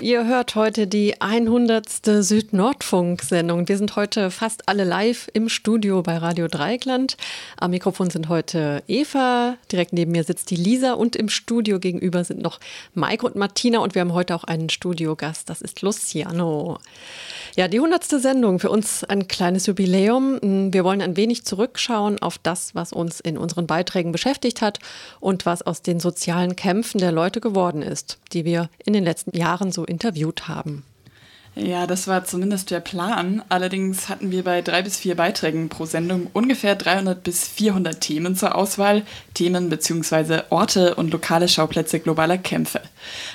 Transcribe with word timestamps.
Ihr 0.00 0.26
hört 0.26 0.54
heute 0.54 0.86
die 0.86 1.20
100. 1.20 1.84
Süd-Nordfunk-Sendung. 2.02 3.68
Wir 3.68 3.76
sind 3.76 3.96
heute 3.96 4.30
fast 4.30 4.66
alle 4.66 4.84
live 4.84 5.28
im 5.34 5.50
Studio 5.50 6.02
bei 6.02 6.16
Radio 6.16 6.48
Dreieckland. 6.48 7.18
Am 7.58 7.72
Mikrofon 7.72 8.08
sind 8.08 8.30
heute 8.30 8.82
Eva, 8.88 9.58
direkt 9.70 9.92
neben 9.92 10.12
mir 10.12 10.24
sitzt 10.24 10.50
die 10.50 10.56
Lisa 10.56 10.94
und 10.94 11.16
im 11.16 11.28
Studio 11.28 11.78
gegenüber 11.78 12.24
sind 12.24 12.40
noch 12.40 12.60
Maike 12.94 13.26
und 13.26 13.36
Martina 13.36 13.80
und 13.80 13.94
wir 13.94 14.00
haben 14.00 14.14
heute 14.14 14.34
auch 14.34 14.44
einen 14.44 14.70
Studiogast, 14.70 15.50
das 15.50 15.60
ist 15.60 15.82
Luciano. 15.82 16.78
Ja, 17.56 17.68
die 17.68 17.78
100. 17.78 18.04
Sendung, 18.04 18.58
für 18.58 18.70
uns 18.70 19.04
ein 19.04 19.28
kleines 19.28 19.66
Jubiläum. 19.66 20.38
Wir 20.72 20.82
wollen 20.82 21.02
ein 21.02 21.16
wenig 21.16 21.44
zurückschauen 21.44 22.22
auf 22.22 22.38
das, 22.38 22.74
was 22.74 22.94
uns 22.94 23.20
in 23.20 23.36
unseren 23.36 23.66
Beiträgen 23.66 24.12
beschäftigt 24.12 24.62
hat 24.62 24.78
und 25.18 25.44
was 25.44 25.60
aus 25.60 25.82
den 25.82 26.00
sozialen 26.00 26.56
Kämpfen 26.56 26.98
der 26.98 27.12
Leute 27.12 27.40
geworden 27.40 27.82
ist, 27.82 28.18
die 28.32 28.46
wir 28.46 28.70
in 28.86 28.94
den 28.94 29.04
letzten 29.04 29.36
Jahren 29.36 29.72
so 29.72 29.84
interviewt 29.90 30.48
haben. 30.48 30.84
Ja, 31.56 31.88
das 31.88 32.06
war 32.06 32.24
zumindest 32.24 32.70
der 32.70 32.78
Plan. 32.78 33.42
Allerdings 33.48 34.08
hatten 34.08 34.30
wir 34.30 34.44
bei 34.44 34.62
drei 34.62 34.82
bis 34.82 34.96
vier 34.96 35.16
Beiträgen 35.16 35.68
pro 35.68 35.84
Sendung 35.84 36.28
ungefähr 36.32 36.76
300 36.76 37.22
bis 37.22 37.48
400 37.48 38.00
Themen 38.00 38.36
zur 38.36 38.54
Auswahl. 38.54 39.02
Themen 39.34 39.68
bzw. 39.68 40.42
Orte 40.50 40.94
und 40.94 41.12
lokale 41.12 41.48
Schauplätze 41.48 41.98
globaler 41.98 42.38
Kämpfe. 42.38 42.80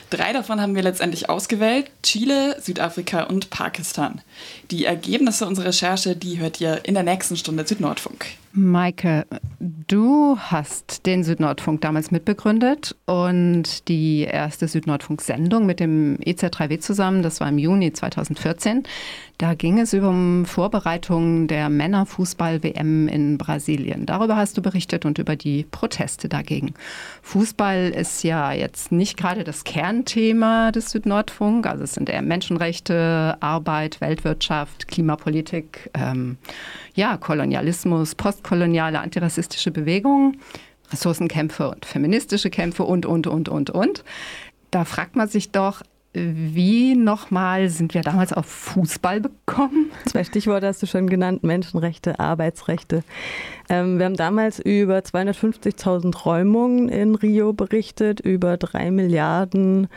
Drei 0.09 0.31
davon 0.31 0.61
haben 0.61 0.75
wir 0.75 0.83
letztendlich 0.83 1.29
ausgewählt. 1.29 1.91
Chile, 2.03 2.59
Südafrika 2.61 3.23
und 3.23 3.49
Pakistan. 3.49 4.22
Die 4.72 4.85
Ergebnisse 4.85 5.45
unserer 5.45 5.67
Recherche, 5.67 6.16
die 6.16 6.39
hört 6.39 6.61
ihr 6.61 6.85
in 6.85 6.94
der 6.94 7.03
nächsten 7.03 7.35
Stunde 7.35 7.67
Südnordfunk. 7.67 8.25
Maike, 8.55 9.25
du 9.59 10.37
hast 10.39 11.05
den 11.05 11.25
Südnordfunk 11.25 11.81
damals 11.81 12.09
mitbegründet 12.11 12.95
und 13.05 13.89
die 13.89 14.21
erste 14.21 14.67
Südnordfunk-Sendung 14.67 15.65
mit 15.65 15.81
dem 15.81 16.17
EZ3W 16.19 16.79
zusammen, 16.79 17.21
das 17.21 17.41
war 17.41 17.49
im 17.49 17.57
Juni 17.57 17.91
2014. 17.91 18.83
Da 19.38 19.53
ging 19.53 19.80
es 19.80 19.94
um 19.94 20.45
Vorbereitungen 20.45 21.47
der 21.47 21.67
Männerfußball-WM 21.67 23.09
in 23.09 23.38
Brasilien. 23.38 24.05
Darüber 24.05 24.38
hast 24.38 24.58
du 24.58 24.61
berichtet 24.61 25.03
und 25.03 25.17
über 25.17 25.36
die 25.36 25.66
Proteste 25.69 26.30
dagegen. 26.30 26.73
Fußball 27.22 27.89
ist 27.89 28.23
ja 28.23 28.53
jetzt 28.53 28.94
nicht 28.94 29.17
gerade 29.17 29.44
das 29.44 29.66
Kernthema 29.66 30.72
des 30.72 30.91
Südnordfunk. 30.91 31.67
Also 31.67 31.83
es 31.83 31.95
sind 31.95 32.09
eher 32.09 32.22
Menschenrechte, 32.22 33.36
Arbeit, 33.41 34.00
Weltwirtschaft, 34.00 34.88
Klimapolitik, 34.88 35.89
ähm, 35.94 36.38
ja, 36.94 37.17
Kolonialismus, 37.17 38.16
postkoloniale 38.16 39.00
antirassistische 39.00 39.72
Bewegungen. 39.72 40.38
Ressourcenkämpfe 40.91 41.72
und 41.72 41.86
feministische 41.86 42.50
Kämpfe 42.50 42.83
und, 42.83 43.06
und, 43.06 43.28
und, 43.28 43.50
und, 43.50 43.69
und. 43.69 44.06
Da 44.72 44.86
fragt 44.86 45.16
man 45.16 45.28
sich 45.28 45.52
doch, 45.52 45.81
wie 46.16 46.95
nochmal 46.95 47.69
sind 47.69 47.94
wir 47.94 48.02
damals 48.02 48.31
auf 48.31 48.45
Fußball 48.45 49.19
bekommen? 49.19 49.91
Zwei 50.05 50.23
Stichworte 50.23 50.67
hast 50.67 50.81
du 50.81 50.88
schon 50.88 51.07
genannt, 51.07 51.44
Menschenrechte, 51.44 52.19
Arbeitsrechte. 52.19 53.03
Ähm, 53.67 53.97
wir 53.97 54.05
haben 54.05 54.16
damals 54.16 54.59
über 54.59 54.99
250.000 54.99 56.23
Räumungen 56.23 56.88
in 56.88 57.16
Rio 57.16 57.52
berichtet, 57.52 58.22
über 58.22 58.57
drei 58.57 58.91
Milliarden 58.91 59.88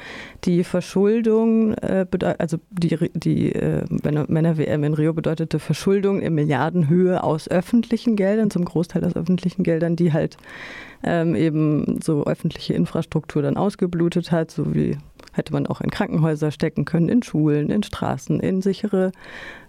die 0.44 0.64
Verschuldung, 0.64 1.74
äh, 1.74 2.06
also 2.38 2.58
die, 2.70 3.10
die 3.14 3.52
äh, 3.52 3.84
Männer-WM 3.88 4.84
in 4.84 4.94
Rio 4.94 5.12
bedeutete 5.12 5.60
Verschuldung 5.60 6.20
in 6.20 6.34
Milliardenhöhe 6.34 7.22
aus 7.22 7.48
öffentlichen 7.48 8.16
Geldern, 8.16 8.50
zum 8.50 8.64
Großteil 8.64 9.04
aus 9.04 9.14
öffentlichen 9.14 9.62
Geldern, 9.62 9.94
die 9.94 10.12
halt 10.12 10.36
ähm, 11.02 11.34
eben 11.34 12.00
so 12.02 12.24
öffentliche 12.24 12.74
Infrastruktur 12.74 13.42
dann 13.42 13.56
ausgeblutet 13.56 14.32
hat, 14.32 14.50
so 14.50 14.74
wie 14.74 14.98
hätte 15.32 15.52
man 15.52 15.66
auch 15.66 15.80
in 15.80 15.90
Krankenhäuser 15.90 16.50
stecken 16.50 16.84
können, 16.84 17.08
in 17.08 17.22
Schulen, 17.22 17.70
in 17.70 17.82
Straßen, 17.82 18.40
in 18.40 18.60
sichere 18.62 19.12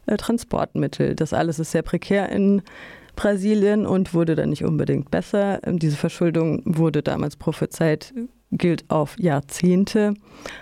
äh, 0.07 0.17
Transportmittel. 0.17 1.16
Das 1.16 1.34
alles 1.34 1.59
ist 1.59 1.72
sehr 1.72 1.84
prekär 1.84 2.29
in 2.29 2.62
Brasilien 3.16 3.85
und 3.85 4.13
wurde 4.13 4.35
dann 4.35 4.50
nicht 4.50 4.63
unbedingt 4.63 5.12
besser. 5.12 5.59
Ähm, 5.66 5.79
diese 5.79 5.97
Verschuldung 5.97 6.62
wurde 6.66 7.03
damals 7.03 7.35
prophezeit 7.35 8.13
gilt 8.51 8.89
auf 8.89 9.15
Jahrzehnte. 9.19 10.13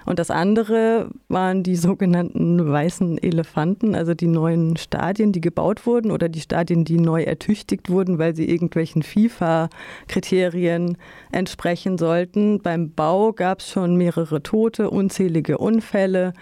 Und 0.06 0.20
das 0.20 0.32
andere 0.32 1.10
waren 1.30 1.64
die 1.64 1.76
sogenannten 1.76 2.70
weißen 2.70 3.18
Elefanten, 3.18 3.96
also 3.96 4.14
die 4.14 4.28
neuen 4.28 4.76
Stadien, 4.78 5.32
die 5.32 5.42
gebaut 5.42 5.86
wurden 5.86 6.12
oder 6.12 6.30
die 6.30 6.42
Stadien, 6.42 6.84
die 6.84 7.00
neu 7.00 7.24
ertüchtigt 7.24 7.90
wurden, 7.90 8.18
weil 8.18 8.36
sie 8.36 8.50
irgendwelchen 8.50 9.04
FIFA-Kriterien 9.04 10.98
entsprechen 11.32 11.98
sollten. 11.98 12.62
Beim 12.62 12.92
Bau 12.92 13.32
gab 13.32 13.60
es 13.60 13.70
schon 13.70 13.96
mehrere 13.96 14.44
Tote, 14.44 14.90
unzählige 14.90 15.58
Unfälle. 15.58 16.34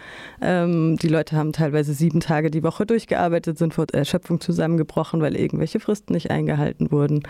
Ähm, 0.42 0.98
die 1.02 1.10
Leute 1.10 1.36
haben 1.36 1.52
teilweise 1.52 1.94
sieben 1.94 2.22
Tage 2.22 2.50
die 2.50 2.64
Woche 2.64 2.86
durchgearbeitet, 2.86 3.58
sind 3.58 3.74
vor 3.74 3.86
Erschöpfung 3.92 4.40
zusammengebrochen, 4.40 5.22
weil 5.22 5.36
irgendwelche 5.36 5.80
Fristen 5.80 6.14
nicht 6.14 6.32
eingehalten 6.32 6.92
wurden. 6.92 7.24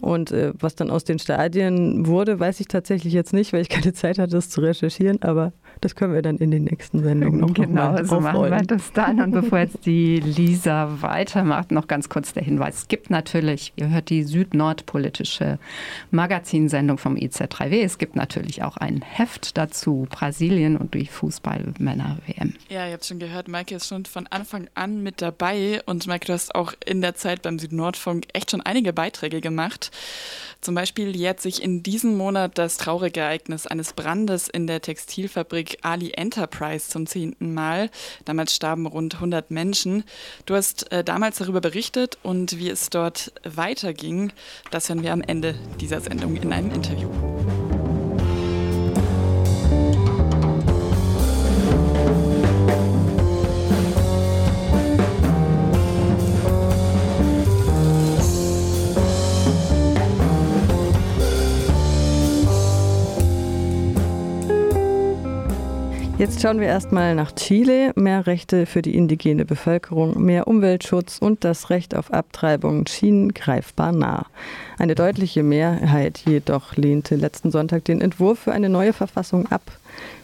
Und 0.00 0.32
äh, 0.32 0.52
was 0.58 0.74
dann 0.74 0.90
aus 0.90 1.04
den 1.04 1.18
Stadien 1.18 2.06
wurde, 2.06 2.38
weiß 2.38 2.60
ich 2.60 2.68
tatsächlich 2.68 3.14
jetzt 3.14 3.32
nicht, 3.32 3.52
weil 3.52 3.61
ich 3.62 3.68
keine 3.68 3.92
Zeit 3.92 4.18
hatte, 4.18 4.32
das 4.32 4.50
zu 4.50 4.60
recherchieren, 4.60 5.22
aber 5.22 5.52
das 5.82 5.96
können 5.96 6.14
wir 6.14 6.22
dann 6.22 6.38
in 6.38 6.50
den 6.50 6.64
nächsten 6.64 7.02
Sendungen 7.02 7.40
noch 7.40 7.52
Genau, 7.52 7.92
noch 7.92 8.04
so 8.04 8.20
machen 8.20 8.50
wir 8.50 8.62
das 8.62 8.92
dann. 8.92 9.20
Und 9.20 9.32
bevor 9.32 9.58
jetzt 9.58 9.84
die 9.84 10.20
Lisa 10.20 11.02
weitermacht, 11.02 11.72
noch 11.72 11.88
ganz 11.88 12.08
kurz 12.08 12.32
der 12.32 12.44
Hinweis. 12.44 12.76
Es 12.76 12.88
gibt 12.88 13.10
natürlich, 13.10 13.72
ihr 13.76 13.90
hört 13.90 14.08
die 14.08 14.22
süd-nord-politische 14.22 15.58
Magazinsendung 16.10 16.98
vom 16.98 17.16
IZ3W. 17.16 17.82
Es 17.82 17.98
gibt 17.98 18.14
natürlich 18.14 18.62
auch 18.62 18.76
ein 18.76 19.02
Heft 19.02 19.58
dazu, 19.58 20.06
Brasilien 20.08 20.76
und 20.76 20.94
die 20.94 21.06
Fußballmänner-WM. 21.06 22.54
Ja, 22.68 22.86
ihr 22.86 22.92
habt 22.92 23.04
schon 23.04 23.18
gehört, 23.18 23.48
Maike 23.48 23.74
ist 23.74 23.88
schon 23.88 24.04
von 24.04 24.28
Anfang 24.28 24.68
an 24.74 25.02
mit 25.02 25.20
dabei. 25.20 25.82
Und 25.86 26.06
Maike, 26.06 26.26
du 26.26 26.32
hast 26.32 26.54
auch 26.54 26.74
in 26.86 27.00
der 27.00 27.16
Zeit 27.16 27.42
beim 27.42 27.58
Süd-Nordfunk 27.58 28.26
echt 28.32 28.52
schon 28.52 28.60
einige 28.60 28.92
Beiträge 28.92 29.40
gemacht. 29.40 29.90
Zum 30.60 30.76
Beispiel 30.76 31.16
jährt 31.16 31.40
sich 31.40 31.60
in 31.60 31.82
diesem 31.82 32.16
Monat 32.16 32.56
das 32.56 32.76
traurige 32.76 33.18
Ereignis 33.18 33.66
eines 33.66 33.94
Brandes 33.94 34.48
in 34.48 34.68
der 34.68 34.80
Textilfabrik 34.80 35.71
Ali 35.82 36.12
Enterprise 36.12 36.88
zum 36.88 37.06
zehnten 37.06 37.54
Mal. 37.54 37.90
Damals 38.24 38.54
starben 38.54 38.86
rund 38.86 39.14
100 39.14 39.50
Menschen. 39.50 40.04
Du 40.46 40.54
hast 40.54 40.90
äh, 40.92 41.02
damals 41.04 41.38
darüber 41.38 41.60
berichtet 41.60 42.18
und 42.22 42.58
wie 42.58 42.68
es 42.68 42.90
dort 42.90 43.32
weiterging, 43.44 44.32
das 44.70 44.88
hören 44.88 45.02
wir 45.02 45.12
am 45.12 45.22
Ende 45.22 45.54
dieser 45.80 46.00
Sendung 46.00 46.36
in 46.36 46.52
einem 46.52 46.70
Interview. 46.70 47.08
Jetzt 66.22 66.40
schauen 66.40 66.60
wir 66.60 66.68
erstmal 66.68 67.16
nach 67.16 67.32
Chile. 67.32 67.90
Mehr 67.96 68.28
Rechte 68.28 68.64
für 68.66 68.80
die 68.80 68.94
indigene 68.94 69.44
Bevölkerung, 69.44 70.22
mehr 70.22 70.46
Umweltschutz 70.46 71.18
und 71.18 71.42
das 71.42 71.68
Recht 71.68 71.96
auf 71.96 72.12
Abtreibung 72.12 72.86
schienen 72.86 73.34
greifbar 73.34 73.90
nah. 73.90 74.26
Eine 74.78 74.94
deutliche 74.94 75.42
Mehrheit 75.42 76.22
jedoch 76.24 76.76
lehnte 76.76 77.16
letzten 77.16 77.50
Sonntag 77.50 77.84
den 77.86 78.00
Entwurf 78.00 78.38
für 78.38 78.52
eine 78.52 78.68
neue 78.68 78.92
Verfassung 78.92 79.50
ab. 79.50 79.62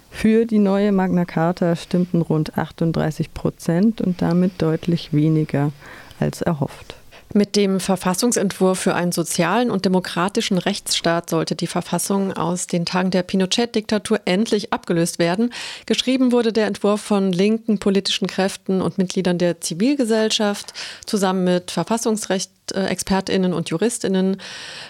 Für 0.09 0.47
die 0.47 0.61
neue 0.61 0.93
Magna 0.93 1.25
Carta 1.25 1.75
stimmten 1.75 2.23
rund 2.23 2.57
38 2.57 3.35
Prozent 3.35 4.01
und 4.01 4.23
damit 4.23 4.63
deutlich 4.63 5.13
weniger 5.13 5.73
als 6.21 6.43
erhofft. 6.43 6.98
Mit 7.35 7.57
dem 7.57 7.79
Verfassungsentwurf 7.79 8.79
für 8.79 8.95
einen 8.95 9.13
sozialen 9.13 9.71
und 9.71 9.85
demokratischen 9.85 10.57
Rechtsstaat 10.57 11.29
sollte 11.29 11.57
die 11.57 11.67
Verfassung 11.67 12.33
aus 12.33 12.67
den 12.67 12.87
Tagen 12.87 13.11
der 13.11 13.23
Pinochet-Diktatur 13.23 14.21
endlich 14.25 14.73
abgelöst 14.73 15.19
werden. 15.19 15.53
Geschrieben 15.85 16.33
wurde 16.33 16.55
der 16.55 16.67
Entwurf 16.67 17.03
von 17.03 17.31
linken 17.31 17.79
politischen 17.79 18.29
Kräften 18.29 18.81
und 18.81 18.97
Mitgliedern 18.97 19.37
der 19.37 19.61
Zivilgesellschaft 19.61 20.73
zusammen 21.05 21.45
mit 21.45 21.71
Verfassungsrechtsexpertinnen 21.71 23.53
und 23.53 23.69
Juristinnen. 23.69 24.41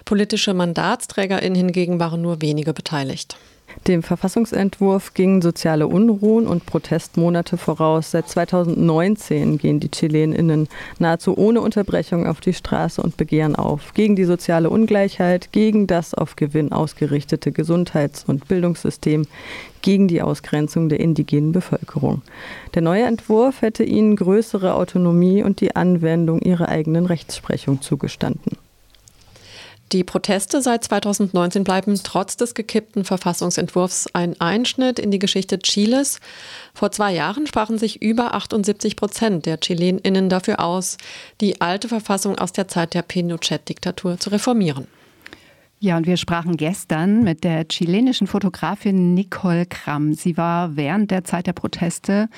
Politische 0.04 0.54
Mandatsträgerinnen 0.54 1.56
hingegen 1.56 1.98
waren 1.98 2.22
nur 2.22 2.40
wenige 2.40 2.72
beteiligt. 2.72 3.36
Dem 3.86 4.02
Verfassungsentwurf 4.02 5.14
gingen 5.14 5.40
soziale 5.40 5.86
Unruhen 5.86 6.46
und 6.46 6.66
Protestmonate 6.66 7.56
voraus. 7.56 8.10
Seit 8.10 8.28
2019 8.28 9.56
gehen 9.58 9.80
die 9.80 9.90
Chileninnen 9.90 10.68
nahezu 10.98 11.36
ohne 11.38 11.60
Unterbrechung 11.60 12.26
auf 12.26 12.40
die 12.40 12.52
Straße 12.52 13.00
und 13.00 13.16
begehren 13.16 13.56
auf. 13.56 13.94
Gegen 13.94 14.14
die 14.14 14.24
soziale 14.24 14.68
Ungleichheit, 14.68 15.52
gegen 15.52 15.86
das 15.86 16.12
auf 16.12 16.36
Gewinn 16.36 16.72
ausgerichtete 16.72 17.50
Gesundheits- 17.50 18.24
und 18.24 18.46
Bildungssystem, 18.48 19.26
gegen 19.80 20.08
die 20.08 20.22
Ausgrenzung 20.22 20.88
der 20.88 21.00
indigenen 21.00 21.52
Bevölkerung. 21.52 22.22
Der 22.74 22.82
neue 22.82 23.04
Entwurf 23.04 23.62
hätte 23.62 23.84
ihnen 23.84 24.16
größere 24.16 24.74
Autonomie 24.74 25.42
und 25.42 25.60
die 25.60 25.76
Anwendung 25.76 26.40
ihrer 26.40 26.68
eigenen 26.68 27.06
Rechtsprechung 27.06 27.80
zugestanden. 27.80 28.58
Die 29.92 30.04
Proteste 30.04 30.60
seit 30.60 30.84
2019 30.84 31.64
bleiben 31.64 31.98
trotz 32.02 32.36
des 32.36 32.54
gekippten 32.54 33.04
Verfassungsentwurfs 33.04 34.08
ein 34.12 34.38
Einschnitt 34.38 34.98
in 34.98 35.10
die 35.10 35.18
Geschichte 35.18 35.58
Chiles. 35.58 36.20
Vor 36.74 36.92
zwei 36.92 37.14
Jahren 37.14 37.46
sprachen 37.46 37.78
sich 37.78 38.02
über 38.02 38.34
78 38.34 38.96
Prozent 38.96 39.46
der 39.46 39.58
ChilenInnen 39.58 40.28
dafür 40.28 40.60
aus, 40.60 40.98
die 41.40 41.62
alte 41.62 41.88
Verfassung 41.88 42.36
aus 42.36 42.52
der 42.52 42.68
Zeit 42.68 42.92
der 42.92 43.02
Pinochet-Diktatur 43.02 44.18
zu 44.18 44.28
reformieren. 44.28 44.86
Ja, 45.80 45.96
und 45.96 46.06
wir 46.06 46.16
sprachen 46.16 46.56
gestern 46.56 47.22
mit 47.22 47.44
der 47.44 47.66
chilenischen 47.68 48.26
Fotografin 48.26 49.14
Nicole 49.14 49.64
Kramm. 49.64 50.12
Sie 50.12 50.36
war 50.36 50.76
während 50.76 51.10
der 51.10 51.24
Zeit 51.24 51.46
der 51.46 51.52
Proteste 51.52 52.28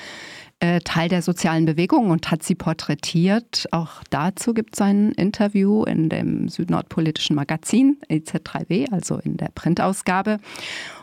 Teil 0.83 1.09
der 1.09 1.23
sozialen 1.23 1.65
Bewegung 1.65 2.11
und 2.11 2.29
hat 2.29 2.43
sie 2.43 2.53
porträtiert. 2.53 3.67
Auch 3.71 4.03
dazu 4.11 4.53
gibt 4.53 4.75
es 4.75 4.81
ein 4.81 5.11
Interview 5.13 5.83
in 5.85 6.07
dem 6.07 6.49
südnordpolitischen 6.49 7.35
Magazin 7.35 7.97
EZ3W, 8.09 8.91
also 8.91 9.17
in 9.17 9.37
der 9.37 9.49
Printausgabe. 9.55 10.39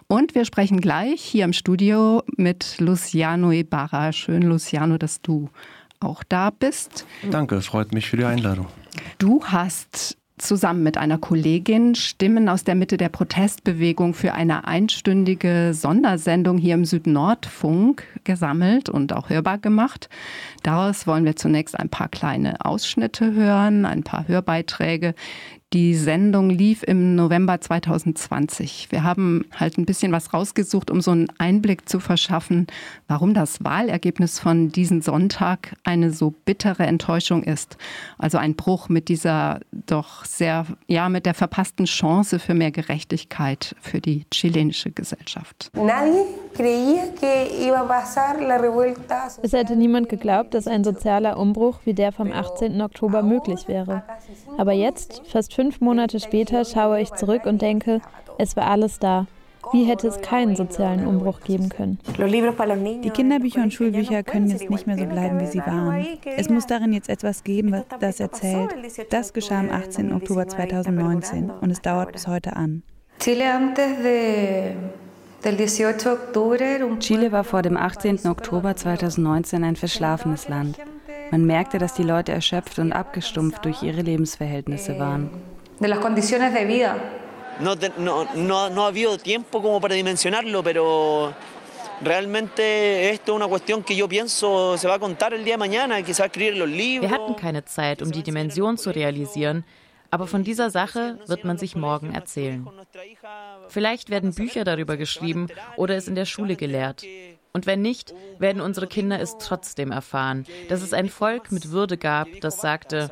Und 0.07 0.37
wir 0.37 0.45
sprechen 0.45 0.81
gleich 0.81 1.21
hier 1.21 1.45
im 1.45 1.53
Studio 1.53 2.23
mit 2.37 2.77
Luciano 2.79 3.51
Ibarra. 3.51 4.13
Schön, 4.13 4.43
Luciano, 4.43 4.97
dass 4.97 5.23
du 5.23 5.51
auch 6.01 6.23
da 6.29 6.51
bist. 6.51 7.05
Danke, 7.29 7.61
freut 7.61 7.93
mich 7.93 8.09
für 8.09 8.17
die 8.17 8.25
Einladung. 8.25 8.67
Du 9.19 9.45
hast 9.45 10.17
zusammen 10.39 10.83
mit 10.83 10.97
einer 10.97 11.19
Kollegin 11.19 11.95
Stimmen 11.95 12.49
aus 12.49 12.65
der 12.65 12.75
Mitte 12.75 12.97
der 12.97 13.09
Protestbewegung 13.09 14.15
für 14.15 14.35
eine 14.35 14.67
einstündige 14.67 15.73
Sondersendung 15.75 16.59
hier 16.59 16.75
im 16.75 16.85
Südnordfunk 16.85 18.05
gesammelt 18.25 18.89
und 18.89 19.13
auch 19.13 19.31
hörbar 19.31 19.59
gemacht. 19.59 20.09
Daraus 20.63 21.07
wollen 21.07 21.25
wir 21.25 21.37
zunächst 21.37 21.79
ein 21.79 21.89
paar 21.89 22.09
kleine 22.09 22.65
Ausschnitte 22.65 23.33
hören, 23.33 23.85
ein 23.85 24.03
paar 24.03 24.27
Hörbeiträge, 24.29 25.15
die 25.75 25.95
Sendung 25.95 26.49
lief 26.49 26.83
im 26.83 27.15
November 27.15 27.61
2020. 27.61 28.89
Wir 28.91 29.03
haben 29.03 29.45
halt 29.55 29.77
ein 29.77 29.85
bisschen 29.85 30.13
was 30.13 30.33
rausgesucht, 30.33 30.91
um 30.91 31.03
so 31.03 31.11
einen 31.11 31.29
Einblick 31.37 31.87
zu 31.87 32.01
verschaffen, 32.01 32.67
warum 33.07 33.35
das 33.35 33.63
Wahlergebnis 33.63 34.41
von 34.41 34.71
diesem 34.71 35.03
Sonntag 35.03 35.77
eine 35.85 36.11
so 36.11 36.31
bittere 36.31 36.85
Enttäuschung 36.85 37.43
ist. 37.43 37.77
Also 38.17 38.39
ein 38.39 38.55
Bruch 38.55 38.89
mit 38.89 39.11
dieser 39.11 39.61
doch 39.73 40.25
sehr, 40.25 40.65
ja, 40.87 41.11
mit 41.11 41.27
der 41.27 41.35
verpassten 41.35 41.85
Chance 41.85 42.39
für 42.39 42.55
mehr 42.55 42.71
Gerechtigkeit 42.71 43.77
für 43.83 44.01
die 44.01 44.25
chilenische 44.33 44.91
Gesellschaft. 44.91 45.71
Es 49.43 49.53
hätte 49.53 49.77
niemand 49.77 50.09
geglaubt, 50.09 50.55
dass 50.55 50.67
ein 50.67 50.83
sozialer 50.83 51.37
Umbruch 51.37 51.81
wie 51.85 51.93
der 51.93 52.13
vom 52.13 52.33
18. 52.33 52.81
Oktober 52.81 53.23
möglich 53.23 53.69
wäre. 53.69 54.03
Aber 54.57 54.73
jetzt, 54.73 55.21
fast 55.27 55.58
fünf 55.59 55.81
Monate 55.81 56.21
später 56.21 56.65
schaue 56.65 57.01
ich 57.01 57.13
zurück 57.15 57.45
und 57.45 57.61
denke, 57.61 58.01
es 58.39 58.55
war 58.55 58.69
alles 58.69 59.01
da. 59.01 59.27
Wie 59.73 59.83
hätte 59.83 60.07
es 60.07 60.21
keinen 60.21 60.55
sozialen 60.55 61.05
Umbruch 61.05 61.41
geben 61.41 61.69
können? 61.69 61.99
Die 62.07 63.11
Kinderbücher 63.11 63.63
und 63.63 63.75
Schulbücher 63.75 64.23
können 64.23 64.49
jetzt 64.49 64.71
nicht 64.71 64.87
mehr 64.87 64.97
so 64.97 65.05
bleiben, 65.05 65.41
wie 65.41 65.47
sie 65.47 65.59
waren. 65.59 66.07
Es 66.37 66.49
muss 66.49 66.67
darin 66.67 66.93
jetzt 66.93 67.09
etwas 67.09 67.43
geben, 67.43 67.83
das 67.99 68.21
erzählt. 68.21 68.73
Das 69.11 69.33
geschah 69.33 69.59
am 69.59 69.71
18. 69.71 70.13
Oktober 70.13 70.47
2019 70.47 71.51
und 71.51 71.71
es 71.73 71.83
dauert 71.83 72.13
bis 72.13 72.29
heute 72.29 72.55
an. 72.55 72.85
Chile 77.01 77.33
war 77.33 77.43
vor 77.43 77.63
dem 77.63 77.77
18. 77.77 78.27
Oktober 78.27 78.77
2019 78.77 79.65
ein 79.65 79.75
verschlafenes 79.75 80.49
Land. 80.49 80.79
Man 81.31 81.45
merkte, 81.45 81.79
dass 81.79 81.95
die 81.95 82.03
Leute 82.05 82.33
erschöpft 82.33 82.79
und 82.79 82.93
abgestumpft 82.93 83.65
durch 83.65 83.83
ihre 83.83 84.03
Lebensverhältnisse 84.03 84.99
waren. 84.99 85.31
De 85.81 85.89
las 85.89 86.01
condiciones 86.01 86.53
de 86.55 86.67
vida. 86.67 86.97
No, 87.61 87.75
no, 87.99 88.27
no, 88.35 88.71
no 88.71 88.85
ha 88.85 88.89
habido 88.89 89.19
tiempo 89.19 89.61
como 89.61 89.81
para 89.81 89.95
dimensionarlo, 89.95 90.63
pero 90.63 91.35
realmente 92.03 93.11
esto 93.11 93.33
es 93.33 93.37
una 93.37 93.49
cuestión 93.49 93.83
que 93.83 93.97
yo 93.97 94.09
pienso 94.09 94.77
se 94.79 94.87
va 94.87 94.95
a 94.95 94.99
contar 94.99 95.35
el 95.35 95.45
día 95.45 95.55
de 95.55 95.59
mañana, 95.59 96.03
que 96.03 96.15
se 96.15 96.23
va 96.23 96.25
a 96.25 96.27
escribir 96.29 96.53
en 96.55 96.59
los 96.61 96.69
libros. 96.69 97.11
Wir 97.11 97.19
hatten 97.19 97.37
keine 97.37 97.65
Zeit, 97.65 98.01
um 98.01 98.13
die 98.13 98.23
Dimension 98.23 98.79
zu 98.79 98.91
realisieren, 98.91 99.65
aber 100.11 100.27
von 100.27 100.45
dieser 100.45 100.71
Sache 100.71 101.19
wird 101.27 101.45
man 101.45 101.59
sich 101.59 101.77
morgen 101.77 102.15
erzählen. 102.15 102.67
Vielleicht 103.69 104.09
werden 104.09 104.35
Bücher 104.35 104.65
darüber 104.65 104.97
geschrieben 104.97 105.49
oder 105.77 105.97
es 105.97 106.09
in 106.09 106.15
der 106.15 106.25
Schule 106.25 106.57
gelehrt. 106.57 107.05
Und 107.53 107.67
wenn 107.67 107.83
nicht, 107.83 108.15
werden 108.39 108.61
unsere 108.61 108.87
Kinder 108.87 109.21
es 109.21 109.37
trotzdem 109.39 109.91
erfahren, 109.91 110.45
dass 110.69 110.83
es 110.83 110.93
ein 110.93 111.09
Volk 111.09 111.51
mit 111.51 111.71
Würde 111.71 111.97
gab, 111.97 112.29
das 112.41 112.61
sagte, 112.61 113.11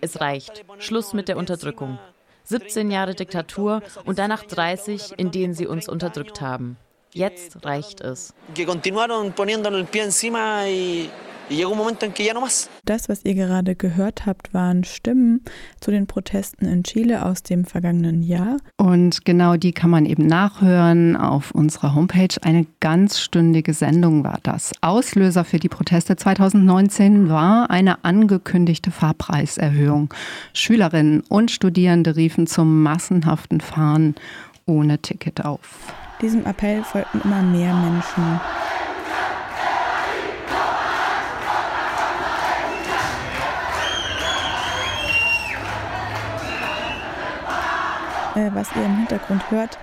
es 0.00 0.20
reicht, 0.20 0.64
Schluss 0.78 1.12
mit 1.12 1.28
der 1.28 1.36
Unterdrückung. 1.36 1.98
17 2.44 2.90
Jahre 2.90 3.14
Diktatur 3.14 3.82
und 4.04 4.18
danach 4.18 4.44
30, 4.44 5.14
in 5.18 5.30
denen 5.30 5.54
sie 5.54 5.66
uns 5.66 5.88
unterdrückt 5.88 6.40
haben. 6.40 6.76
Jetzt 7.12 7.64
reicht 7.64 8.00
es. 8.00 8.34
Das, 12.84 13.08
was 13.08 13.24
ihr 13.24 13.34
gerade 13.34 13.76
gehört 13.76 14.26
habt, 14.26 14.52
waren 14.52 14.82
Stimmen 14.82 15.42
zu 15.80 15.90
den 15.92 16.06
Protesten 16.06 16.66
in 16.66 16.82
Chile 16.82 17.24
aus 17.24 17.42
dem 17.44 17.64
vergangenen 17.64 18.22
Jahr. 18.22 18.56
Und 18.76 19.24
genau 19.24 19.56
die 19.56 19.72
kann 19.72 19.90
man 19.90 20.06
eben 20.06 20.26
nachhören 20.26 21.16
auf 21.16 21.52
unserer 21.52 21.94
Homepage. 21.94 22.34
Eine 22.42 22.66
ganzstündige 22.80 23.74
Sendung 23.74 24.24
war 24.24 24.38
das. 24.42 24.72
Auslöser 24.80 25.44
für 25.44 25.58
die 25.58 25.68
Proteste 25.68 26.16
2019 26.16 27.28
war 27.28 27.70
eine 27.70 28.04
angekündigte 28.04 28.90
Fahrpreiserhöhung. 28.90 30.12
Schülerinnen 30.52 31.22
und 31.28 31.52
Studierende 31.52 32.16
riefen 32.16 32.46
zum 32.46 32.82
massenhaften 32.82 33.60
Fahren 33.60 34.16
ohne 34.66 34.98
Ticket 34.98 35.44
auf. 35.44 35.94
Diesem 36.20 36.44
Appell 36.44 36.82
folgten 36.82 37.20
immer 37.22 37.42
mehr 37.42 37.74
Menschen. 37.74 38.40
Äh, 48.36 48.50
was 48.54 48.68
ihr 48.76 48.84
im 48.84 48.98
Hintergrund 48.98 49.50
hört, 49.50 49.78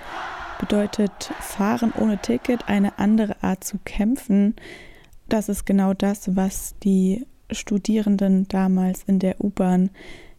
bedeutet 0.58 1.32
Fahren 1.40 1.92
ohne 1.98 2.18
Ticket, 2.18 2.68
eine 2.68 2.98
andere 2.98 3.42
Art 3.42 3.64
zu 3.64 3.78
kämpfen. 3.84 4.54
Das 5.28 5.48
ist 5.48 5.66
genau 5.66 5.94
das, 5.94 6.36
was 6.36 6.74
die 6.82 7.26
Studierenden 7.50 8.48
damals 8.48 9.02
in 9.04 9.18
der 9.18 9.42
U-Bahn 9.42 9.90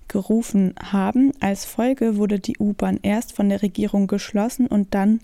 gerufen 0.07 0.74
haben. 0.81 1.31
Als 1.39 1.65
Folge 1.65 2.17
wurde 2.17 2.39
die 2.39 2.57
U-Bahn 2.57 3.00
erst 3.01 3.34
von 3.34 3.50
der 3.50 3.62
Regierung 3.62 4.07
geschlossen 4.07 4.67
und 4.67 4.93
dann 4.93 5.19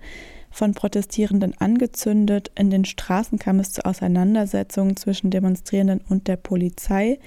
von 0.49 0.73
Protestierenden 0.73 1.55
angezündet. 1.59 2.51
In 2.55 2.69
den 2.69 2.85
Straßen 2.85 3.39
kam 3.39 3.59
es 3.59 3.71
zu 3.71 3.85
Auseinandersetzungen 3.85 4.97
zwischen 4.97 5.31
Demonstrierenden 5.31 6.01
und 6.09 6.27
der 6.27 6.35
Polizei. 6.35 7.19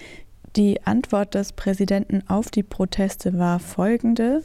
Die 0.57 0.81
Antwort 0.85 1.35
des 1.35 1.53
Präsidenten 1.53 2.23
auf 2.29 2.49
die 2.49 2.63
Proteste 2.63 3.37
war 3.37 3.59
folgende. 3.59 4.45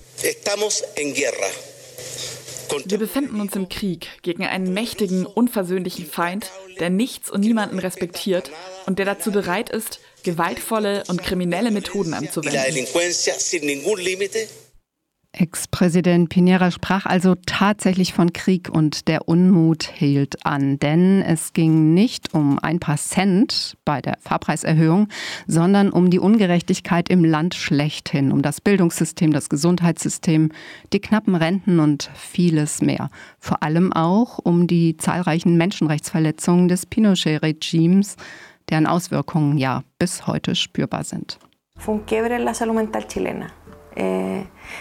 Wir 2.85 2.97
befinden 2.97 3.39
uns 3.39 3.55
im 3.55 3.69
Krieg 3.69 4.07
gegen 4.23 4.43
einen 4.43 4.73
mächtigen, 4.73 5.27
unversöhnlichen 5.27 6.07
Feind, 6.07 6.49
der 6.79 6.89
nichts 6.89 7.29
und 7.29 7.41
niemanden 7.41 7.77
respektiert 7.77 8.49
und 8.87 8.97
der 8.97 9.05
dazu 9.05 9.31
bereit 9.31 9.69
ist, 9.69 9.99
gewaltvolle 10.23 11.03
und 11.07 11.21
kriminelle 11.21 11.69
Methoden 11.69 12.15
anzuwenden. 12.15 12.59
Ex-Präsident 15.31 16.29
Pinera 16.29 16.71
sprach 16.71 17.05
also 17.05 17.35
tatsächlich 17.45 18.13
von 18.13 18.33
Krieg 18.33 18.67
und 18.69 19.07
der 19.07 19.27
Unmut 19.27 19.83
hielt 19.83 20.43
an, 20.43 20.79
denn 20.79 21.21
es 21.21 21.53
ging 21.53 21.93
nicht 21.93 22.33
um 22.33 22.57
ein 22.57 22.79
paar 22.79 22.97
Cent 22.97 23.77
bei 23.85 24.01
der 24.01 24.17
Fahrpreiserhöhung, 24.21 25.07
sondern 25.45 25.91
um 25.91 26.09
die 26.09 26.17
Ungerechtigkeit 26.17 27.09
im 27.09 27.23
Land 27.23 27.53
schlechthin, 27.53 28.31
um 28.31 28.41
das 28.41 28.59
Bildungssystem, 28.59 29.31
das 29.31 29.49
Gesundheitssystem, 29.49 30.51
die 30.93 30.99
knappen 30.99 31.35
Renten 31.35 31.79
und 31.79 32.09
vieles 32.15 32.81
mehr. 32.81 33.09
Vor 33.39 33.61
allem 33.61 33.93
auch 33.93 34.39
um 34.39 34.65
die 34.65 34.97
zahlreichen 34.97 35.57
Menschenrechtsverletzungen 35.57 36.67
des 36.67 36.87
Pinochet-Regimes, 36.87 38.15
deren 38.69 38.87
Auswirkungen 38.87 39.59
ja 39.59 39.83
bis 39.99 40.25
heute 40.25 40.55
spürbar 40.55 41.03
sind. 41.03 41.37
Fue 41.77 42.01
la 42.39 42.53
salud 42.53 42.75
mental 42.75 43.07
chilena. 43.07 43.47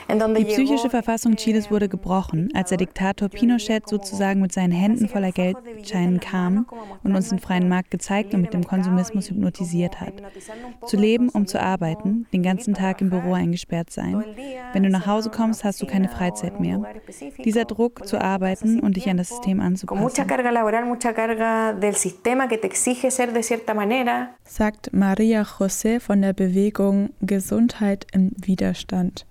Die 0.08 0.44
psychische 0.44 0.90
Verfassung 0.90 1.36
Chiles 1.36 1.70
wurde 1.70 1.88
gebrochen, 1.88 2.50
als 2.54 2.70
der 2.70 2.78
Diktator 2.78 3.28
Pinochet 3.28 3.88
sozusagen 3.88 4.40
mit 4.40 4.52
seinen 4.52 4.72
Händen 4.72 5.08
voller 5.08 5.32
Geldscheinen 5.32 6.20
kam 6.20 6.66
und 7.02 7.14
uns 7.14 7.28
den 7.28 7.38
freien 7.38 7.68
Markt 7.68 7.90
gezeigt 7.90 8.34
und 8.34 8.40
mit 8.40 8.54
dem 8.54 8.64
Konsumismus 8.64 9.30
hypnotisiert 9.30 10.00
hat. 10.00 10.14
Zu 10.86 10.96
leben, 10.96 11.28
um 11.28 11.46
zu 11.46 11.60
arbeiten, 11.60 12.26
den 12.32 12.42
ganzen 12.42 12.74
Tag 12.74 13.00
im 13.00 13.10
Büro 13.10 13.32
eingesperrt 13.32 13.90
sein. 13.90 14.24
Wenn 14.72 14.82
du 14.82 14.90
nach 14.90 15.06
Hause 15.06 15.30
kommst, 15.30 15.64
hast 15.64 15.80
du 15.82 15.86
keine 15.86 16.08
Freizeit 16.08 16.60
mehr. 16.60 16.82
Dieser 17.44 17.64
Druck 17.64 18.06
zu 18.06 18.20
arbeiten 18.20 18.80
und 18.80 18.96
dich 18.96 19.08
an 19.08 19.16
das 19.16 19.28
System 19.28 19.60
anzupassen. 19.60 20.02
Sagt 24.44 24.92
Maria 24.92 25.42
José 25.42 26.00
von 26.00 26.22
der 26.22 26.32
Bewegung 26.32 27.10
Gesundheit 27.20 28.06
im 28.12 28.32
Widerstand. 28.36 29.26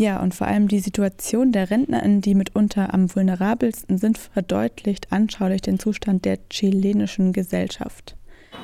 Ja, 0.00 0.18
und 0.22 0.34
vor 0.34 0.46
allem 0.46 0.66
die 0.66 0.80
Situation 0.80 1.52
der 1.52 1.70
RentnerInnen, 1.70 2.22
die 2.22 2.34
mitunter 2.34 2.94
am 2.94 3.14
vulnerabelsten 3.14 3.98
sind, 3.98 4.16
verdeutlicht 4.16 5.12
anschaulich 5.12 5.60
den 5.60 5.78
Zustand 5.78 6.24
der 6.24 6.38
chilenischen 6.48 7.34
Gesellschaft. 7.34 8.16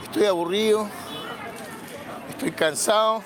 Estoy 0.03 0.29
aburrido, 0.29 0.89
estoy 2.31 2.53
cansado, 2.53 3.23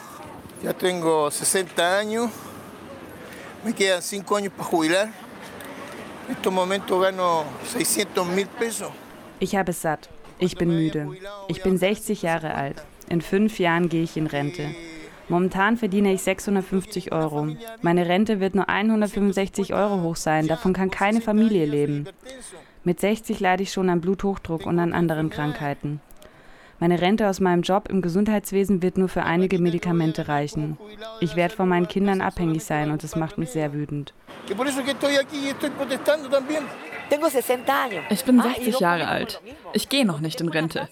ya 0.61 0.73
tengo 0.73 1.31
60 1.31 1.79
años, 1.79 2.31
me 3.65 3.73
quedan 3.73 4.03
5 4.03 4.35
años 4.35 4.53
para 4.57 4.69
jubilar. 4.69 5.09
En 6.27 6.35
estos 6.35 6.53
momentos 6.53 7.01
gano 7.01 7.45
600 7.73 8.27
mil 8.27 8.49
pesos. 8.59 8.91
Ich 9.39 9.55
habe 9.55 9.71
es 9.71 9.83
satt. 9.83 10.09
Ich 10.41 10.57
bin 10.57 10.71
müde. 10.71 11.07
Ich 11.47 11.63
bin 11.63 11.79
60 11.79 12.23
Jahre 12.23 12.57
alt. 12.57 12.83
In 13.09 13.21
fünf 13.21 13.61
Jahren 13.61 13.89
gehe 13.89 14.03
ich 14.03 14.17
in 14.17 14.27
Rente. 14.27 14.75
Momentan 15.31 15.77
verdiene 15.77 16.13
ich 16.13 16.23
650 16.23 17.13
Euro. 17.13 17.57
Meine 17.83 18.09
Rente 18.09 18.41
wird 18.41 18.57
nur 18.57 18.69
165 18.69 19.73
Euro 19.73 20.03
hoch 20.03 20.17
sein. 20.17 20.49
Davon 20.49 20.73
kann 20.73 20.91
keine 20.91 21.21
Familie 21.21 21.67
leben. 21.67 22.07
Mit 22.83 22.99
60 22.99 23.39
leide 23.39 23.63
ich 23.63 23.73
schon 23.73 23.89
an 23.91 24.01
Bluthochdruck 24.01 24.67
und 24.67 24.81
an 24.81 24.93
anderen 24.93 25.31
Krankheiten. 25.31 26.01
Meine 26.81 27.01
Rente 27.01 27.29
aus 27.29 27.39
meinem 27.39 27.63
Job 27.63 27.89
im 27.91 28.03
Gesundheitswesen 28.03 28.83
wird 28.83 28.99
nur 28.99 29.09
für 29.09 29.23
einige 29.23 29.61
Medikamente 29.61 30.27
reichen. 30.27 30.79
Ich 31.21 31.37
werde 31.37 31.55
von 31.55 31.69
meinen 31.69 31.87
Kindern 31.87 32.23
abhängig 32.23 32.65
sein 32.65 32.91
und 32.91 33.05
das 33.05 33.15
macht 33.15 33.39
mich 33.39 33.51
sehr 33.51 33.73
wütend. 33.73 34.15
Ich 34.49 34.57
bin 38.25 38.41
60 38.41 38.81
Jahre 38.81 39.07
alt. 39.07 39.41
Ich 39.75 39.89
gehe 39.89 40.07
noch 40.07 40.21
nicht 40.21 40.41
in 40.41 40.49
Rente. 40.49 40.89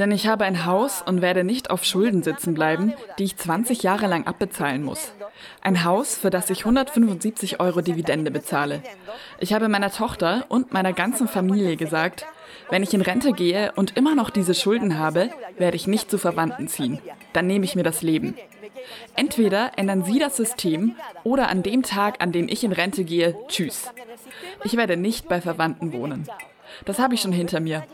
Denn 0.00 0.12
ich 0.12 0.26
habe 0.26 0.46
ein 0.46 0.64
Haus 0.64 1.02
und 1.02 1.20
werde 1.20 1.44
nicht 1.44 1.68
auf 1.68 1.84
Schulden 1.84 2.22
sitzen 2.22 2.54
bleiben, 2.54 2.94
die 3.18 3.24
ich 3.24 3.36
20 3.36 3.82
Jahre 3.82 4.06
lang 4.06 4.26
abbezahlen 4.26 4.82
muss. 4.82 5.12
Ein 5.60 5.84
Haus, 5.84 6.16
für 6.16 6.30
das 6.30 6.48
ich 6.48 6.60
175 6.60 7.60
Euro 7.60 7.82
Dividende 7.82 8.30
bezahle. 8.30 8.82
Ich 9.40 9.52
habe 9.52 9.68
meiner 9.68 9.90
Tochter 9.90 10.46
und 10.48 10.72
meiner 10.72 10.94
ganzen 10.94 11.28
Familie 11.28 11.76
gesagt, 11.76 12.24
wenn 12.70 12.82
ich 12.82 12.94
in 12.94 13.02
Rente 13.02 13.32
gehe 13.32 13.72
und 13.76 13.98
immer 13.98 14.14
noch 14.14 14.30
diese 14.30 14.54
Schulden 14.54 14.98
habe, 14.98 15.28
werde 15.58 15.76
ich 15.76 15.86
nicht 15.86 16.10
zu 16.10 16.16
Verwandten 16.16 16.66
ziehen. 16.66 16.98
Dann 17.34 17.46
nehme 17.46 17.66
ich 17.66 17.76
mir 17.76 17.82
das 17.82 18.00
Leben. 18.00 18.34
Entweder 19.16 19.72
ändern 19.76 20.04
Sie 20.04 20.18
das 20.18 20.34
System 20.34 20.96
oder 21.24 21.48
an 21.48 21.62
dem 21.62 21.82
Tag, 21.82 22.22
an 22.22 22.32
dem 22.32 22.48
ich 22.48 22.64
in 22.64 22.72
Rente 22.72 23.04
gehe, 23.04 23.36
tschüss. 23.48 23.90
Ich 24.64 24.78
werde 24.78 24.96
nicht 24.96 25.28
bei 25.28 25.42
Verwandten 25.42 25.92
wohnen. 25.92 26.26
Das 26.86 26.98
habe 26.98 27.14
ich 27.14 27.20
schon 27.20 27.32
hinter 27.32 27.60
mir. 27.60 27.84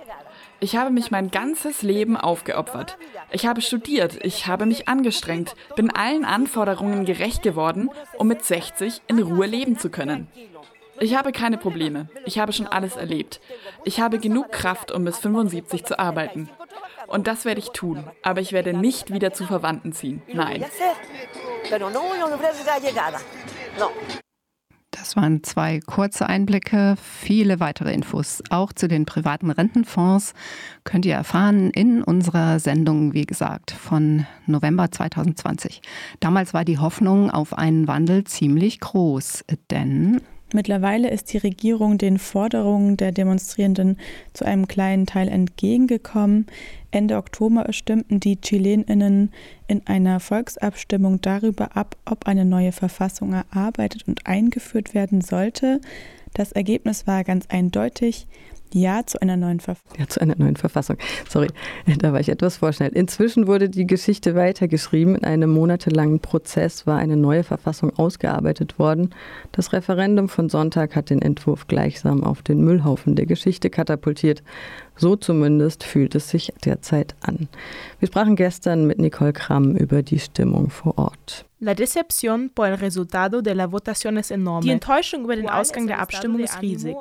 Ich 0.61 0.77
habe 0.77 0.91
mich 0.91 1.11
mein 1.11 1.31
ganzes 1.31 1.83
Leben 1.83 2.17
aufgeopfert. 2.17 2.97
Ich 3.31 3.47
habe 3.47 3.61
studiert, 3.61 4.19
ich 4.25 4.47
habe 4.47 4.67
mich 4.67 4.89
angestrengt, 4.89 5.55
bin 5.75 5.91
allen 5.91 6.25
Anforderungen 6.25 7.05
gerecht 7.05 7.43
geworden, 7.43 7.91
um 8.17 8.29
mit 8.29 8.45
60 8.45 9.03
in 9.07 9.19
Ruhe 9.19 9.47
leben 9.47 9.79
zu 9.79 9.91
können. 9.91 10.29
Ich 10.99 11.15
habe 11.15 11.33
keine 11.33 11.59
Probleme. 11.59 12.09
Ich 12.25 12.39
habe 12.39 12.53
schon 12.53 12.67
alles 12.67 12.97
erlebt. 12.97 13.41
Ich 13.85 14.01
habe 14.01 14.19
genug 14.19 14.51
Kraft, 14.51 14.91
um 14.93 15.05
bis 15.05 15.19
75 15.19 15.85
zu 15.85 15.99
arbeiten. 15.99 16.49
Und 17.07 17.27
das 17.27 17.45
werde 17.45 17.61
ich 17.61 17.71
tun. 17.71 18.05
Aber 18.23 18.41
ich 18.41 18.53
werde 18.53 18.73
nicht 18.73 19.13
wieder 19.13 19.33
zu 19.33 19.45
Verwandten 19.45 19.93
ziehen. 19.93 20.23
Nein. 20.33 20.65
Das 25.07 25.15
waren 25.15 25.45
zwei 25.45 25.79
kurze 25.79 26.29
Einblicke. 26.29 26.97
Viele 27.01 27.61
weitere 27.61 27.95
Infos, 27.95 28.43
auch 28.51 28.73
zu 28.73 28.89
den 28.89 29.07
privaten 29.07 29.53
Rentenfonds, 29.53 30.35
könnt 30.83 31.07
ihr 31.07 31.15
erfahren 31.15 31.71
in 31.71 32.03
unserer 32.03 32.59
Sendung, 32.59 33.15
wie 33.15 33.25
gesagt, 33.25 33.71
von 33.71 34.27
November 34.47 34.91
2020. 34.91 35.81
Damals 36.19 36.55
war 36.55 36.65
die 36.65 36.79
Hoffnung 36.79 37.31
auf 37.31 37.57
einen 37.57 37.87
Wandel 37.87 38.25
ziemlich 38.25 38.81
groß, 38.81 39.45
denn 39.71 40.23
Mittlerweile 40.53 41.11
ist 41.11 41.33
die 41.33 41.38
Regierung 41.38 41.99
den 41.99 42.19
Forderungen 42.19 42.97
der 42.97 43.11
Demonstrierenden 43.11 43.99
zu 44.33 44.45
einem 44.45 44.69
kleinen 44.69 45.07
Teil 45.07 45.29
entgegengekommen. 45.29 46.47
Ende 46.93 47.17
Oktober 47.17 47.73
stimmten 47.73 48.21
die 48.21 48.41
Chileninnen 48.41 49.33
in 49.67 49.87
einer 49.87 50.21
Volksabstimmung 50.21 51.21
darüber 51.21 51.76
ab, 51.76 51.97
ob 52.05 52.29
eine 52.29 52.45
neue 52.45 52.73
Verfassung 52.73 53.33
erarbeitet 53.33 54.07
und 54.07 54.26
eingeführt 54.26 54.95
werden 54.95 55.21
sollte. 55.21 55.81
Das 56.33 56.53
Ergebnis 56.53 57.07
war 57.07 57.25
ganz 57.25 57.47
eindeutig. 57.49 58.29
Ja 58.76 59.06
zu 59.06 59.23
einer 59.23 59.38
neuen 59.38 59.59
Verfassung. 59.59 59.99
Ja, 59.99 60.06
zu 60.06 60.21
einer 60.21 60.37
neuen 60.37 60.56
Verfassung. 60.56 60.99
Sorry, 61.30 61.49
da 61.99 62.12
war 62.12 62.21
ich 62.21 62.28
etwas 62.28 62.59
vorschnell. 62.59 62.90
Inzwischen 62.90 63.47
wurde 63.47 63.71
die 63.71 63.87
Geschichte 63.87 64.35
weitergeschrieben. 64.35 65.16
In 65.16 65.25
einem 65.25 65.49
monatelangen 65.49 66.21
Prozess 66.21 66.87
war 66.87 66.99
eine 66.99 67.16
neue 67.16 67.42
Verfassung 67.42 67.97
ausgearbeitet 67.97 68.78
worden. 68.78 69.14
Das 69.50 69.73
Referendum 69.73 70.28
von 70.28 70.50
Sonntag 70.50 70.95
hat 70.95 71.09
den 71.09 71.23
Entwurf 71.23 71.68
gleichsam 71.68 72.23
auf 72.23 72.42
den 72.42 72.62
Müllhaufen 72.62 73.16
der 73.16 73.25
Geschichte 73.25 73.71
katapultiert. 73.71 74.42
So 74.97 75.17
zumindest 75.17 75.85
fühlt 75.85 76.15
es 76.15 76.31
sich 76.31 76.53
derzeit 76.65 77.15
an. 77.21 77.49
Wir 77.99 78.09
sprachen 78.09 78.35
gestern 78.35 78.87
mit 78.87 78.99
Nicole 78.99 79.33
Kramm 79.33 79.76
über 79.76 80.03
die 80.03 80.19
Stimmung 80.19 80.71
vor 80.71 80.99
Ort. 80.99 81.45
La 81.59 81.75
decepción 81.75 82.50
por 82.55 82.67
el 82.67 82.75
resultado 82.75 83.41
de 83.41 83.55
la 83.55 83.67
votación 83.67 84.19
es 84.19 84.31
enorme. 84.31 84.62
Die 84.62 84.71
Enttäuschung 84.71 85.25
über 85.25 85.37
den 85.37 85.49
Ausgang 85.49 85.87
der 85.87 86.00
Abstimmung 86.00 86.41
ist 86.41 86.61
riesig. 86.61 86.97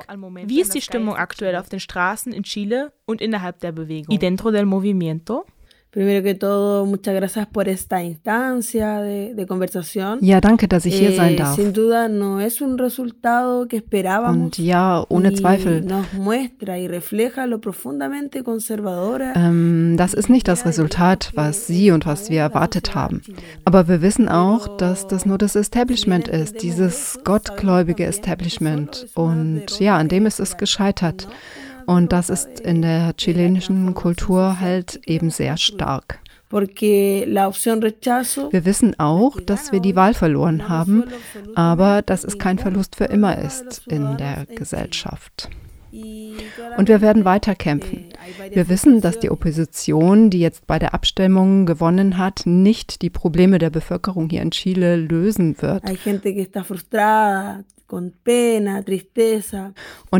Wie 0.46 0.60
ist 0.60 0.74
die 0.74 0.80
Stimmung 0.80 1.16
aktuell 1.16 1.56
auf 1.56 1.68
den 1.68 1.80
Straßen 1.80 2.32
in 2.32 2.42
Chile 2.42 2.92
und 3.04 3.20
innerhalb 3.20 3.60
der 3.60 3.72
Bewegung? 3.72 4.14
Y 4.14 4.18
dentro 4.18 4.50
del 4.50 4.64
movimiento? 4.64 5.44
Primero 5.96 6.22
que 6.22 6.34
todo, 6.34 6.84
muchas 6.84 7.14
gracias 7.14 7.46
por 7.46 7.70
esta 7.70 8.04
instancia 8.04 9.00
de, 9.00 9.32
de 9.34 9.46
conversación. 9.46 10.18
Ja, 10.20 10.42
danke, 10.42 10.68
dass 10.68 10.84
ich 10.84 10.94
hier 10.94 11.16
sein 11.16 11.32
eh, 11.32 11.36
darf. 11.36 11.56
Sin 11.56 11.72
duda 11.72 12.06
no 12.08 12.38
es 12.38 12.60
un 12.60 12.76
resultado 12.76 13.66
que 13.66 13.78
esperábamos. 13.78 14.44
Und 14.44 14.58
ja, 14.58 15.06
ohne 15.08 15.32
Zweifel. 15.32 15.86
Nos 15.86 16.12
muestra 16.12 16.78
y 16.78 16.86
refleja 16.86 17.46
lo 17.46 17.62
profundamente 17.62 18.42
conservadora. 18.42 19.32
Ähm, 19.36 19.96
das 19.96 20.12
ist 20.12 20.28
nicht 20.28 20.48
das 20.48 20.66
Resultat, 20.66 21.32
was 21.34 21.66
Sie 21.66 21.90
und 21.90 22.04
was 22.04 22.28
wir 22.28 22.40
erwartet 22.40 22.94
haben. 22.94 23.22
Aber 23.64 23.88
wir 23.88 24.02
wissen 24.02 24.28
auch, 24.28 24.76
dass 24.76 25.06
das 25.06 25.24
nur 25.24 25.38
das 25.38 25.56
Establishment 25.56 26.28
ist, 26.28 26.60
dieses 26.60 27.18
gottgläubige 27.24 28.04
Establishment. 28.04 29.06
Und 29.14 29.80
ja, 29.80 29.96
an 29.96 30.08
dem 30.08 30.26
ist 30.26 30.40
es 30.40 30.58
gescheitert. 30.58 31.26
Und 31.86 32.12
das 32.12 32.30
ist 32.30 32.60
in 32.60 32.82
der 32.82 33.16
chilenischen 33.16 33.94
Kultur 33.94 34.60
halt 34.60 35.00
eben 35.06 35.30
sehr 35.30 35.56
stark. 35.56 36.20
Wir 38.50 38.64
wissen 38.64 38.98
auch, 39.00 39.40
dass 39.40 39.72
wir 39.72 39.80
die 39.80 39.96
Wahl 39.96 40.14
verloren 40.14 40.68
haben, 40.68 41.04
aber 41.54 42.02
dass 42.02 42.22
es 42.22 42.38
kein 42.38 42.58
Verlust 42.58 42.96
für 42.96 43.06
immer 43.06 43.38
ist 43.38 43.82
in 43.86 44.16
der 44.16 44.46
Gesellschaft. 44.54 45.50
Und 46.76 46.88
wir 46.88 47.00
werden 47.00 47.24
weiter 47.24 47.54
kämpfen. 47.54 48.04
Wir 48.50 48.68
wissen, 48.68 49.00
dass 49.00 49.18
die 49.18 49.30
Opposition, 49.30 50.30
die 50.30 50.40
jetzt 50.40 50.66
bei 50.66 50.78
der 50.78 50.94
Abstimmung 50.94 51.64
gewonnen 51.66 52.18
hat, 52.18 52.42
nicht 52.44 53.02
die 53.02 53.10
Probleme 53.10 53.58
der 53.58 53.70
Bevölkerung 53.70 54.28
hier 54.28 54.42
in 54.42 54.50
Chile 54.50 54.96
lösen 54.96 55.60
wird. 55.60 55.84
Und 57.88 58.14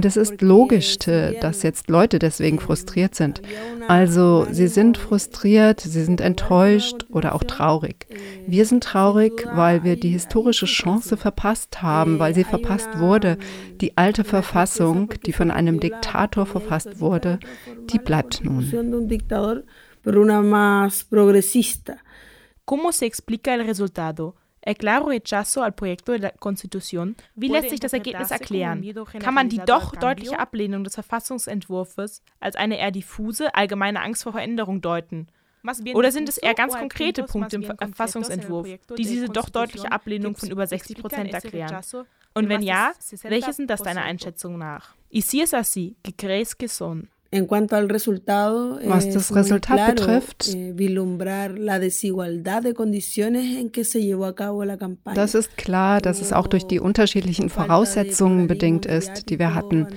es 0.04 0.16
ist 0.16 0.40
logisch, 0.40 0.98
dass 0.98 1.62
jetzt 1.62 1.88
Leute 1.88 2.18
deswegen 2.18 2.60
frustriert 2.60 3.14
sind. 3.14 3.42
Also 3.88 4.46
sie 4.50 4.68
sind 4.68 4.98
frustriert, 4.98 5.80
sie 5.80 6.04
sind 6.04 6.20
enttäuscht 6.20 7.06
oder 7.10 7.34
auch 7.34 7.42
traurig. 7.44 8.06
Wir 8.46 8.64
sind 8.66 8.84
traurig, 8.84 9.46
weil 9.52 9.82
wir 9.84 9.96
die 9.96 10.10
historische 10.10 10.66
Chance 10.66 11.16
verpasst 11.16 11.82
haben, 11.82 12.18
weil 12.18 12.34
sie 12.34 12.44
verpasst 12.44 12.98
wurde. 12.98 13.38
Die 13.80 13.96
alte 13.96 14.24
Verfassung, 14.24 15.12
die 15.24 15.32
von 15.32 15.50
einem 15.50 15.80
Diktator 15.80 16.46
verfasst 16.46 17.00
wurde, 17.00 17.40
die 17.90 17.98
bleibt 17.98 18.44
nun. 18.44 18.64
¿Cómo 22.66 22.90
se 22.90 23.06
explica 23.06 23.54
el 23.54 23.60
resultado? 23.60 24.34
Claro 24.74 25.06
rechazo 25.06 25.62
al 25.62 25.72
proyecto 25.72 26.12
de 26.12 26.18
la 26.18 26.30
Constitución. 26.30 27.16
Wie 27.34 27.48
lässt 27.48 27.70
sich 27.70 27.80
das 27.80 27.92
Ergebnis 27.92 28.30
erklären? 28.30 28.84
Kann 29.20 29.34
man 29.34 29.48
die 29.48 29.58
doch 29.58 29.94
deutliche 29.94 30.38
Ablehnung 30.38 30.84
des 30.84 30.94
Verfassungsentwurfs 30.94 32.22
als 32.40 32.56
eine 32.56 32.78
eher 32.78 32.90
diffuse, 32.90 33.54
allgemeine 33.54 34.00
Angst 34.02 34.24
vor 34.24 34.32
Veränderung 34.32 34.80
deuten? 34.80 35.28
Oder 35.94 36.12
sind 36.12 36.28
es 36.28 36.38
eher 36.38 36.54
ganz 36.54 36.76
konkrete 36.76 37.24
Punkte 37.24 37.56
im 37.56 37.64
Verfassungsentwurf, 37.64 38.68
die 38.96 39.02
diese 39.02 39.28
doch 39.28 39.48
deutliche 39.48 39.90
Ablehnung 39.90 40.36
von 40.36 40.50
über 40.50 40.66
60 40.66 40.98
Prozent 40.98 41.32
erklären? 41.32 41.82
Und 42.34 42.48
wenn 42.48 42.62
ja, 42.62 42.92
welche 43.22 43.52
sind 43.52 43.70
das 43.70 43.82
deiner 43.82 44.02
Einschätzung 44.02 44.58
nach? 44.58 44.94
Y 45.10 45.22
si 45.22 45.40
es 45.40 45.54
así, 45.54 45.96
¿qué 46.02 46.12
crees 46.12 46.56
que 46.58 46.68
son? 46.68 47.08
Was 47.32 49.10
das 49.10 49.34
Resultat 49.34 49.96
betrifft, 49.96 50.48
das 55.14 55.34
ist 55.34 55.56
klar, 55.56 56.00
dass 56.00 56.20
es 56.20 56.32
auch 56.32 56.46
durch 56.46 56.64
die 56.64 56.80
unterschiedlichen 56.80 57.48
Voraussetzungen 57.48 58.46
bedingt 58.46 58.86
ist, 58.86 59.28
die 59.30 59.38
wir 59.38 59.54
hatten 59.54 59.88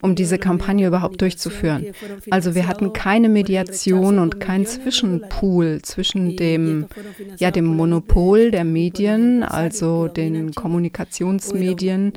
um 0.00 0.14
diese 0.14 0.38
Kampagne 0.38 0.86
überhaupt 0.86 1.20
durchzuführen. 1.20 1.86
Also 2.30 2.54
wir 2.54 2.66
hatten 2.66 2.92
keine 2.92 3.28
Mediation 3.28 4.18
und 4.18 4.40
kein 4.40 4.66
Zwischenpool 4.66 5.80
zwischen 5.82 6.36
dem, 6.36 6.86
ja, 7.36 7.50
dem 7.50 7.66
Monopol 7.66 8.50
der 8.50 8.64
Medien, 8.64 9.42
also 9.42 10.08
den 10.08 10.54
Kommunikationsmedien, 10.54 12.12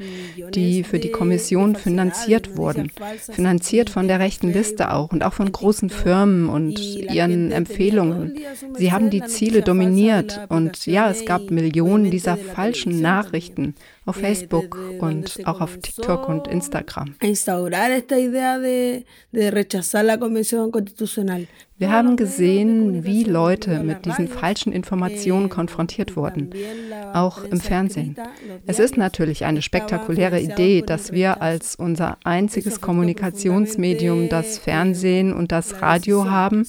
die 0.53 0.83
für 0.83 0.99
die 0.99 1.11
Kommission 1.11 1.75
finanziert 1.75 2.57
wurden. 2.57 2.91
Finanziert 3.31 3.89
von 3.89 4.07
der 4.07 4.19
rechten 4.19 4.53
Liste 4.53 4.93
auch 4.93 5.11
und 5.11 5.23
auch 5.23 5.33
von 5.33 5.51
großen 5.51 5.89
Firmen 5.89 6.49
und 6.49 6.79
ihren 6.79 7.51
Empfehlungen. 7.51 8.37
Sie 8.77 8.91
haben 8.91 9.09
die 9.09 9.23
Ziele 9.23 9.61
dominiert 9.61 10.41
und 10.49 10.85
ja, 10.85 11.09
es 11.09 11.25
gab 11.25 11.51
Millionen 11.51 12.11
dieser 12.11 12.37
falschen 12.37 13.01
Nachrichten 13.01 13.75
auf 14.05 14.15
Facebook 14.15 14.77
und 14.99 15.39
auch 15.45 15.61
auf 15.61 15.77
TikTok 15.77 16.27
und 16.27 16.47
Instagram. 16.47 17.15
Wir 21.81 21.91
haben 21.91 22.15
gesehen, 22.15 23.05
wie 23.05 23.23
Leute 23.23 23.79
mit 23.79 24.05
diesen 24.05 24.27
falschen 24.27 24.71
Informationen 24.71 25.49
konfrontiert 25.49 26.15
wurden, 26.15 26.51
auch 27.11 27.43
im 27.43 27.59
Fernsehen. 27.59 28.15
Es 28.67 28.77
ist 28.77 28.97
natürlich 28.97 29.45
eine 29.45 29.63
spektakuläre 29.63 30.39
Idee, 30.39 30.83
dass 30.83 31.11
wir 31.11 31.41
als 31.41 31.75
unser 31.75 32.19
einziges 32.23 32.81
Kommunikationsmedium 32.81 34.29
das 34.29 34.59
Fernsehen 34.59 35.33
und 35.33 35.51
das 35.51 35.81
Radio 35.81 36.29
haben 36.29 36.67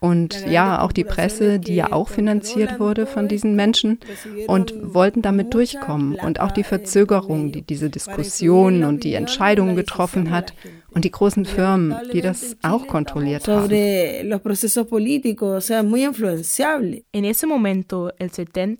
und 0.00 0.46
ja, 0.46 0.80
auch 0.80 0.92
die 0.92 1.04
Presse, 1.04 1.58
die 1.58 1.74
ja 1.74 1.92
auch 1.92 2.08
finanziert 2.08 2.80
wurde 2.80 3.04
von 3.04 3.28
diesen 3.28 3.56
Menschen 3.56 3.98
und 4.46 4.72
wollten 4.94 5.20
damit 5.20 5.52
durchkommen 5.52 6.14
und 6.14 6.40
auch 6.40 6.52
die 6.52 6.64
Verzögerung, 6.64 7.52
die 7.52 7.60
diese 7.60 7.90
Diskussion 7.90 8.84
und 8.84 9.04
die 9.04 9.12
Entscheidungen 9.12 9.76
getroffen 9.76 10.30
hat 10.30 10.54
und 10.96 11.04
die 11.04 11.10
großen 11.10 11.44
Firmen, 11.44 11.94
die 12.10 12.22
das 12.22 12.56
auch 12.62 12.86
kontrolliert 12.86 13.46
haben. 13.46 13.70
In 17.12 17.24
ese 17.24 17.46
momento, 17.46 18.10
el 18.18 18.32
70, 18.32 18.78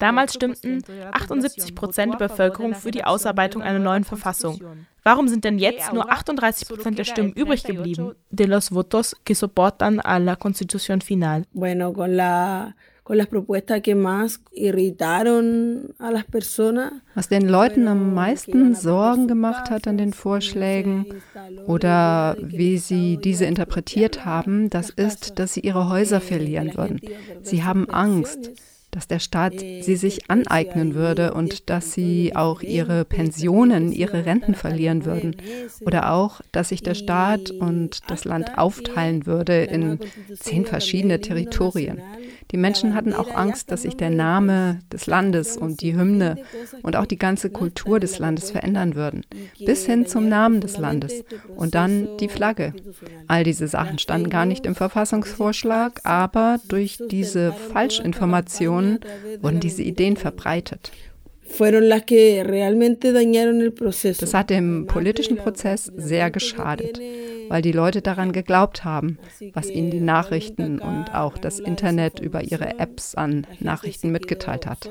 damals 0.00 0.34
stimmten 0.34 0.82
78 1.12 1.76
Prozent 1.76 2.14
der 2.14 2.18
Bevölkerung 2.28 2.74
für 2.74 2.90
die 2.90 3.04
Ausarbeitung 3.04 3.62
einer 3.62 3.78
neuen 3.78 4.02
Verfassung. 4.02 4.60
Warum 5.04 5.28
sind 5.28 5.44
denn 5.44 5.60
jetzt 5.60 5.92
nur 5.92 6.10
38 6.10 6.66
Prozent 6.68 6.98
der 6.98 7.04
Stimmen 7.04 7.32
übrig 7.32 7.62
geblieben? 7.62 8.16
De 8.30 8.46
los 8.46 8.72
votos 8.72 9.14
que 9.24 9.36
soportan 9.36 10.00
a 10.00 10.18
la 10.18 10.34
Constitución 10.34 11.02
final. 11.02 11.44
Bueno, 11.52 11.92
con 11.92 12.16
la 12.16 12.74
con 13.04 13.18
las 13.18 13.26
propuestas 13.26 13.82
que 13.82 13.94
más 13.94 14.40
irritaron 14.50 15.94
a 15.98 16.10
las 16.10 16.24
personas. 16.24 16.92
Was 17.14 17.28
den 17.28 17.48
Leuten 17.48 17.86
am 17.86 18.14
meisten 18.14 18.74
Sorgen 18.74 19.28
gemacht 19.28 19.70
hat 19.70 19.86
an 19.86 19.98
den 19.98 20.14
Vorschlägen 20.14 21.06
oder 21.66 22.36
wie 22.40 22.78
sie 22.78 23.18
diese 23.18 23.44
interpretiert 23.44 24.24
haben, 24.24 24.70
das 24.70 24.88
ist, 24.90 25.38
dass 25.38 25.52
sie 25.52 25.60
ihre 25.60 25.90
Häuser 25.90 26.20
verlieren 26.20 26.74
würden. 26.74 26.98
Sie 27.42 27.62
haben 27.62 27.88
Angst 27.90 28.50
dass 28.94 29.08
der 29.08 29.18
Staat 29.18 29.58
sie 29.58 29.96
sich 29.96 30.30
aneignen 30.30 30.94
würde 30.94 31.34
und 31.34 31.68
dass 31.68 31.92
sie 31.92 32.36
auch 32.36 32.62
ihre 32.62 33.04
Pensionen, 33.04 33.90
ihre 33.92 34.24
Renten 34.24 34.54
verlieren 34.54 35.04
würden. 35.04 35.36
Oder 35.84 36.12
auch, 36.12 36.40
dass 36.52 36.68
sich 36.68 36.82
der 36.82 36.94
Staat 36.94 37.50
und 37.50 38.08
das 38.08 38.24
Land 38.24 38.56
aufteilen 38.56 39.26
würde 39.26 39.64
in 39.64 39.98
zehn 40.38 40.64
verschiedene 40.64 41.20
Territorien. 41.20 42.00
Die 42.50 42.56
Menschen 42.56 42.94
hatten 42.94 43.14
auch 43.14 43.34
Angst, 43.34 43.70
dass 43.70 43.82
sich 43.82 43.96
der 43.96 44.10
Name 44.10 44.78
des 44.92 45.06
Landes 45.06 45.56
und 45.56 45.80
die 45.80 45.96
Hymne 45.96 46.36
und 46.82 46.94
auch 46.94 47.06
die 47.06 47.18
ganze 47.18 47.50
Kultur 47.50 47.98
des 47.98 48.18
Landes 48.18 48.52
verändern 48.52 48.94
würden, 48.94 49.24
bis 49.58 49.86
hin 49.86 50.06
zum 50.06 50.28
Namen 50.28 50.60
des 50.60 50.78
Landes 50.78 51.24
und 51.56 51.74
dann 51.74 52.16
die 52.20 52.28
Flagge. 52.28 52.72
All 53.26 53.42
diese 53.42 53.66
Sachen 53.66 53.98
standen 53.98 54.30
gar 54.30 54.46
nicht 54.46 54.66
im 54.66 54.74
Verfassungsvorschlag, 54.76 56.00
aber 56.04 56.58
durch 56.68 56.98
diese 57.10 57.52
Falschinformationen 58.84 59.42
wurden 59.42 59.60
diese 59.60 59.82
Ideen 59.82 60.16
verbreitet. 60.16 60.92
Das 64.18 64.34
hat 64.34 64.50
dem 64.50 64.86
politischen 64.86 65.36
Prozess 65.36 65.92
sehr 65.94 66.30
geschadet, 66.30 66.98
weil 67.48 67.60
die 67.60 67.72
Leute 67.72 68.00
daran 68.00 68.32
geglaubt 68.32 68.82
haben, 68.84 69.18
was 69.52 69.68
ihnen 69.68 69.90
die 69.90 70.00
Nachrichten 70.00 70.78
und 70.80 71.14
auch 71.14 71.36
das 71.36 71.60
Internet 71.60 72.18
über 72.18 72.42
ihre 72.42 72.78
Apps 72.78 73.14
an 73.14 73.46
Nachrichten 73.60 74.10
mitgeteilt 74.10 74.66
hat. 74.66 74.88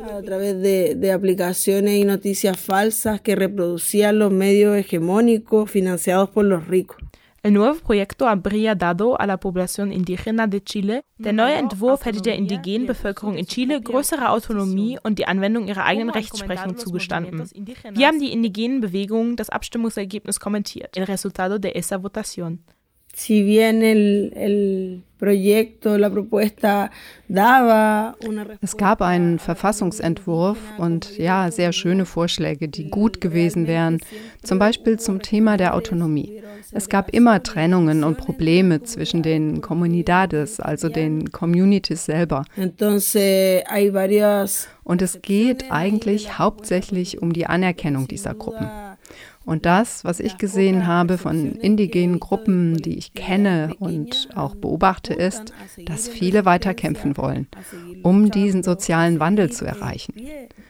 El 7.45 7.55
nuevo 7.55 7.77
proyecto 7.77 8.29
habría 8.29 8.73
dado 8.73 9.19
a 9.19 9.27
la 9.27 9.37
población 9.37 9.91
indígena 9.91 10.47
de 10.47 10.63
Chile, 10.63 11.03
der 11.17 11.33
neue 11.33 11.57
Entwurf 11.57 12.05
hätte 12.05 12.21
der 12.21 12.35
indigenen 12.35 12.87
Bevölkerung 12.87 13.37
in 13.37 13.45
Chile 13.45 13.81
größere 13.81 14.29
Autonomie 14.29 14.97
und 15.03 15.19
die 15.19 15.27
Anwendung 15.27 15.67
ihrer 15.67 15.83
eigenen 15.83 16.09
Rechtsprechung 16.09 16.77
zugestanden. 16.77 17.45
Wie 17.91 18.05
haben 18.05 18.21
die 18.21 18.31
indigenen 18.31 18.79
Bewegungen 18.79 19.35
das 19.35 19.49
Abstimmungsergebnis 19.49 20.39
kommentiert? 20.39 20.95
El 20.95 21.03
resultado 21.03 21.59
de 21.59 21.73
esa 21.75 21.97
votación. 21.97 22.59
Si 23.15 23.43
bien 23.43 23.81
el, 23.81 24.33
el 24.35 25.03
es 28.61 28.77
gab 28.77 29.01
einen 29.01 29.39
Verfassungsentwurf 29.39 30.57
und 30.77 31.17
ja, 31.17 31.49
sehr 31.49 31.71
schöne 31.71 32.05
Vorschläge, 32.05 32.67
die 32.67 32.89
gut 32.89 33.21
gewesen 33.21 33.65
wären, 33.65 33.99
zum 34.41 34.59
Beispiel 34.59 34.99
zum 34.99 35.21
Thema 35.21 35.55
der 35.55 35.75
Autonomie. 35.75 36.41
Es 36.73 36.89
gab 36.89 37.13
immer 37.13 37.41
Trennungen 37.41 38.03
und 38.03 38.17
Probleme 38.17 38.83
zwischen 38.83 39.23
den 39.23 39.61
Comunidades, 39.61 40.59
also 40.59 40.89
den 40.89 41.31
Communities 41.31 42.03
selber. 42.05 42.43
Und 44.83 45.01
es 45.01 45.21
geht 45.21 45.71
eigentlich 45.71 46.37
hauptsächlich 46.37 47.21
um 47.21 47.31
die 47.31 47.45
Anerkennung 47.45 48.09
dieser 48.09 48.33
Gruppen. 48.33 48.67
Und 49.45 49.65
das, 49.65 50.05
was 50.05 50.19
ich 50.19 50.37
gesehen 50.37 50.87
habe 50.87 51.17
von 51.17 51.53
indigenen 51.53 52.19
Gruppen, 52.19 52.77
die 52.77 52.97
ich 52.97 53.13
kenne 53.13 53.75
und 53.79 54.29
auch 54.35 54.55
beobachte, 54.55 55.13
ist, 55.13 55.53
dass 55.85 56.07
viele 56.07 56.45
weiterkämpfen 56.45 57.17
wollen, 57.17 57.47
um 58.03 58.31
diesen 58.31 58.63
sozialen 58.63 59.19
Wandel 59.19 59.51
zu 59.51 59.65
erreichen. 59.65 60.13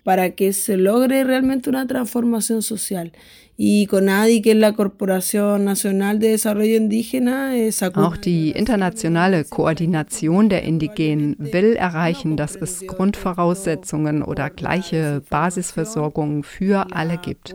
Para 0.03 0.29
que 0.29 0.51
se 0.51 0.75
logre 0.75 1.23
realmente 1.23 1.69
una 1.69 1.87
transformación 1.87 2.61
social. 2.61 3.11
Y 3.55 3.85
CONADI, 3.85 4.41
que 4.41 4.51
es 4.51 4.57
la 4.57 4.73
Corporación 4.73 5.63
Nacional 5.63 6.17
de 6.17 6.29
Desarrollo 6.29 6.75
Indígena, 6.75 7.51
Auch 7.93 8.17
die 8.17 8.49
internationale 8.49 9.43
Koordination 9.43 10.49
der 10.49 10.63
Indigenen 10.63 11.35
will 11.37 11.75
erreichen, 11.75 12.35
dass 12.35 12.55
es 12.55 12.87
Grundvoraussetzungen 12.87 14.23
oder 14.23 14.49
gleiche 14.49 15.21
Basisversorgung 15.29 16.43
für 16.43 16.87
alle 16.95 17.19
gibt. 17.19 17.53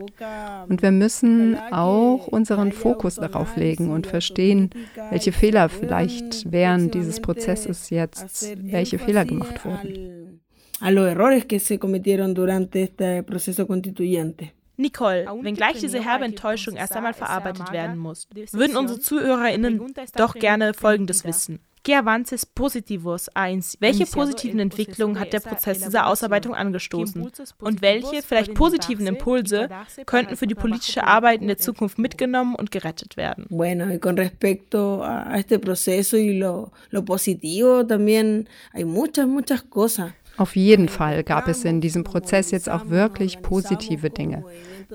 Und 0.69 0.81
wir 0.81 0.91
müssen 0.91 1.57
auch 1.69 2.27
unseren 2.27 2.71
Fokus 2.71 3.15
darauf 3.15 3.57
legen 3.57 3.89
und 3.91 4.07
verstehen, 4.07 4.69
welche 5.09 5.33
Fehler 5.33 5.67
vielleicht 5.67 6.49
während 6.49 6.93
dieses 6.93 7.19
Prozesses 7.19 7.89
jetzt, 7.89 8.55
welche 8.63 8.99
Fehler 8.99 9.25
gemacht 9.25 9.65
wurden. 9.65 10.39
A 10.81 10.91
los 10.91 11.09
errores 11.09 11.45
que 11.45 11.59
se 11.59 11.77
cometieron 11.77 12.33
durante 12.33 12.83
este 12.83 13.21
proceso 13.23 13.67
constituyente. 13.67 14.53
Nicole, 14.79 15.25
wenngleich 15.41 15.79
diese 15.79 16.01
herbe 16.01 16.25
Enttäuschung 16.25 16.75
erst 16.75 16.93
einmal 16.95 17.13
verarbeitet 17.13 17.71
werden 17.71 17.97
muss, 17.97 18.27
würden 18.51 18.77
unsere 18.77 18.99
ZuhörerInnen 18.99 19.93
doch 20.15 20.33
gerne 20.33 20.73
Folgendes 20.73 21.25
wissen. 21.25 21.59
¿Qué 21.83 21.95
avances 21.95 22.45
positivos 22.45 23.29
eins? 23.35 23.77
Welche 23.79 24.05
positiven 24.05 24.59
Entwicklungen 24.59 25.17
hat 25.17 25.31
der 25.31 25.39
Prozess 25.39 25.79
dieser 25.79 26.07
Ausarbeitung 26.07 26.53
angestoßen? 26.53 27.31
Und 27.59 27.81
welche, 27.81 28.21
vielleicht 28.21 28.53
positiven 28.53 29.07
Impulse 29.07 29.69
könnten 30.05 30.35
für 30.35 30.45
die 30.45 30.55
politische 30.55 31.05
Arbeit 31.05 31.41
in 31.41 31.47
der 31.47 31.57
Zukunft 31.57 31.97
mitgenommen 31.97 32.55
und 32.55 32.71
gerettet 32.71 33.15
werden? 33.15 33.45
Bueno, 33.49 33.89
y 33.91 33.97
con 33.97 34.17
respecto 34.17 35.01
a 35.03 35.37
este 35.39 35.57
proceso 35.57 36.17
y 36.17 36.37
lo, 36.37 36.71
lo 36.89 37.05
positivo 37.05 37.85
también 37.85 38.49
hay 38.73 38.83
muchas, 38.83 39.27
muchas 39.27 39.63
cosas. 39.63 40.11
Auf 40.39 40.55
jeden 40.55 40.87
Fall 40.87 41.25
gab 41.25 41.49
es 41.49 41.65
in 41.65 41.81
diesem 41.81 42.05
Prozess 42.05 42.51
jetzt 42.51 42.69
auch 42.69 42.87
wirklich 42.87 43.41
positive 43.41 44.09
Dinge. 44.09 44.45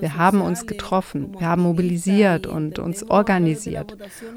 Wir 0.01 0.17
haben 0.17 0.41
uns 0.41 0.67
getroffen, 0.67 1.37
wir 1.39 1.47
haben 1.47 1.63
mobilisiert 1.63 2.47
und 2.47 2.79
uns 2.79 3.03
organisiert. 3.11 3.95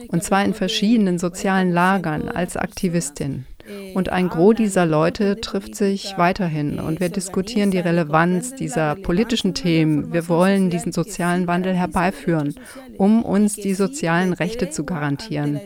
Und 0.10 0.22
zwar 0.26 0.44
in 0.44 0.54
verschiedenen 0.54 1.18
sozialen 1.18 1.72
Lagern 1.72 2.28
als 2.28 2.58
Aktivistin. 2.58 3.46
Und 3.94 4.10
ein 4.10 4.30
Gros 4.30 4.56
dieser 4.56 4.86
Leute 4.86 5.42
trifft 5.42 5.76
sich 5.76 6.14
weiterhin 6.18 6.80
und 6.80 7.00
wir 7.00 7.10
diskutieren 7.10 7.72
die 7.72 7.80
Relevanz 7.80 8.56
dieser 8.56 8.96
politischen 8.96 9.54
Themen. 9.54 10.14
Wir 10.14 10.30
wollen 10.30 10.70
diesen 10.70 10.92
sozialen 10.92 11.48
Wandel 11.48 11.74
herbeiführen, 11.76 12.56
um 12.98 13.24
uns 13.24 13.56
die 13.56 13.74
sozialen 13.74 14.34
Rechte 14.34 14.70
zu 14.70 14.86
garantieren 14.86 15.60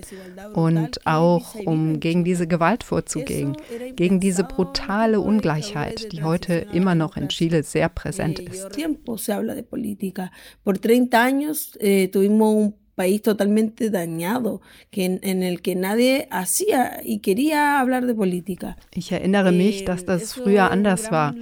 und 0.54 1.06
auch 1.06 1.56
um 1.56 2.00
gegen 2.00 2.24
diese 2.24 2.48
Gewalt 2.48 2.84
vorzugehen, 2.84 3.58
gegen 3.96 4.20
diese 4.20 4.44
brutale 4.44 5.20
Ungleichheit, 5.20 6.12
die 6.12 6.24
heute 6.24 6.66
immer 6.74 6.96
noch 6.96 7.18
in 7.18 7.30
Chile 7.30 7.64
sehr 7.64 7.90
präsent 7.90 8.40
ist. 8.40 8.70
Por 13.02 13.10
30 13.10 13.10
años 13.10 13.10
eh, 13.10 13.10
tuvimos 13.10 13.10
un 13.10 13.10
país 13.10 13.22
totalmente 13.22 13.90
dañado, 13.90 14.62
que 14.92 15.06
en, 15.06 15.20
en, 15.24 15.44
el 15.44 15.62
que 15.62 15.76
nadie 15.76 16.28
hacía 16.30 17.02
y 17.04 17.20
quería 17.20 17.80
hablar 17.80 18.06
de 18.06 18.14
política. 18.14 18.78
Ich 18.94 19.12
erinnere 19.12 19.52
mich, 19.52 19.86
dass 19.86 20.06
das 20.06 20.34
früher 20.34 20.72
anders 20.72 21.12
war. 21.12 21.34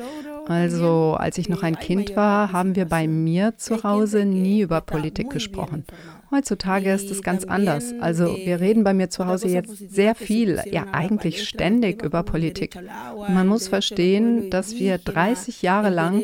Also 0.48 1.16
als 1.20 1.38
ich 1.38 1.50
noch 1.50 1.64
ein 1.64 1.78
Kind 1.78 2.16
war, 2.16 2.52
haben 2.52 2.76
wir 2.76 2.86
bei 2.86 3.08
mir 3.08 3.58
zu 3.58 3.84
Hause 3.84 4.26
nie 4.26 4.62
über 4.62 4.82
Politik 4.82 5.30
gesprochen. 5.30 5.84
Heutzutage 6.32 6.92
ist 6.92 7.10
es 7.10 7.24
ganz 7.24 7.44
anders. 7.46 7.94
Also 8.00 8.36
wir 8.38 8.60
reden 8.60 8.84
bei 8.84 8.94
mir 8.94 9.10
zu 9.10 9.26
Hause 9.26 9.48
jetzt 9.48 9.78
sehr 9.78 10.16
viel, 10.16 10.62
ja 10.66 10.88
eigentlich 10.92 11.48
ständig 11.48 12.04
über 12.04 12.24
Politik. 12.24 12.76
Und 12.76 13.34
man 13.34 13.48
muss 13.48 13.68
verstehen, 13.68 14.50
dass 14.50 14.76
wir 14.76 14.98
30 14.98 15.62
Jahre 15.62 15.90
lang 15.90 16.24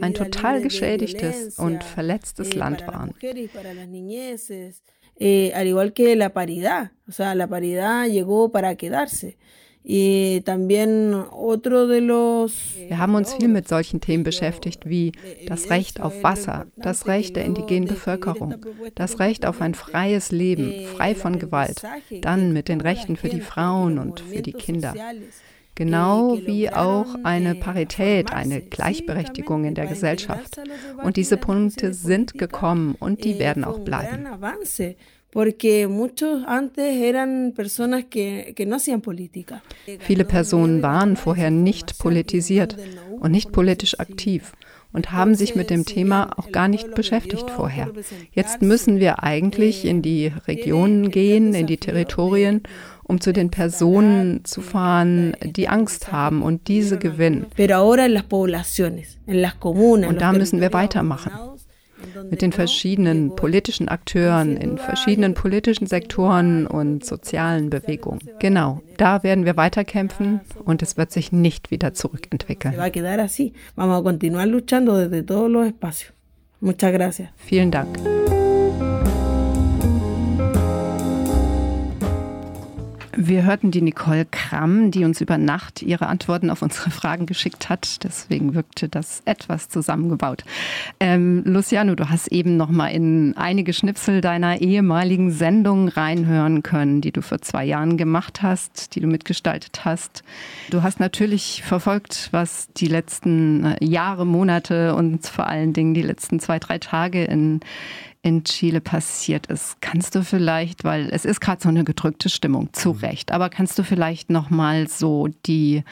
ein 0.00 0.14
total 0.14 0.60
geschädigtes 0.60 1.58
und 1.58 1.82
verletztes 1.84 2.54
Land 2.54 2.86
waren. 2.86 3.14
Eh, 5.18 5.50
al 5.54 5.66
igual 5.66 5.94
que 5.94 6.14
la 6.14 6.28
paridad, 6.28 6.90
o 7.08 7.12
sea, 7.12 7.34
la 7.34 7.46
paridad 7.46 8.06
llegó 8.06 8.52
para 8.52 8.76
quedarse. 8.76 9.38
Wir 9.88 10.42
haben 12.98 13.14
uns 13.14 13.34
viel 13.34 13.46
mit 13.46 13.68
solchen 13.68 14.00
Themen 14.00 14.24
beschäftigt 14.24 14.88
wie 14.88 15.12
das 15.46 15.70
Recht 15.70 16.00
auf 16.00 16.24
Wasser, 16.24 16.66
das 16.76 17.06
Recht 17.06 17.36
der 17.36 17.44
indigenen 17.44 17.88
Bevölkerung, 17.88 18.56
das 18.96 19.20
Recht 19.20 19.46
auf 19.46 19.60
ein 19.60 19.74
freies 19.74 20.32
Leben, 20.32 20.72
frei 20.96 21.14
von 21.14 21.38
Gewalt, 21.38 21.82
dann 22.20 22.52
mit 22.52 22.66
den 22.68 22.80
Rechten 22.80 23.14
für 23.16 23.28
die 23.28 23.40
Frauen 23.40 24.00
und 24.00 24.18
für 24.18 24.42
die 24.42 24.54
Kinder. 24.54 24.92
Genau 25.76 26.36
wie 26.44 26.68
auch 26.70 27.14
eine 27.22 27.54
Parität, 27.54 28.32
eine 28.32 28.62
Gleichberechtigung 28.62 29.66
in 29.66 29.76
der 29.76 29.86
Gesellschaft. 29.86 30.58
Und 31.04 31.16
diese 31.16 31.36
Punkte 31.36 31.92
sind 31.92 32.38
gekommen 32.38 32.96
und 32.98 33.22
die 33.22 33.38
werden 33.38 33.62
auch 33.62 33.78
bleiben 33.80 34.26
porque 35.36 35.86
muchos 35.86 36.44
antes 36.46 37.02
eran 37.02 37.52
personas 37.54 38.06
que, 38.06 38.54
que 38.56 38.64
no 38.64 38.76
hacían 38.76 39.02
política. 39.02 39.62
Viele 39.98 40.24
Personen 40.24 40.80
waren 40.80 41.14
vorher 41.14 41.50
nicht 41.50 41.98
politisiert 41.98 42.74
und 43.20 43.32
nicht 43.32 43.52
politisch 43.52 44.00
aktiv 44.00 44.54
und 44.94 45.12
haben 45.12 45.34
sich 45.34 45.54
mit 45.54 45.68
dem 45.68 45.84
Thema 45.84 46.30
auch 46.38 46.52
gar 46.52 46.68
nicht 46.68 46.94
beschäftigt 46.94 47.50
vorher. 47.50 47.92
Jetzt 48.32 48.62
müssen 48.62 48.98
wir 48.98 49.24
eigentlich 49.24 49.84
in 49.84 50.00
die 50.00 50.32
Regionen 50.48 51.10
gehen, 51.10 51.52
in 51.52 51.66
die 51.66 51.76
Territorien, 51.76 52.62
um 53.02 53.20
zu 53.20 53.34
den 53.34 53.50
Personen 53.50 54.42
zu 54.46 54.62
fahren, 54.62 55.36
die 55.42 55.68
Angst 55.68 56.12
haben 56.12 56.40
und 56.40 56.68
diese 56.68 56.96
gewinnen. 56.96 57.44
Und 57.44 57.70
da 60.22 60.32
müssen 60.32 60.62
wir 60.62 60.72
weitermachen 60.72 61.30
mit 62.30 62.42
den 62.42 62.52
verschiedenen 62.52 63.34
politischen 63.36 63.88
Akteuren 63.88 64.56
in 64.56 64.78
verschiedenen 64.78 65.34
politischen 65.34 65.86
Sektoren 65.86 66.66
und 66.66 67.04
sozialen 67.04 67.70
Bewegungen. 67.70 68.20
Genau, 68.38 68.82
da 68.96 69.22
werden 69.22 69.44
wir 69.44 69.56
weiterkämpfen 69.56 70.40
und 70.64 70.82
es 70.82 70.96
wird 70.96 71.12
sich 71.12 71.32
nicht 71.32 71.70
wieder 71.70 71.94
zurückentwickeln. 71.94 72.74
Vielen 77.36 77.70
Dank. 77.70 77.98
Wir 83.18 83.44
hörten 83.44 83.70
die 83.70 83.80
Nicole 83.80 84.26
Kramm, 84.30 84.90
die 84.90 85.04
uns 85.04 85.22
über 85.22 85.38
Nacht 85.38 85.80
ihre 85.80 86.06
Antworten 86.06 86.50
auf 86.50 86.60
unsere 86.60 86.90
Fragen 86.90 87.24
geschickt 87.24 87.70
hat. 87.70 88.04
Deswegen 88.04 88.54
wirkte 88.54 88.90
das 88.90 89.22
etwas 89.24 89.70
zusammengebaut. 89.70 90.44
Ähm, 91.00 91.42
Luciano, 91.46 91.94
du 91.94 92.10
hast 92.10 92.28
eben 92.28 92.58
noch 92.58 92.68
mal 92.68 92.88
in 92.88 93.34
einige 93.38 93.72
Schnipsel 93.72 94.20
deiner 94.20 94.60
ehemaligen 94.60 95.30
Sendung 95.30 95.88
reinhören 95.88 96.62
können, 96.62 97.00
die 97.00 97.10
du 97.10 97.22
vor 97.22 97.40
zwei 97.40 97.64
Jahren 97.64 97.96
gemacht 97.96 98.42
hast, 98.42 98.94
die 98.94 99.00
du 99.00 99.06
mitgestaltet 99.06 99.86
hast. 99.86 100.22
Du 100.68 100.82
hast 100.82 101.00
natürlich 101.00 101.62
verfolgt, 101.62 102.28
was 102.32 102.68
die 102.76 102.88
letzten 102.88 103.64
äh, 103.64 103.82
Jahre, 103.82 104.26
Monate 104.26 104.94
und 104.94 105.26
vor 105.26 105.46
allen 105.46 105.72
Dingen 105.72 105.94
die 105.94 106.02
letzten 106.02 106.38
zwei, 106.38 106.58
drei 106.58 106.76
Tage 106.78 107.24
in 107.24 107.60
in 108.26 108.42
Chile 108.42 108.80
passiert 108.80 109.46
ist. 109.46 109.80
Kannst 109.80 110.16
du 110.16 110.24
vielleicht, 110.24 110.82
weil 110.82 111.08
es 111.12 111.24
ist 111.24 111.40
gerade 111.40 111.62
so 111.62 111.68
eine 111.68 111.84
gedrückte 111.84 112.28
Stimmung, 112.28 112.72
zu 112.72 112.94
mhm. 112.94 112.98
Recht, 112.98 113.30
aber 113.30 113.50
kannst 113.50 113.78
du 113.78 113.84
vielleicht 113.84 114.30
noch 114.30 114.50
mal 114.50 114.88
so 114.88 115.28
die, 115.46 115.84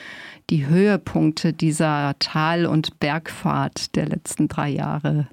die 0.51 0.66
Höhepunkte 0.66 1.53
dieser 1.53 2.16
Tal- 2.18 2.66
und 2.66 2.99
Bergfahrt 2.99 3.94
der 3.94 4.07
letzten 4.07 4.49
drei 4.49 4.68
Jahre 4.68 5.29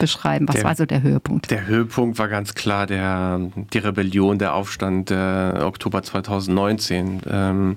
beschreiben? 0.00 0.48
Was 0.48 0.56
der, 0.56 0.64
war 0.64 0.74
so 0.74 0.86
der 0.86 1.04
Höhepunkt? 1.04 1.52
Der 1.52 1.68
Höhepunkt 1.68 2.18
war 2.18 2.26
ganz 2.26 2.54
klar 2.54 2.86
der, 2.86 3.40
die 3.72 3.78
Rebellion, 3.78 4.40
der 4.40 4.54
Aufstand 4.54 5.12
äh, 5.12 5.60
Oktober 5.60 6.02
2019. 6.02 7.22
Ähm, 7.30 7.76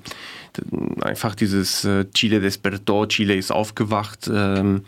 einfach 1.01 1.35
dieses 1.35 1.85
äh, 1.85 2.05
Chile 2.09 2.39
despertó, 2.39 3.05
Chile 3.05 3.35
ist 3.35 3.51
aufgewacht. 3.51 4.27
Ähm, 4.33 4.81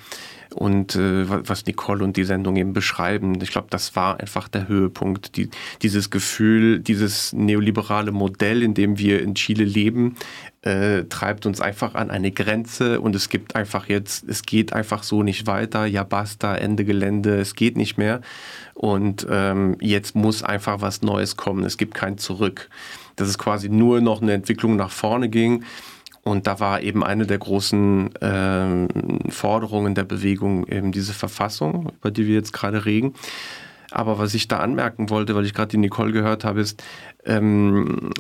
und 0.56 0.96
äh, 0.96 1.26
was 1.28 1.66
Nicole 1.66 2.04
und 2.04 2.18
die 2.18 2.24
Sendung 2.24 2.56
eben 2.56 2.74
beschreiben. 2.74 3.40
Ich 3.42 3.52
glaube, 3.52 3.68
das 3.70 3.96
war 3.96 4.20
einfach 4.20 4.48
der 4.48 4.68
Höhepunkt. 4.68 5.38
Die, 5.38 5.50
dieses 5.82 6.10
Gefühl, 6.10 6.80
dieses 6.80 7.34
neoliberale 7.34 8.12
Modell, 8.12 8.64
in 8.64 8.74
dem 8.74 8.98
wir 8.98 9.22
in 9.22 9.36
Chile 9.36 9.64
leben, 9.64 10.16
äh, 10.62 11.04
treibt 11.06 11.46
uns 11.46 11.62
einfach 11.62 11.96
an 11.96 12.12
eine 12.12 12.32
Grenze 12.32 13.00
und 13.00 13.16
es 13.16 13.30
gibt 13.30 13.56
einfach 13.56 13.88
jetzt, 13.88 14.28
es 14.28 14.42
geht 14.42 14.74
einfach 14.74 15.04
so 15.04 15.24
nicht 15.24 15.48
weiter, 15.48 15.86
ja 15.86 16.04
basta, 16.04 16.56
Ende 16.56 16.84
Gelände, 16.84 17.40
es 17.40 17.56
geht 17.56 17.78
nicht 17.78 17.98
mehr. 17.98 18.22
Und 18.74 19.28
ähm, 19.30 19.78
jetzt 19.82 20.16
muss 20.16 20.42
einfach 20.42 20.82
was 20.82 21.02
Neues 21.02 21.36
kommen. 21.36 21.66
Es 21.66 21.78
gibt 21.78 21.94
kein 21.96 22.18
Zurück. 22.18 22.70
Dass 23.18 23.28
es 23.28 23.38
quasi 23.38 23.68
nur 23.68 24.00
noch 24.00 24.22
eine 24.22 24.32
Entwicklung 24.32 24.78
nach 24.78 24.92
vorne 24.92 25.28
ging. 25.28 25.66
Und 26.24 26.48
da 26.48 26.60
war 26.60 26.82
eben 26.82 27.04
eine 27.04 27.26
der 27.26 27.38
großen 27.38 28.12
ähm, 28.22 28.88
Forderungen 29.30 29.96
der 29.96 30.04
Bewegung 30.04 30.68
eben 30.68 30.92
diese 30.92 31.14
Verfassung, 31.14 31.92
über 31.98 32.12
die 32.12 32.28
wir 32.28 32.36
jetzt 32.36 32.54
gerade 32.54 32.86
reden. 32.86 33.14
Aber 33.92 34.20
was 34.20 34.34
ich 34.34 34.48
da 34.48 34.60
anmerken 34.60 35.10
wollte, 35.10 35.36
weil 35.36 35.46
ich 35.46 35.54
gerade 35.54 35.70
die 35.70 35.78
Nicole 35.78 36.12
gehört 36.12 36.44
habe, 36.44 36.62
ist, 36.62 36.84
ähm, 37.26 38.12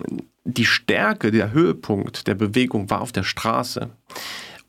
die 0.44 0.66
Stärke, 0.66 1.32
der 1.32 1.52
Höhepunkt 1.52 2.28
der 2.28 2.36
Bewegung 2.36 2.90
war 2.90 3.02
auf 3.02 3.12
der 3.12 3.24
Straße. 3.24 3.90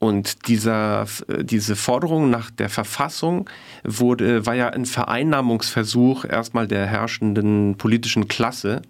Und 0.02 0.48
dieser, 0.48 1.06
diese 1.42 1.76
Forderung 1.76 2.30
nach 2.30 2.50
der 2.50 2.70
Verfassung 2.70 3.50
wurde, 3.84 4.46
war 4.46 4.54
ja 4.54 4.70
ein 4.70 4.86
Vereinnahmungsversuch 4.86 6.24
erstmal 6.24 6.66
der 6.66 6.86
herrschenden 6.86 7.76
politischen 7.76 8.26
Klasse, 8.26 8.80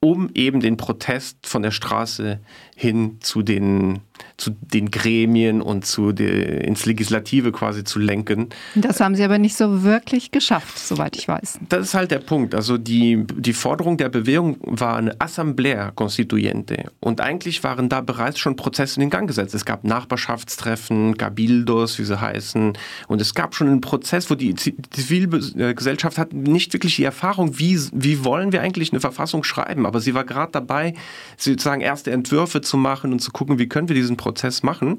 um 0.00 0.28
eben 0.34 0.58
den 0.58 0.76
Protest 0.76 1.46
von 1.46 1.62
der 1.62 1.70
Straße 1.70 2.40
hin 2.74 3.18
zu 3.20 3.42
den 3.42 4.00
zu 4.38 4.50
den 4.60 4.90
Gremien 4.90 5.60
und 5.60 5.86
zu 5.86 6.12
der, 6.12 6.64
ins 6.64 6.86
Legislative 6.86 7.52
quasi 7.52 7.84
zu 7.84 7.98
lenken. 7.98 8.48
Das 8.74 9.00
haben 9.00 9.14
Sie 9.14 9.24
aber 9.24 9.38
nicht 9.38 9.56
so 9.56 9.82
wirklich 9.82 10.30
geschafft, 10.30 10.78
soweit 10.78 11.16
ich 11.16 11.28
weiß. 11.28 11.60
Das 11.68 11.86
ist 11.86 11.94
halt 11.94 12.10
der 12.10 12.18
Punkt. 12.18 12.54
Also 12.54 12.78
die, 12.78 13.24
die 13.36 13.52
Forderung 13.52 13.96
der 13.96 14.08
Bewegung 14.08 14.58
war 14.62 14.96
eine 14.96 15.18
Assemblea 15.20 15.90
Constituyente. 15.92 16.90
Und 17.00 17.20
eigentlich 17.20 17.62
waren 17.64 17.88
da 17.88 18.00
bereits 18.00 18.38
schon 18.38 18.56
Prozesse 18.56 19.00
in 19.00 19.10
Gang 19.10 19.26
gesetzt. 19.28 19.54
Es 19.54 19.64
gab 19.64 19.84
Nachbarschaftstreffen, 19.84 21.16
Cabildos, 21.18 21.98
wie 21.98 22.04
sie 22.04 22.20
heißen. 22.20 22.76
Und 23.08 23.20
es 23.20 23.34
gab 23.34 23.54
schon 23.54 23.68
einen 23.68 23.80
Prozess, 23.80 24.30
wo 24.30 24.34
die 24.34 24.54
Zivilgesellschaft 24.54 26.18
hat 26.18 26.32
nicht 26.32 26.72
wirklich 26.72 26.96
die 26.96 27.04
Erfahrung, 27.04 27.58
wie, 27.58 27.78
wie 27.92 28.24
wollen 28.24 28.52
wir 28.52 28.62
eigentlich 28.62 28.92
eine 28.92 29.00
Verfassung 29.00 29.44
schreiben. 29.44 29.86
Aber 29.86 30.00
sie 30.00 30.14
war 30.14 30.24
gerade 30.24 30.52
dabei, 30.52 30.94
sozusagen 31.36 31.80
erste 31.80 32.10
Entwürfe 32.10 32.60
zu 32.60 32.76
machen 32.76 33.12
und 33.12 33.20
zu 33.20 33.30
gucken, 33.30 33.58
wie 33.58 33.68
können 33.68 33.88
wir 33.88 33.94
diese 33.94 34.06
diesen 34.06 34.16
Prozess 34.16 34.25
machen. 34.62 34.98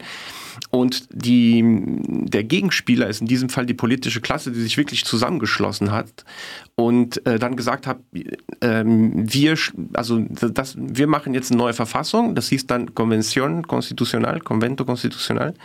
Und 0.69 1.07
die, 1.11 1.63
der 2.07 2.43
Gegenspieler 2.43 3.07
ist 3.07 3.21
in 3.21 3.27
diesem 3.27 3.49
Fall 3.49 3.65
die 3.65 3.73
politische 3.73 4.21
Klasse, 4.21 4.51
die 4.51 4.61
sich 4.61 4.77
wirklich 4.77 5.05
zusammengeschlossen 5.05 5.91
hat 5.91 6.25
und 6.75 7.25
äh, 7.25 7.39
dann 7.39 7.55
gesagt 7.55 7.87
hat, 7.87 7.97
ähm, 8.61 9.11
wir, 9.33 9.57
also 9.93 10.19
das, 10.19 10.75
wir 10.77 11.07
machen 11.07 11.33
jetzt 11.33 11.51
eine 11.51 11.57
neue 11.57 11.73
Verfassung, 11.73 12.35
das 12.35 12.49
hieß 12.49 12.67
dann 12.67 12.93
Convention 12.93 13.67
Constitucional, 13.67 14.39
Convento 14.41 14.85
Constitucional 14.85 15.55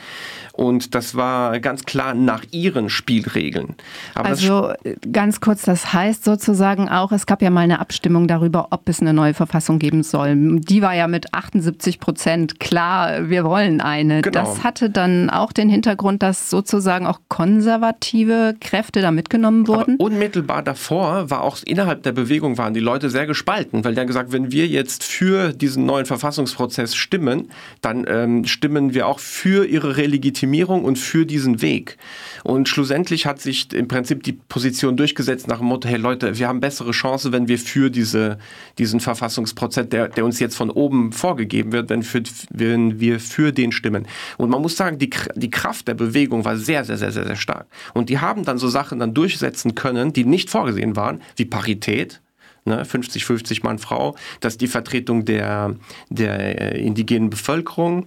und 0.54 0.94
das 0.94 1.14
war 1.14 1.60
ganz 1.60 1.84
klar 1.84 2.14
nach 2.14 2.44
ihren 2.50 2.88
Spielregeln. 2.88 3.74
Aber 4.14 4.28
also 4.28 4.72
äh, 4.84 4.96
ganz 5.12 5.40
kurz, 5.40 5.62
das 5.62 5.92
heißt 5.92 6.24
sozusagen 6.24 6.88
auch, 6.88 7.12
es 7.12 7.26
gab 7.26 7.42
ja 7.42 7.50
mal 7.50 7.60
eine 7.60 7.80
Abstimmung 7.80 8.26
darüber, 8.26 8.68
ob 8.70 8.88
es 8.88 9.00
eine 9.00 9.12
neue 9.12 9.34
Verfassung 9.34 9.78
geben 9.78 10.02
soll. 10.02 10.34
Die 10.60 10.80
war 10.80 10.94
ja 10.94 11.08
mit 11.08 11.34
78 11.34 12.00
Prozent 12.00 12.58
klar, 12.58 13.28
wir 13.28 13.44
wollen 13.44 13.80
eine. 13.80 14.22
Genau. 14.22 14.40
Das 14.40 14.64
hatte 14.82 14.90
dann 14.90 15.30
auch 15.30 15.52
den 15.52 15.68
Hintergrund, 15.68 16.22
dass 16.22 16.50
sozusagen 16.50 17.06
auch 17.06 17.20
konservative 17.28 18.56
Kräfte 18.60 19.00
da 19.00 19.12
mitgenommen 19.12 19.68
wurden? 19.68 19.94
Aber 19.94 20.04
unmittelbar 20.04 20.62
davor 20.62 21.30
war 21.30 21.42
auch 21.42 21.58
innerhalb 21.64 22.02
der 22.02 22.10
Bewegung 22.10 22.58
waren 22.58 22.74
die 22.74 22.80
Leute 22.80 23.10
sehr 23.10 23.26
gespalten, 23.26 23.84
weil 23.84 23.94
die 23.94 24.00
haben 24.00 24.08
gesagt, 24.08 24.32
wenn 24.32 24.50
wir 24.50 24.66
jetzt 24.66 25.04
für 25.04 25.52
diesen 25.52 25.86
neuen 25.86 26.04
Verfassungsprozess 26.04 26.96
stimmen, 26.96 27.48
dann 27.80 28.04
ähm, 28.08 28.44
stimmen 28.44 28.92
wir 28.92 29.06
auch 29.06 29.20
für 29.20 29.64
ihre 29.64 29.96
Relegitimierung 29.96 30.84
und 30.84 30.98
für 30.98 31.26
diesen 31.26 31.62
Weg. 31.62 31.96
Und 32.42 32.68
schlussendlich 32.68 33.26
hat 33.26 33.40
sich 33.40 33.72
im 33.72 33.86
Prinzip 33.86 34.24
die 34.24 34.32
Position 34.32 34.96
durchgesetzt 34.96 35.46
nach 35.46 35.58
dem 35.58 35.68
Motto, 35.68 35.88
hey 35.88 35.98
Leute, 35.98 36.38
wir 36.38 36.48
haben 36.48 36.58
bessere 36.60 36.90
Chance, 36.90 37.30
wenn 37.30 37.46
wir 37.46 37.58
für 37.58 37.88
diese, 37.88 38.38
diesen 38.78 38.98
Verfassungsprozess, 38.98 39.88
der, 39.88 40.08
der 40.08 40.24
uns 40.24 40.40
jetzt 40.40 40.56
von 40.56 40.70
oben 40.70 41.12
vorgegeben 41.12 41.70
wird, 41.70 41.88
wenn, 41.88 42.02
für, 42.02 42.22
wenn 42.50 42.98
wir 42.98 43.20
für 43.20 43.52
den 43.52 43.70
stimmen. 43.70 44.08
Und 44.38 44.50
man 44.50 44.60
muss 44.60 44.71
sagen, 44.76 44.98
die, 44.98 45.10
die 45.34 45.50
Kraft 45.50 45.88
der 45.88 45.94
Bewegung 45.94 46.44
war 46.44 46.56
sehr, 46.56 46.84
sehr, 46.84 46.96
sehr, 46.96 47.12
sehr, 47.12 47.26
sehr 47.26 47.36
stark. 47.36 47.66
Und 47.94 48.08
die 48.08 48.18
haben 48.18 48.44
dann 48.44 48.58
so 48.58 48.68
Sachen 48.68 48.98
dann 48.98 49.14
durchsetzen 49.14 49.74
können, 49.74 50.12
die 50.12 50.24
nicht 50.24 50.50
vorgesehen 50.50 50.96
waren, 50.96 51.22
wie 51.36 51.44
Parität, 51.44 52.20
ne, 52.64 52.84
50-50 52.84 53.64
Mann 53.64 53.78
Frau, 53.78 54.14
das 54.40 54.54
ist 54.54 54.60
die 54.60 54.66
Vertretung 54.66 55.24
der, 55.24 55.74
der 56.10 56.74
äh, 56.74 56.80
indigenen 56.80 57.30
Bevölkerung 57.30 58.06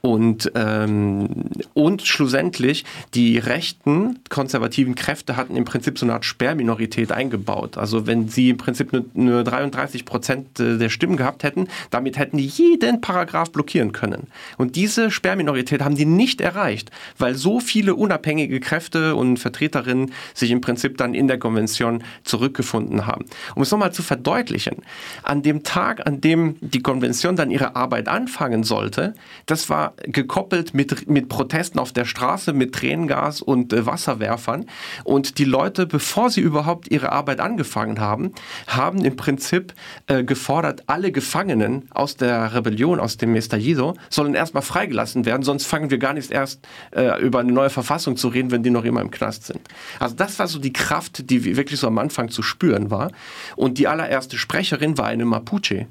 und, 0.00 0.50
ähm, 0.54 1.28
und 1.74 2.02
schlussendlich 2.02 2.84
die 3.14 3.38
rechten 3.38 4.18
konservativen 4.28 4.94
Kräfte 4.94 5.36
hatten 5.36 5.56
im 5.56 5.64
Prinzip 5.64 5.98
so 5.98 6.06
eine 6.06 6.14
Art 6.14 6.24
Sperrminorität 6.24 7.12
eingebaut. 7.12 7.78
Also 7.78 8.06
wenn 8.06 8.28
sie 8.28 8.50
im 8.50 8.56
Prinzip 8.56 8.92
nur, 8.92 9.04
nur 9.14 9.44
33 9.44 10.04
Prozent 10.04 10.60
äh, 10.60 10.78
der 10.78 10.88
Stimmen 10.88 11.16
gehabt 11.16 11.42
hätten, 11.42 11.68
damit 11.90 12.18
hätten 12.18 12.36
die 12.36 12.46
jeden 12.46 13.00
Paragraph 13.00 13.50
blockieren 13.50 13.92
können. 13.92 14.28
Und 14.58 14.76
diese 14.76 15.10
Sperrminorität 15.10 15.82
haben 15.82 15.96
die 15.96 16.06
nicht 16.06 16.40
erreicht, 16.40 16.90
weil 17.18 17.34
so 17.34 17.60
viele 17.60 17.94
unabhängige 17.94 18.60
Kräfte 18.60 19.14
und 19.14 19.38
Vertreterinnen 19.38 20.12
sich 20.34 20.50
im 20.50 20.60
Prinzip 20.60 20.96
dann 20.98 21.14
in 21.14 21.28
der 21.28 21.38
Konvention 21.38 22.02
zurückgefunden 22.24 23.06
haben. 23.06 23.26
Um 23.54 23.62
es 23.62 23.70
nochmal 23.70 23.91
zu 23.92 24.02
verdeutlichen. 24.02 24.76
An 25.22 25.42
dem 25.42 25.62
Tag, 25.62 26.06
an 26.06 26.20
dem 26.20 26.56
die 26.60 26.82
Konvention 26.82 27.36
dann 27.36 27.50
ihre 27.50 27.76
Arbeit 27.76 28.08
anfangen 28.08 28.64
sollte, 28.64 29.14
das 29.46 29.68
war 29.70 29.94
gekoppelt 30.02 30.74
mit, 30.74 31.08
mit 31.08 31.28
Protesten 31.28 31.78
auf 31.78 31.92
der 31.92 32.04
Straße, 32.04 32.52
mit 32.52 32.74
Tränengas 32.74 33.42
und 33.42 33.72
äh, 33.72 33.86
Wasserwerfern. 33.86 34.66
Und 35.04 35.38
die 35.38 35.44
Leute, 35.44 35.86
bevor 35.86 36.30
sie 36.30 36.40
überhaupt 36.40 36.90
ihre 36.90 37.12
Arbeit 37.12 37.40
angefangen 37.40 38.00
haben, 38.00 38.32
haben 38.66 39.04
im 39.04 39.16
Prinzip 39.16 39.74
äh, 40.06 40.24
gefordert, 40.24 40.84
alle 40.86 41.12
Gefangenen 41.12 41.88
aus 41.90 42.16
der 42.16 42.54
Rebellion, 42.54 43.00
aus 43.00 43.16
dem 43.16 43.34
Estallido, 43.34 43.94
sollen 44.10 44.34
erstmal 44.34 44.62
freigelassen 44.62 45.24
werden, 45.24 45.42
sonst 45.42 45.66
fangen 45.66 45.90
wir 45.90 45.98
gar 45.98 46.14
nicht 46.14 46.30
erst 46.30 46.66
äh, 46.92 47.20
über 47.22 47.40
eine 47.40 47.52
neue 47.52 47.70
Verfassung 47.70 48.16
zu 48.16 48.28
reden, 48.28 48.50
wenn 48.50 48.62
die 48.62 48.70
noch 48.70 48.84
immer 48.84 49.00
im 49.00 49.10
Knast 49.10 49.46
sind. 49.46 49.60
Also 49.98 50.14
das 50.14 50.38
war 50.38 50.46
so 50.46 50.58
die 50.58 50.72
Kraft, 50.72 51.30
die 51.30 51.56
wirklich 51.56 51.78
so 51.78 51.86
am 51.86 51.98
Anfang 51.98 52.28
zu 52.28 52.42
spüren 52.42 52.90
war. 52.90 53.10
Und 53.56 53.78
die 53.78 53.81
allererste 53.88 54.38
Sprecherin 54.38 54.98
war 54.98 55.06
eine 55.06 55.24
Mapuche 55.24 55.86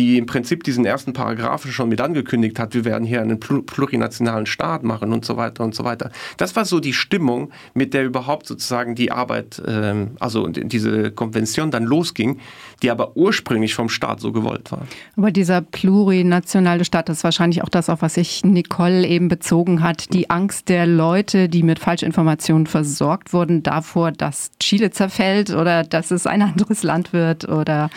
die 0.00 0.16
im 0.16 0.24
Prinzip 0.24 0.64
diesen 0.64 0.86
ersten 0.86 1.12
Paragraphen 1.12 1.72
schon 1.72 1.90
mit 1.90 2.00
angekündigt 2.00 2.58
hat, 2.58 2.72
wir 2.72 2.86
werden 2.86 3.06
hier 3.06 3.20
einen 3.20 3.38
plurinationalen 3.38 4.46
Staat 4.46 4.82
machen 4.82 5.12
und 5.12 5.26
so 5.26 5.36
weiter 5.36 5.62
und 5.62 5.74
so 5.74 5.84
weiter. 5.84 6.10
Das 6.38 6.56
war 6.56 6.64
so 6.64 6.80
die 6.80 6.94
Stimmung, 6.94 7.50
mit 7.74 7.92
der 7.92 8.06
überhaupt 8.06 8.46
sozusagen 8.46 8.94
die 8.94 9.12
Arbeit, 9.12 9.60
ähm, 9.66 10.12
also 10.18 10.48
diese 10.48 11.10
Konvention 11.10 11.70
dann 11.70 11.84
losging, 11.84 12.38
die 12.82 12.90
aber 12.90 13.14
ursprünglich 13.14 13.74
vom 13.74 13.90
Staat 13.90 14.20
so 14.20 14.32
gewollt 14.32 14.72
war. 14.72 14.86
Aber 15.18 15.30
dieser 15.30 15.60
plurinationale 15.60 16.86
Staat, 16.86 17.10
das 17.10 17.18
ist 17.18 17.24
wahrscheinlich 17.24 17.62
auch 17.62 17.68
das, 17.68 17.90
auf 17.90 18.00
was 18.00 18.14
sich 18.14 18.42
Nicole 18.42 19.06
eben 19.06 19.28
bezogen 19.28 19.82
hat, 19.82 20.14
die 20.14 20.30
Angst 20.30 20.70
der 20.70 20.86
Leute, 20.86 21.50
die 21.50 21.62
mit 21.62 21.78
Falschinformationen 21.78 22.66
versorgt 22.66 23.34
wurden, 23.34 23.62
davor, 23.62 24.12
dass 24.12 24.50
Chile 24.60 24.92
zerfällt 24.92 25.50
oder 25.50 25.82
dass 25.82 26.10
es 26.10 26.26
ein 26.26 26.40
anderes 26.40 26.82
Land 26.82 27.12
wird 27.12 27.46
oder 27.46 27.90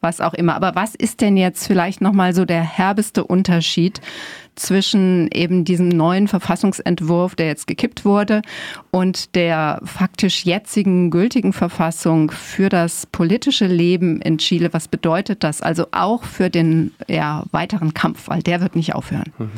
was 0.00 0.22
auch 0.22 0.32
immer. 0.32 0.54
Aber 0.54 0.74
was 0.74 0.94
ist 0.94 1.20
denn 1.20 1.36
jetzt 1.36 1.49
vielleicht 1.58 2.00
nochmal 2.00 2.34
so 2.34 2.44
der 2.44 2.62
herbeste 2.62 3.24
Unterschied 3.24 4.00
zwischen 4.56 5.28
eben 5.32 5.64
diesem 5.64 5.88
neuen 5.88 6.28
Verfassungsentwurf, 6.28 7.34
der 7.34 7.46
jetzt 7.46 7.66
gekippt 7.66 8.04
wurde, 8.04 8.42
und 8.90 9.34
der 9.34 9.80
faktisch 9.84 10.44
jetzigen 10.44 11.10
gültigen 11.10 11.52
Verfassung 11.52 12.30
für 12.30 12.68
das 12.68 13.06
politische 13.06 13.66
Leben 13.66 14.20
in 14.20 14.38
Chile? 14.38 14.72
Was 14.72 14.88
bedeutet 14.88 15.42
das? 15.44 15.62
Also 15.62 15.86
auch 15.92 16.24
für 16.24 16.50
den 16.50 16.92
ja, 17.08 17.44
weiteren 17.52 17.94
Kampf, 17.94 18.28
weil 18.28 18.42
der 18.42 18.60
wird 18.60 18.76
nicht 18.76 18.94
aufhören. 18.94 19.32
Mhm. 19.38 19.50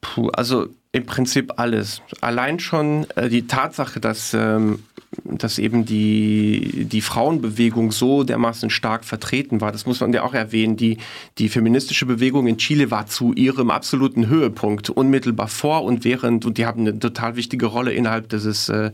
Puh, 0.00 0.28
also 0.30 0.68
im 0.92 1.06
Prinzip 1.06 1.52
alles. 1.56 2.02
Allein 2.20 2.58
schon 2.58 3.06
äh, 3.14 3.28
die 3.28 3.46
Tatsache, 3.46 4.00
dass, 4.00 4.34
ähm, 4.34 4.80
dass 5.24 5.58
eben 5.58 5.84
die, 5.84 6.84
die 6.84 7.00
Frauenbewegung 7.00 7.90
so 7.90 8.22
dermaßen 8.22 8.70
stark 8.70 9.04
vertreten 9.04 9.60
war, 9.60 9.72
das 9.72 9.84
muss 9.84 10.00
man 10.00 10.12
ja 10.12 10.22
auch 10.22 10.34
erwähnen. 10.34 10.76
Die, 10.76 10.98
die 11.38 11.48
feministische 11.48 12.06
Bewegung 12.06 12.46
in 12.46 12.58
Chile 12.58 12.92
war 12.92 13.06
zu 13.06 13.32
ihrem 13.32 13.70
absoluten 13.70 14.28
Höhepunkt, 14.28 14.88
unmittelbar 14.88 15.48
vor 15.48 15.82
und 15.82 16.04
während, 16.04 16.46
und 16.46 16.58
die 16.58 16.66
haben 16.66 16.82
eine 16.82 16.96
total 16.96 17.34
wichtige 17.34 17.66
Rolle 17.66 17.92
innerhalb 17.92 18.28
dieses, 18.28 18.68
äh, 18.68 18.92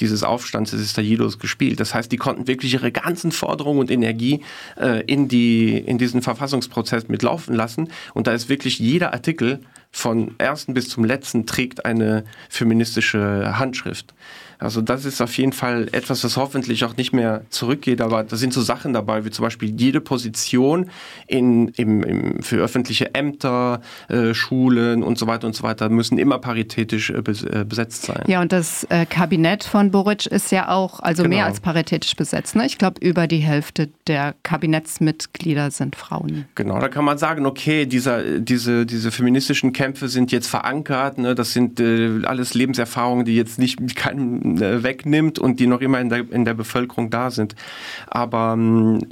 dieses 0.00 0.22
Aufstands, 0.22 0.70
des 0.70 0.80
Estallidos 0.80 1.38
gespielt. 1.38 1.80
Das 1.80 1.94
heißt, 1.94 2.10
die 2.10 2.16
konnten 2.16 2.46
wirklich 2.46 2.72
ihre 2.72 2.90
ganzen 2.90 3.30
Forderungen 3.30 3.80
und 3.80 3.90
Energie 3.90 4.42
äh, 4.80 5.02
in, 5.04 5.28
die, 5.28 5.76
in 5.76 5.98
diesen 5.98 6.22
Verfassungsprozess 6.22 7.08
mitlaufen 7.08 7.54
lassen. 7.54 7.90
Und 8.14 8.26
da 8.26 8.32
ist 8.32 8.48
wirklich 8.48 8.78
jeder 8.78 9.12
Artikel 9.12 9.60
von 9.90 10.34
ersten 10.38 10.74
bis 10.74 10.88
zum 10.88 11.04
letzten 11.04 11.46
trägt 11.46 11.84
eine 11.84 12.24
feministische 12.48 13.58
Handschrift. 13.58 14.14
Also 14.58 14.80
das 14.80 15.04
ist 15.04 15.20
auf 15.20 15.36
jeden 15.38 15.52
Fall 15.52 15.88
etwas, 15.92 16.24
was 16.24 16.36
hoffentlich 16.36 16.84
auch 16.84 16.96
nicht 16.96 17.12
mehr 17.12 17.42
zurückgeht, 17.50 18.00
aber 18.00 18.24
da 18.24 18.36
sind 18.36 18.52
so 18.52 18.60
Sachen 18.60 18.92
dabei, 18.92 19.24
wie 19.24 19.30
zum 19.30 19.44
Beispiel 19.44 19.72
jede 19.78 20.00
Position 20.00 20.90
in, 21.26 21.68
im, 21.76 22.02
im, 22.02 22.42
für 22.42 22.56
öffentliche 22.56 23.14
Ämter, 23.14 23.80
äh, 24.08 24.34
Schulen 24.34 25.02
und 25.02 25.16
so 25.18 25.26
weiter 25.26 25.46
und 25.46 25.54
so 25.54 25.62
weiter 25.62 25.88
müssen 25.88 26.18
immer 26.18 26.38
paritätisch 26.38 27.10
äh, 27.10 27.18
äh 27.18 27.64
besetzt 27.64 28.02
sein. 28.02 28.24
Ja, 28.26 28.40
und 28.40 28.52
das 28.52 28.84
äh, 28.84 29.06
Kabinett 29.06 29.62
von 29.62 29.90
Boric 29.90 30.26
ist 30.26 30.50
ja 30.50 30.68
auch 30.68 31.00
also 31.00 31.22
genau. 31.22 31.36
mehr 31.36 31.46
als 31.46 31.60
paritätisch 31.60 32.16
besetzt. 32.16 32.56
Ne? 32.56 32.66
Ich 32.66 32.78
glaube, 32.78 33.00
über 33.00 33.26
die 33.26 33.38
Hälfte 33.38 33.88
der 34.06 34.34
Kabinettsmitglieder 34.42 35.70
sind 35.70 35.94
Frauen. 35.94 36.46
Genau, 36.54 36.80
da 36.80 36.88
kann 36.88 37.04
man 37.04 37.18
sagen, 37.18 37.46
okay, 37.46 37.86
dieser, 37.86 38.40
diese, 38.40 38.86
diese 38.86 39.10
feministischen 39.12 39.72
Kämpfe 39.72 40.08
sind 40.08 40.32
jetzt 40.32 40.48
verankert, 40.48 41.18
ne? 41.18 41.34
das 41.34 41.52
sind 41.52 41.78
äh, 41.78 42.24
alles 42.24 42.54
Lebenserfahrungen, 42.54 43.24
die 43.24 43.36
jetzt 43.36 43.58
nicht 43.58 43.94
keinem 43.94 44.42
äh, 44.42 44.47
wegnimmt 44.56 45.38
und 45.38 45.60
die 45.60 45.66
noch 45.66 45.80
immer 45.80 46.00
in 46.00 46.08
der, 46.08 46.30
in 46.30 46.44
der 46.44 46.54
Bevölkerung 46.54 47.10
da 47.10 47.30
sind. 47.30 47.54
Aber 48.06 48.56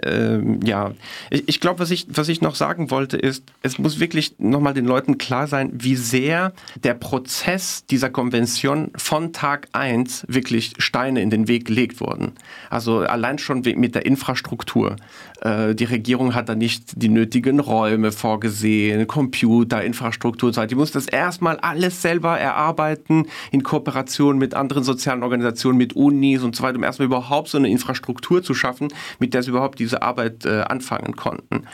äh, 0.04 0.38
ja, 0.64 0.92
ich, 1.30 1.48
ich 1.48 1.60
glaube, 1.60 1.80
was 1.80 1.90
ich, 1.90 2.06
was 2.08 2.28
ich 2.28 2.40
noch 2.40 2.54
sagen 2.54 2.90
wollte, 2.90 3.16
ist, 3.16 3.44
es 3.62 3.78
muss 3.78 4.00
wirklich 4.00 4.36
nochmal 4.38 4.74
den 4.74 4.86
Leuten 4.86 5.18
klar 5.18 5.46
sein, 5.46 5.70
wie 5.72 5.96
sehr 5.96 6.52
der 6.82 6.94
Prozess 6.94 7.84
dieser 7.86 8.10
Konvention 8.10 8.90
von 8.96 9.32
Tag 9.32 9.68
1 9.72 10.26
wirklich 10.28 10.74
Steine 10.78 11.20
in 11.20 11.30
den 11.30 11.48
Weg 11.48 11.66
gelegt 11.66 12.00
wurden. 12.00 12.32
Also 12.70 13.00
allein 13.00 13.38
schon 13.38 13.60
mit 13.60 13.94
der 13.94 14.06
Infrastruktur. 14.06 14.96
Äh, 15.40 15.74
die 15.74 15.84
Regierung 15.84 16.34
hat 16.34 16.48
da 16.48 16.54
nicht 16.54 17.02
die 17.02 17.08
nötigen 17.08 17.60
Räume 17.60 18.12
vorgesehen, 18.12 19.06
Computer, 19.06 19.82
Infrastruktur. 19.82 20.52
Die 20.66 20.74
muss 20.74 20.92
das 20.92 21.06
erstmal 21.06 21.58
alles 21.58 22.02
selber 22.02 22.38
erarbeiten 22.38 23.26
in 23.50 23.62
Kooperation 23.62 24.38
mit 24.38 24.54
anderen 24.54 24.84
sozialen 24.84 25.22
Organisationen, 25.26 25.78
mit 25.78 25.94
Unis 25.94 26.42
und 26.42 26.56
so 26.56 26.62
weiter, 26.62 26.76
um 26.76 26.84
erstmal 26.84 27.06
überhaupt 27.06 27.48
so 27.48 27.58
eine 27.58 27.68
Infrastruktur 27.68 28.42
zu 28.42 28.54
schaffen, 28.54 28.88
mit 29.18 29.34
der 29.34 29.42
sie 29.42 29.50
überhaupt 29.50 29.78
diese 29.78 30.02
Arbeit 30.02 30.44
äh, 30.44 30.62
anfangen 30.62 31.16
konnten. 31.16 31.64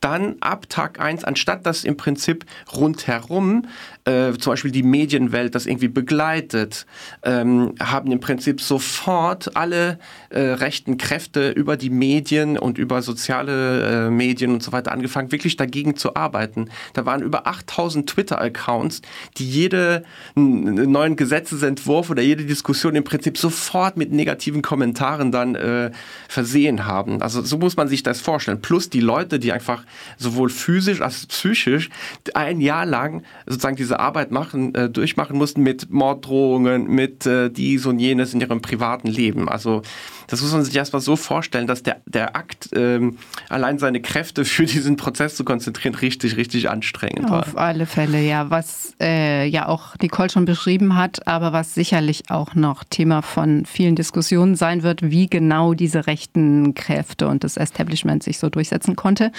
Dann 0.00 0.36
ab 0.40 0.68
Tag 0.68 1.00
1, 1.00 1.24
anstatt 1.24 1.64
dass 1.66 1.84
im 1.84 1.96
Prinzip 1.96 2.44
rundherum 2.74 3.66
äh, 4.04 4.32
zum 4.32 4.52
Beispiel 4.52 4.72
die 4.72 4.82
Medienwelt 4.82 5.54
das 5.54 5.66
irgendwie 5.66 5.88
begleitet, 5.88 6.86
ähm, 7.22 7.74
haben 7.80 8.10
im 8.10 8.20
Prinzip 8.20 8.60
sofort 8.60 9.56
alle 9.56 9.98
äh, 10.30 10.40
rechten 10.40 10.98
Kräfte 10.98 11.50
über 11.50 11.76
die 11.76 11.90
Medien 11.90 12.58
und 12.58 12.78
über 12.78 13.02
soziale 13.02 14.06
äh, 14.06 14.10
Medien 14.10 14.52
und 14.52 14.62
so 14.62 14.72
weiter 14.72 14.92
angefangen, 14.92 15.30
wirklich 15.30 15.56
dagegen 15.56 15.96
zu 15.96 16.16
arbeiten. 16.16 16.68
Da 16.94 17.06
waren 17.06 17.22
über 17.22 17.46
8000 17.46 18.08
Twitter-Accounts, 18.08 19.02
die 19.38 19.48
jede 19.48 20.04
neuen 20.34 21.16
Gesetzesentwurf 21.16 22.10
oder 22.10 22.22
jede 22.22 22.44
Diskussion 22.44 22.96
im 22.96 23.04
Prinzip 23.04 23.38
sofort 23.38 23.96
mit 23.96 24.12
negativen 24.12 24.62
Kommentaren 24.62 25.30
dann 25.30 25.54
äh, 25.54 25.90
versehen 26.28 26.86
haben. 26.86 27.22
Also 27.22 27.42
so 27.42 27.58
muss 27.58 27.76
man 27.76 27.88
sich 27.88 28.02
das 28.02 28.20
vorstellen. 28.20 28.60
Plus 28.60 28.90
die 28.90 29.00
Leute, 29.00 29.38
die 29.38 29.52
einfach 29.52 29.84
sowohl 30.16 30.48
physisch 30.48 31.00
als 31.00 31.26
psychisch 31.26 31.88
ein 32.34 32.60
Jahr 32.60 32.86
lang 32.86 33.22
sozusagen 33.46 33.76
diese 33.76 33.91
Arbeit 34.00 34.30
machen, 34.30 34.74
äh, 34.74 34.88
durchmachen 34.88 35.36
mussten 35.36 35.62
mit 35.62 35.90
Morddrohungen, 35.90 36.86
mit 36.88 37.26
äh, 37.26 37.50
dies 37.50 37.86
und 37.86 37.98
jenes 37.98 38.34
in 38.34 38.40
ihrem 38.40 38.62
privaten 38.62 39.08
Leben. 39.08 39.48
Also 39.48 39.82
das 40.26 40.42
muss 40.42 40.52
man 40.52 40.64
sich 40.64 40.74
erstmal 40.74 41.02
so 41.02 41.16
vorstellen, 41.16 41.66
dass 41.66 41.82
der, 41.82 42.02
der 42.06 42.36
Akt, 42.36 42.70
ähm, 42.74 43.18
allein 43.48 43.78
seine 43.78 44.00
Kräfte 44.00 44.44
für 44.44 44.64
diesen 44.64 44.96
Prozess 44.96 45.36
zu 45.36 45.44
konzentrieren, 45.44 45.94
richtig, 45.94 46.36
richtig 46.36 46.70
anstrengend 46.70 47.30
war. 47.30 47.40
Auf 47.40 47.56
alle 47.56 47.86
Fälle, 47.86 48.20
ja. 48.20 48.50
Was 48.50 48.94
äh, 49.00 49.46
ja 49.46 49.68
auch 49.68 49.94
Nicole 50.00 50.30
schon 50.30 50.44
beschrieben 50.44 50.96
hat, 50.96 51.26
aber 51.26 51.52
was 51.52 51.74
sicherlich 51.74 52.30
auch 52.30 52.54
noch 52.54 52.84
Thema 52.84 53.22
von 53.22 53.64
vielen 53.66 53.96
Diskussionen 53.96 54.54
sein 54.54 54.82
wird, 54.82 55.02
wie 55.02 55.28
genau 55.28 55.74
diese 55.74 56.06
rechten 56.06 56.74
Kräfte 56.74 57.28
und 57.28 57.44
das 57.44 57.56
Establishment 57.56 58.22
sich 58.22 58.38
so 58.38 58.48
durchsetzen 58.48 58.96
konnte. 58.96 59.32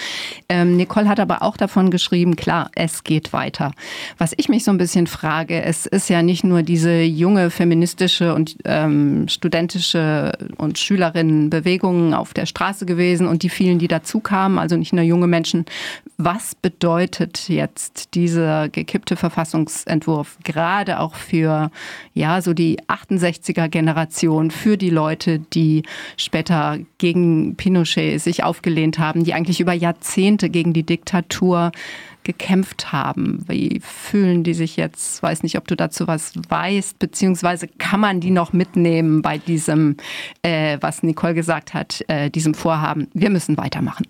Ähm, 0.48 0.76
Nicole 0.76 1.08
hat 1.08 1.20
aber 1.20 1.42
auch 1.42 1.56
davon 1.56 1.90
geschrieben, 1.90 2.36
klar, 2.36 2.70
es 2.74 3.04
geht 3.04 3.32
weiter. 3.32 3.72
Was 4.18 4.32
ich 4.36 4.48
mich 4.48 4.64
so 4.64 4.70
ein 4.70 4.78
bisschen 4.78 5.06
frage, 5.06 5.62
es 5.62 5.86
ist 5.86 6.08
ja 6.08 6.22
nicht 6.22 6.44
nur 6.44 6.62
diese 6.62 7.02
junge 7.02 7.50
feministische 7.50 8.34
und 8.34 8.56
ähm, 8.64 9.28
studentische 9.28 10.32
und 10.56 10.73
Schülerinnenbewegungen 10.76 12.14
auf 12.14 12.34
der 12.34 12.46
Straße 12.46 12.86
gewesen 12.86 13.26
und 13.26 13.42
die 13.42 13.48
vielen, 13.48 13.78
die 13.78 13.88
dazu 13.88 14.20
kamen, 14.20 14.58
also 14.58 14.76
nicht 14.76 14.92
nur 14.92 15.04
junge 15.04 15.26
Menschen. 15.26 15.64
Was 16.16 16.54
bedeutet 16.54 17.48
jetzt 17.48 18.14
dieser 18.14 18.68
gekippte 18.68 19.16
Verfassungsentwurf 19.16 20.38
gerade 20.44 21.00
auch 21.00 21.14
für 21.14 21.70
ja, 22.12 22.40
so 22.40 22.54
die 22.54 22.80
68er 22.88 23.68
Generation, 23.68 24.50
für 24.50 24.76
die 24.76 24.90
Leute, 24.90 25.38
die 25.38 25.82
später 26.16 26.78
gegen 26.98 27.56
Pinochet 27.56 28.20
sich 28.20 28.44
aufgelehnt 28.44 28.98
haben, 28.98 29.24
die 29.24 29.34
eigentlich 29.34 29.60
über 29.60 29.72
Jahrzehnte 29.72 30.50
gegen 30.50 30.72
die 30.72 30.84
Diktatur 30.84 31.72
gekämpft 32.24 32.92
haben. 32.92 33.44
Wie 33.48 33.80
fühlen 33.84 34.44
die 34.44 34.54
sich 34.54 34.76
jetzt? 34.76 35.22
Weiß 35.22 35.42
nicht, 35.42 35.56
ob 35.58 35.68
du 35.68 35.76
dazu 35.76 36.06
was 36.06 36.32
weißt, 36.48 36.98
beziehungsweise 36.98 37.68
kann 37.68 38.00
man 38.00 38.20
die 38.20 38.30
noch 38.30 38.52
mitnehmen 38.52 39.22
bei 39.22 39.38
diesem, 39.38 39.96
äh, 40.42 40.78
was 40.80 41.02
Nicole 41.02 41.34
gesagt 41.34 41.74
hat, 41.74 42.04
äh, 42.08 42.30
diesem 42.30 42.54
Vorhaben? 42.54 43.08
Wir 43.14 43.30
müssen 43.30 43.56
weitermachen. 43.56 44.06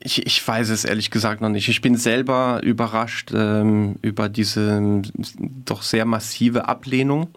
Ich, 0.00 0.24
ich, 0.24 0.46
weiß 0.46 0.70
es 0.70 0.84
ehrlich 0.84 1.10
gesagt 1.10 1.40
noch 1.42 1.50
nicht. 1.50 1.68
Ich 1.68 1.82
bin 1.82 1.96
selber 1.96 2.60
überrascht 2.62 3.32
ähm, 3.34 3.96
über 4.00 4.28
diese 4.28 5.02
doch 5.64 5.82
sehr 5.82 6.06
massive 6.06 6.66
Ablehnung 6.66 7.28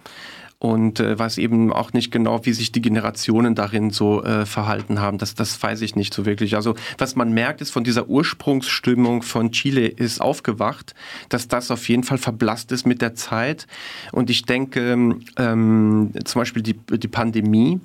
und 0.59 0.99
äh, 0.99 1.17
weiß 1.17 1.37
eben 1.37 1.71
auch 1.73 1.93
nicht 1.93 2.11
genau, 2.11 2.45
wie 2.45 2.53
sich 2.53 2.71
die 2.71 2.81
Generationen 2.81 3.55
darin 3.55 3.89
so 3.89 4.23
äh, 4.23 4.45
verhalten 4.45 4.99
haben. 4.99 5.17
Das, 5.17 5.35
das 5.35 5.61
weiß 5.61 5.81
ich 5.81 5.95
nicht 5.95 6.13
so 6.13 6.25
wirklich. 6.25 6.55
Also 6.55 6.75
was 6.97 7.15
man 7.15 7.33
merkt, 7.33 7.61
ist 7.61 7.71
von 7.71 7.83
dieser 7.83 8.07
Ursprungsstimmung 8.07 9.21
von 9.21 9.51
Chile 9.51 9.87
ist 9.87 10.21
aufgewacht, 10.21 10.95
dass 11.29 11.47
das 11.47 11.71
auf 11.71 11.87
jeden 11.89 12.03
Fall 12.03 12.17
verblasst 12.17 12.71
ist 12.71 12.85
mit 12.85 13.01
der 13.01 13.15
Zeit. 13.15 13.67
Und 14.11 14.29
ich 14.29 14.45
denke, 14.45 15.17
ähm, 15.37 16.11
zum 16.23 16.41
Beispiel 16.41 16.63
die, 16.63 16.73
die 16.73 17.07
Pandemie, 17.07 17.79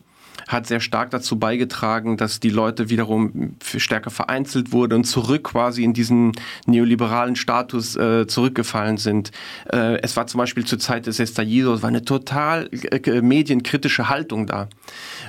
hat 0.51 0.67
sehr 0.67 0.81
stark 0.81 1.11
dazu 1.11 1.39
beigetragen, 1.39 2.17
dass 2.17 2.41
die 2.41 2.51
Leute 2.51 2.91
wiederum 2.91 3.57
stärker 3.63 4.11
vereinzelt 4.11 4.73
wurden 4.73 4.95
und 4.95 5.05
zurück 5.05 5.45
quasi 5.45 5.85
in 5.85 5.93
diesen 5.93 6.33
neoliberalen 6.67 7.37
Status 7.37 7.95
äh, 7.97 8.27
zurückgefallen 8.27 8.97
sind. 8.97 9.31
Äh, 9.73 10.01
es 10.03 10.17
war 10.17 10.27
zum 10.27 10.39
Beispiel 10.39 10.65
zur 10.65 10.79
Zeit 10.79 11.07
des 11.07 11.21
Estallidos 11.21 11.83
war 11.83 11.89
eine 11.89 12.03
total 12.03 12.69
äh, 12.73 13.23
medienkritische 13.23 14.09
Haltung 14.09 14.47
da. 14.47 14.69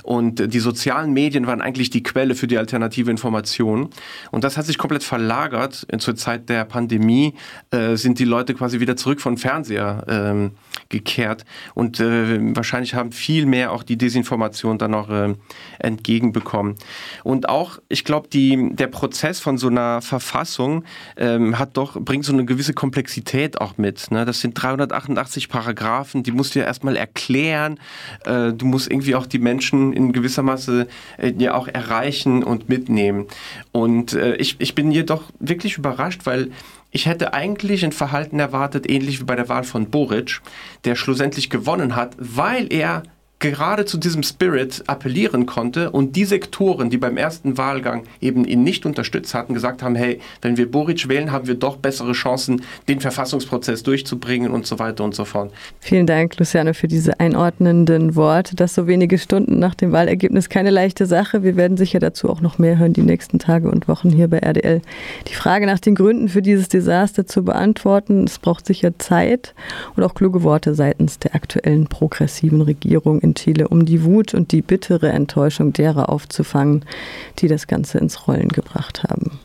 Und 0.03 0.53
die 0.53 0.60
sozialen 0.60 1.13
Medien 1.13 1.45
waren 1.45 1.62
eigentlich 1.62 1.91
die 1.91 2.01
Quelle 2.01 2.34
für 2.34 2.47
die 2.47 2.57
alternative 2.57 3.12
Information. 3.12 3.89
Und 4.31 4.43
das 4.43 4.57
hat 4.57 4.65
sich 4.65 4.77
komplett 4.77 5.03
verlagert. 5.03 5.86
Zur 5.99 6.15
Zeit 6.15 6.49
der 6.49 6.65
Pandemie 6.65 7.36
äh, 7.69 7.95
sind 7.95 8.17
die 8.17 8.25
Leute 8.25 8.55
quasi 8.55 8.79
wieder 8.79 8.95
zurück 8.95 9.21
von 9.21 9.38
Fernseher 9.38 10.03
ähm, 10.07 10.51
gekehrt. 10.89 11.45
Und 11.75 11.99
äh, 11.99 12.39
wahrscheinlich 12.55 12.95
haben 12.95 13.12
viel 13.12 13.45
mehr 13.45 13.71
auch 13.71 13.84
die 13.84 13.97
Desinformation 13.97 14.79
dann 14.79 14.91
noch 14.91 15.11
äh, 15.12 15.36
entgegenbekommen. 15.80 16.76
Und 17.24 17.50
auch, 17.50 17.80
ich 17.89 18.04
glaube, 18.04 18.30
der 18.32 18.88
Prozess 18.88 19.39
von 19.39 19.58
so 19.58 19.67
einer 19.67 20.02
Verfassung 20.02 20.84
ähm, 21.17 21.58
hat 21.60 21.78
doch, 21.78 22.00
bringt 22.00 22.26
so 22.26 22.34
eine 22.34 22.45
gewisse 22.45 22.74
Komplexität 22.74 23.60
auch 23.60 23.78
mit. 23.78 24.12
Ne? 24.12 24.26
Das 24.26 24.41
sind 24.41 24.54
388 24.54 25.50
Paragraphen, 25.50 26.24
die 26.24 26.32
musst 26.32 26.56
du 26.56 26.60
ja 26.60 26.65
erstmal 26.65 26.95
erklären. 26.95 27.80
Äh, 28.26 28.54
du 28.54 28.65
musst 28.65 28.91
irgendwie 28.91 29.15
auch 29.15 29.26
die 29.26 29.39
Menschen 29.39 29.93
in 29.93 30.13
gewisser 30.13 30.43
Maße 30.43 30.88
äh, 31.17 31.34
ja 31.38 31.54
auch 31.54 31.67
erreichen 31.67 32.43
und 32.43 32.69
mitnehmen. 32.69 33.28
Und 33.71 34.13
äh, 34.13 34.36
ich, 34.36 34.56
ich 34.60 34.76
bin 34.76 34.91
hier 34.91 35.06
doch 35.06 35.24
wirklich 35.39 35.78
überrascht, 35.78 36.21
weil 36.26 36.52
ich 36.91 37.06
hätte 37.06 37.34
eigentlich 37.34 37.86
ein 37.86 37.93
Verhalten 37.93 38.39
erwartet, 38.39 38.89
ähnlich 38.89 39.21
wie 39.21 39.24
bei 39.24 39.36
der 39.36 39.47
Wahl 39.47 39.63
von 39.63 39.89
Boric, 39.89 40.41
der 40.84 40.95
schlussendlich 40.95 41.50
gewonnen 41.50 41.95
hat, 41.95 42.15
weil 42.17 42.71
er 42.71 43.04
gerade 43.41 43.86
zu 43.86 43.97
diesem 43.97 44.23
Spirit 44.23 44.84
appellieren 44.88 45.45
konnte 45.45 45.91
und 45.91 46.15
die 46.15 46.25
Sektoren, 46.25 46.89
die 46.89 46.97
beim 46.97 47.17
ersten 47.17 47.58
Wahlgang 47.58 48.04
eben 48.21 48.45
ihn 48.45 48.63
nicht 48.63 48.86
unterstützt 48.86 49.34
hatten, 49.34 49.54
gesagt 49.54 49.82
haben, 49.82 49.95
hey, 49.95 50.19
wenn 50.41 50.58
wir 50.58 50.69
Boric 50.69 51.10
wählen, 51.10 51.32
haben 51.32 51.47
wir 51.47 51.56
doch 51.56 51.77
bessere 51.77 52.13
Chancen, 52.13 52.62
den 52.88 53.01
Verfassungsprozess 53.01 53.84
durchzubringen 53.84 54.51
und 54.51 54.67
so 54.67 54.80
weiter 54.80 55.04
und 55.04 55.15
so 55.15 55.25
fort. 55.25 55.51
Vielen 55.80 56.06
Dank, 56.06 56.38
Luciane, 56.38 56.73
für 56.73 56.88
diese 56.88 57.19
einordnenden 57.19 58.15
Worte. 58.15 58.56
Das 58.56 58.75
so 58.75 58.88
wenige 58.88 59.17
Stunden 59.17 59.58
nach 59.60 59.73
dem 59.73 59.91
Wahlergebnis 59.91 60.47
keine 60.47 60.69
leichte 60.69 61.08
Sache. 61.08 61.43
Wir 61.43 61.56
werden 61.56 61.77
sicher 61.77 61.99
dazu 61.99 62.30
auch 62.30 62.41
noch 62.41 62.60
mehr 62.60 62.77
hören 62.77 62.93
die 62.93 63.01
nächsten 63.01 63.39
Tage 63.39 63.69
und 63.71 63.88
Wochen 63.88 64.12
hier 64.12 64.27
bei 64.27 64.38
RDL. 64.38 64.82
Die 65.27 65.34
Frage 65.34 65.65
nach 65.65 65.80
den 65.80 65.95
Gründen 65.95 66.30
für 66.30 66.43
dieses 66.43 66.69
Desaster 66.69 67.25
zu 67.25 67.43
beantworten, 67.43 68.25
es 68.25 68.38
braucht 68.38 68.67
sicher 68.67 68.99
Zeit 68.99 69.56
und 69.95 70.04
auch 70.04 70.13
kluge 70.13 70.43
Worte 70.43 70.75
seitens 70.75 71.17
der 71.17 71.34
aktuellen 71.34 71.88
progressiven 71.88 72.62
Regierung 72.62 73.19
in 73.19 73.30
Chile, 73.35 73.67
um 73.67 73.85
die 73.85 74.03
Wut 74.03 74.33
und 74.33 74.51
die 74.51 74.61
bittere 74.61 75.09
Enttäuschung 75.09 75.73
derer 75.73 76.09
aufzufangen, 76.09 76.85
die 77.39 77.47
das 77.47 77.67
Ganze 77.67 77.97
ins 77.97 78.27
Rollen 78.27 78.49
gebracht 78.49 79.03
haben. 79.03 79.39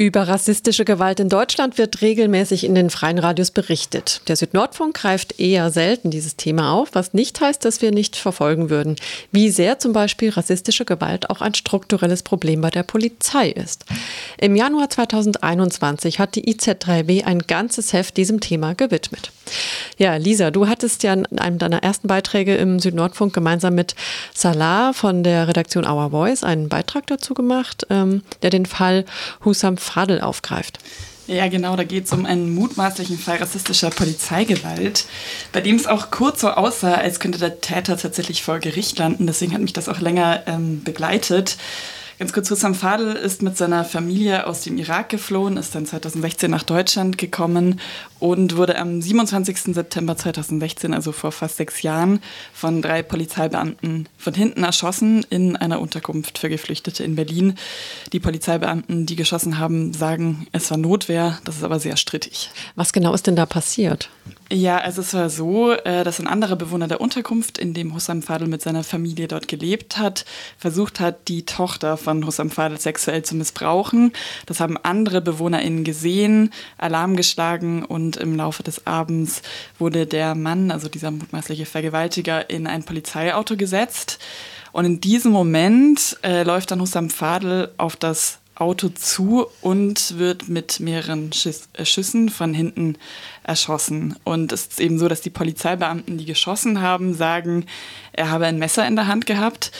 Über 0.00 0.28
rassistische 0.28 0.84
Gewalt 0.84 1.18
in 1.18 1.28
Deutschland 1.28 1.76
wird 1.76 2.02
regelmäßig 2.02 2.62
in 2.62 2.76
den 2.76 2.88
freien 2.88 3.18
Radios 3.18 3.50
berichtet. 3.50 4.20
Der 4.28 4.36
Südnordfunk 4.36 4.94
greift 4.94 5.40
eher 5.40 5.72
selten 5.72 6.12
dieses 6.12 6.36
Thema 6.36 6.70
auf, 6.70 6.90
was 6.92 7.14
nicht 7.14 7.40
heißt, 7.40 7.64
dass 7.64 7.82
wir 7.82 7.90
nicht 7.90 8.14
verfolgen 8.14 8.70
würden, 8.70 8.94
wie 9.32 9.50
sehr 9.50 9.80
zum 9.80 9.92
Beispiel 9.92 10.30
rassistische 10.30 10.84
Gewalt 10.84 11.30
auch 11.30 11.40
ein 11.40 11.54
strukturelles 11.54 12.22
Problem 12.22 12.60
bei 12.60 12.70
der 12.70 12.84
Polizei 12.84 13.48
ist. 13.48 13.86
Im 14.40 14.54
Januar 14.54 14.88
2021 14.88 16.20
hat 16.20 16.36
die 16.36 16.44
IZ3W 16.44 17.24
ein 17.24 17.40
ganzes 17.40 17.92
Heft 17.92 18.18
diesem 18.18 18.38
Thema 18.38 18.74
gewidmet. 18.74 19.32
Ja, 19.96 20.14
Lisa, 20.14 20.52
du 20.52 20.68
hattest 20.68 21.02
ja 21.02 21.12
in 21.12 21.38
einem 21.40 21.58
deiner 21.58 21.82
ersten 21.82 22.06
Beiträge 22.06 22.54
im 22.54 22.78
Südnordfunk 22.78 23.32
gemeinsam 23.32 23.74
mit 23.74 23.96
Salah 24.32 24.92
von 24.92 25.24
der 25.24 25.48
Redaktion 25.48 25.84
Our 25.84 26.10
Voice 26.10 26.44
einen 26.44 26.68
Beitrag 26.68 27.08
dazu 27.08 27.34
gemacht, 27.34 27.84
ähm, 27.90 28.22
der 28.42 28.50
den 28.50 28.66
Fall 28.66 29.04
Husam 29.44 29.76
Fadel 29.88 30.20
aufgreift. 30.20 30.78
Ja, 31.28 31.46
genau, 31.48 31.76
da 31.76 31.84
geht 31.84 32.06
es 32.06 32.12
um 32.12 32.24
einen 32.24 32.54
mutmaßlichen 32.54 33.18
Fall 33.18 33.36
rassistischer 33.36 33.90
Polizeigewalt, 33.90 35.04
bei 35.52 35.60
dem 35.60 35.76
es 35.76 35.86
auch 35.86 36.10
kurz 36.10 36.40
so 36.40 36.48
aussah, 36.48 36.94
als 36.94 37.20
könnte 37.20 37.38
der 37.38 37.60
Täter 37.60 37.98
tatsächlich 37.98 38.42
vor 38.42 38.60
Gericht 38.60 38.98
landen. 38.98 39.26
Deswegen 39.26 39.52
hat 39.52 39.60
mich 39.60 39.74
das 39.74 39.90
auch 39.90 40.00
länger 40.00 40.44
ähm, 40.46 40.82
begleitet. 40.84 41.58
Ganz 42.18 42.32
kurz, 42.32 42.50
Hussam 42.50 42.74
Fadel 42.74 43.14
ist 43.14 43.42
mit 43.42 43.56
seiner 43.56 43.84
Familie 43.84 44.46
aus 44.46 44.62
dem 44.62 44.76
Irak 44.76 45.10
geflohen, 45.10 45.56
ist 45.56 45.76
dann 45.76 45.86
2016 45.86 46.50
nach 46.50 46.64
Deutschland 46.64 47.16
gekommen 47.16 47.78
und 48.20 48.56
wurde 48.56 48.78
am 48.78 49.00
27. 49.00 49.74
September 49.74 50.16
2016, 50.16 50.94
also 50.94 51.12
vor 51.12 51.32
fast 51.32 51.56
sechs 51.56 51.82
Jahren, 51.82 52.20
von 52.52 52.82
drei 52.82 53.02
Polizeibeamten 53.02 54.08
von 54.16 54.34
hinten 54.34 54.64
erschossen 54.64 55.24
in 55.30 55.56
einer 55.56 55.80
Unterkunft 55.80 56.38
für 56.38 56.48
Geflüchtete 56.48 57.04
in 57.04 57.16
Berlin. 57.16 57.54
Die 58.12 58.20
Polizeibeamten, 58.20 59.06
die 59.06 59.16
geschossen 59.16 59.58
haben, 59.58 59.92
sagen, 59.92 60.46
es 60.52 60.70
war 60.70 60.78
Notwehr. 60.78 61.38
Das 61.44 61.56
ist 61.56 61.64
aber 61.64 61.80
sehr 61.80 61.96
strittig. 61.96 62.50
Was 62.74 62.92
genau 62.92 63.14
ist 63.14 63.26
denn 63.26 63.36
da 63.36 63.46
passiert? 63.46 64.10
Ja, 64.50 64.78
also 64.78 65.02
es 65.02 65.12
war 65.12 65.28
so, 65.28 65.72
äh, 65.72 66.04
dass 66.04 66.20
ein 66.20 66.26
anderer 66.26 66.56
Bewohner 66.56 66.88
der 66.88 67.02
Unterkunft, 67.02 67.58
in 67.58 67.74
dem 67.74 67.94
Hussam 67.94 68.22
Fadel 68.22 68.48
mit 68.48 68.62
seiner 68.62 68.82
Familie 68.82 69.28
dort 69.28 69.46
gelebt 69.46 69.98
hat, 69.98 70.24
versucht 70.56 71.00
hat, 71.00 71.28
die 71.28 71.44
Tochter 71.44 71.98
von 71.98 72.24
Hussam 72.26 72.50
Fadel 72.50 72.80
sexuell 72.80 73.22
zu 73.22 73.34
missbrauchen. 73.34 74.12
Das 74.46 74.60
haben 74.60 74.78
andere 74.78 75.20
BewohnerInnen 75.20 75.84
gesehen, 75.84 76.50
Alarm 76.78 77.14
geschlagen 77.14 77.84
und 77.84 78.07
im 78.16 78.36
Laufe 78.36 78.62
des 78.62 78.86
Abends 78.86 79.42
wurde 79.78 80.06
der 80.06 80.34
Mann, 80.34 80.70
also 80.70 80.88
dieser 80.88 81.10
mutmaßliche 81.10 81.66
Vergewaltiger, 81.66 82.48
in 82.48 82.66
ein 82.66 82.84
Polizeiauto 82.84 83.56
gesetzt. 83.56 84.18
Und 84.72 84.84
in 84.84 85.00
diesem 85.00 85.32
Moment 85.32 86.18
äh, 86.22 86.42
läuft 86.42 86.70
dann 86.70 86.80
Hussam 86.80 87.10
Fadel 87.10 87.72
auf 87.78 87.96
das 87.96 88.37
Auto 88.60 88.88
zu 88.88 89.46
und 89.60 90.18
wird 90.18 90.48
mit 90.48 90.80
mehreren 90.80 91.32
Schiss, 91.32 91.68
äh, 91.74 91.84
Schüssen 91.84 92.28
von 92.28 92.54
hinten 92.54 92.96
erschossen. 93.44 94.16
Und 94.24 94.52
es 94.52 94.66
ist 94.66 94.80
eben 94.80 94.98
so, 94.98 95.08
dass 95.08 95.20
die 95.20 95.30
Polizeibeamten, 95.30 96.18
die 96.18 96.24
geschossen 96.24 96.80
haben, 96.80 97.14
sagen, 97.14 97.66
er 98.12 98.30
habe 98.30 98.46
ein 98.46 98.58
Messer 98.58 98.86
in 98.86 98.96
der 98.96 99.06
Hand 99.06 99.26
gehabt. 99.26 99.70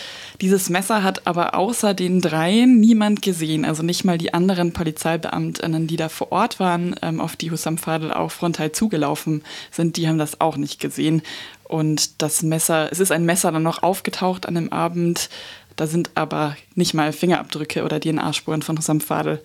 Dieses 0.40 0.70
Messer 0.70 1.02
hat 1.02 1.26
aber 1.26 1.54
außer 1.54 1.92
den 1.92 2.20
dreien 2.20 2.78
niemand 2.78 3.20
gesehen, 3.20 3.64
also 3.64 3.82
nicht 3.82 4.04
mal 4.04 4.16
die 4.16 4.32
anderen 4.32 4.72
Polizeibeamtinnen, 4.72 5.88
die 5.88 5.96
da 5.96 6.08
vor 6.08 6.30
Ort 6.30 6.60
waren, 6.60 6.94
ähm, 7.02 7.20
auf 7.20 7.34
die 7.34 7.50
Hussam 7.50 7.78
Fadel 7.78 8.12
auch 8.12 8.30
frontal 8.30 8.70
zugelaufen 8.70 9.42
sind, 9.72 9.96
die 9.96 10.08
haben 10.08 10.18
das 10.18 10.40
auch 10.40 10.56
nicht 10.56 10.80
gesehen. 10.80 11.22
Und 11.64 12.22
das 12.22 12.42
Messer, 12.42 12.90
es 12.90 13.00
ist 13.00 13.12
ein 13.12 13.26
Messer 13.26 13.52
dann 13.52 13.62
noch 13.62 13.82
aufgetaucht 13.82 14.46
an 14.46 14.54
dem 14.54 14.72
Abend, 14.72 15.28
da 15.77 15.87
sind 15.87 16.11
aber 16.15 16.55
nicht 16.75 16.93
mal 16.93 17.11
Fingerabdrücke 17.11 17.83
oder 17.83 17.99
DNA-Spuren 17.99 18.61
von 18.61 18.77
Hussam 18.77 19.01
Fadel 19.01 19.41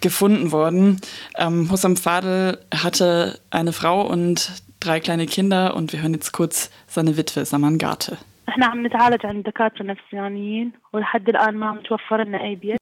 gefunden 0.00 0.52
worden. 0.52 1.00
Ähm, 1.38 1.70
Hussam 1.70 1.96
Fadel 1.96 2.58
hatte 2.74 3.40
eine 3.50 3.72
Frau 3.72 4.02
und 4.06 4.62
drei 4.80 5.00
kleine 5.00 5.26
Kinder 5.26 5.74
und 5.74 5.92
wir 5.92 6.02
hören 6.02 6.14
jetzt 6.14 6.32
kurz 6.32 6.70
seine 6.86 7.16
Witwe 7.16 7.44
Saman 7.44 7.78
Gate. 7.78 8.16
احنا 8.48 8.66
عم 8.66 8.86
نتعالج 8.86 9.26
عند 9.26 9.44
دكاتره 9.44 9.82
نفسانيين 9.82 10.72
ولحد 10.92 11.28
الان 11.28 11.54
ما 11.54 11.72
متوفر 11.72 12.24
لنا 12.24 12.44
اي 12.44 12.54
بيت 12.54 12.78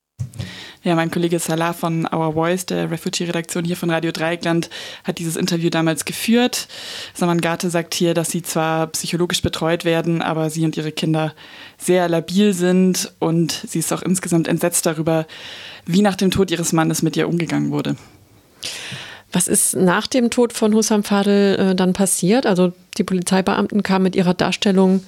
ja, 0.81 0.95
mein 0.95 1.11
Kollege 1.11 1.39
Salah 1.39 1.73
von 1.73 2.07
Our 2.11 2.33
Voice, 2.33 2.65
der 2.65 2.89
Refugee-Redaktion 2.89 3.65
hier 3.65 3.75
von 3.75 3.89
Radio 3.89 4.11
Dreieckland, 4.11 4.69
hat 5.03 5.17
dieses 5.17 5.35
Interview 5.35 5.69
damals 5.69 6.05
geführt. 6.05 6.67
Saman 7.13 7.41
Gate 7.41 7.63
sagt 7.63 7.93
hier, 7.93 8.13
dass 8.13 8.31
sie 8.31 8.43
zwar 8.43 8.87
psychologisch 8.87 9.41
betreut 9.41 9.83
werden, 9.83 10.21
aber 10.21 10.49
sie 10.49 10.63
und 10.63 10.77
ihre 10.77 10.93
Kinder 10.93 11.33
sehr 11.77 12.07
labil 12.07 12.53
sind 12.53 13.11
und 13.19 13.51
sie 13.51 13.79
ist 13.79 13.91
auch 13.91 14.01
insgesamt 14.01 14.47
entsetzt 14.47 14.85
darüber, 14.85 15.27
wie 15.85 16.01
nach 16.01 16.15
dem 16.15 16.31
Tod 16.31 16.49
ihres 16.49 16.71
Mannes 16.71 17.01
mit 17.01 17.17
ihr 17.17 17.27
umgegangen 17.27 17.71
wurde. 17.71 17.97
Was 19.31 19.47
ist 19.47 19.75
nach 19.75 20.07
dem 20.07 20.29
Tod 20.29 20.53
von 20.53 20.73
Hussam 20.73 21.03
Fadel 21.03 21.55
äh, 21.59 21.75
dann 21.75 21.93
passiert? 21.93 22.45
Also 22.45 22.71
die 22.97 23.03
Polizeibeamten 23.03 23.83
kamen 23.83 24.03
mit 24.03 24.15
ihrer 24.15 24.33
Darstellung 24.33 25.03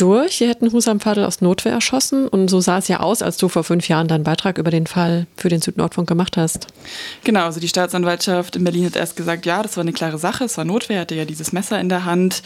durch. 0.00 0.38
Sie 0.38 0.48
hätten 0.48 0.72
Husam 0.72 1.00
Fadel 1.00 1.24
aus 1.24 1.40
Notwehr 1.40 1.72
erschossen. 1.72 2.26
Und 2.26 2.48
so 2.48 2.60
sah 2.60 2.78
es 2.78 2.88
ja 2.88 3.00
aus, 3.00 3.22
als 3.22 3.36
du 3.36 3.48
vor 3.48 3.64
fünf 3.64 3.88
Jahren 3.88 4.08
deinen 4.08 4.24
Beitrag 4.24 4.58
über 4.58 4.70
den 4.70 4.86
Fall 4.86 5.26
für 5.36 5.48
den 5.48 5.60
Südnordfunk 5.60 6.08
gemacht 6.08 6.36
hast. 6.36 6.68
Genau, 7.24 7.44
also 7.44 7.60
die 7.60 7.68
Staatsanwaltschaft 7.68 8.56
in 8.56 8.64
Berlin 8.64 8.86
hat 8.86 8.96
erst 8.96 9.16
gesagt, 9.16 9.44
ja, 9.46 9.62
das 9.62 9.76
war 9.76 9.82
eine 9.82 9.92
klare 9.92 10.18
Sache, 10.18 10.44
es 10.44 10.56
war 10.56 10.64
Notwehr, 10.64 11.00
hatte 11.00 11.14
ja 11.14 11.24
dieses 11.24 11.52
Messer 11.52 11.78
in 11.80 11.88
der 11.88 12.04
Hand. 12.04 12.42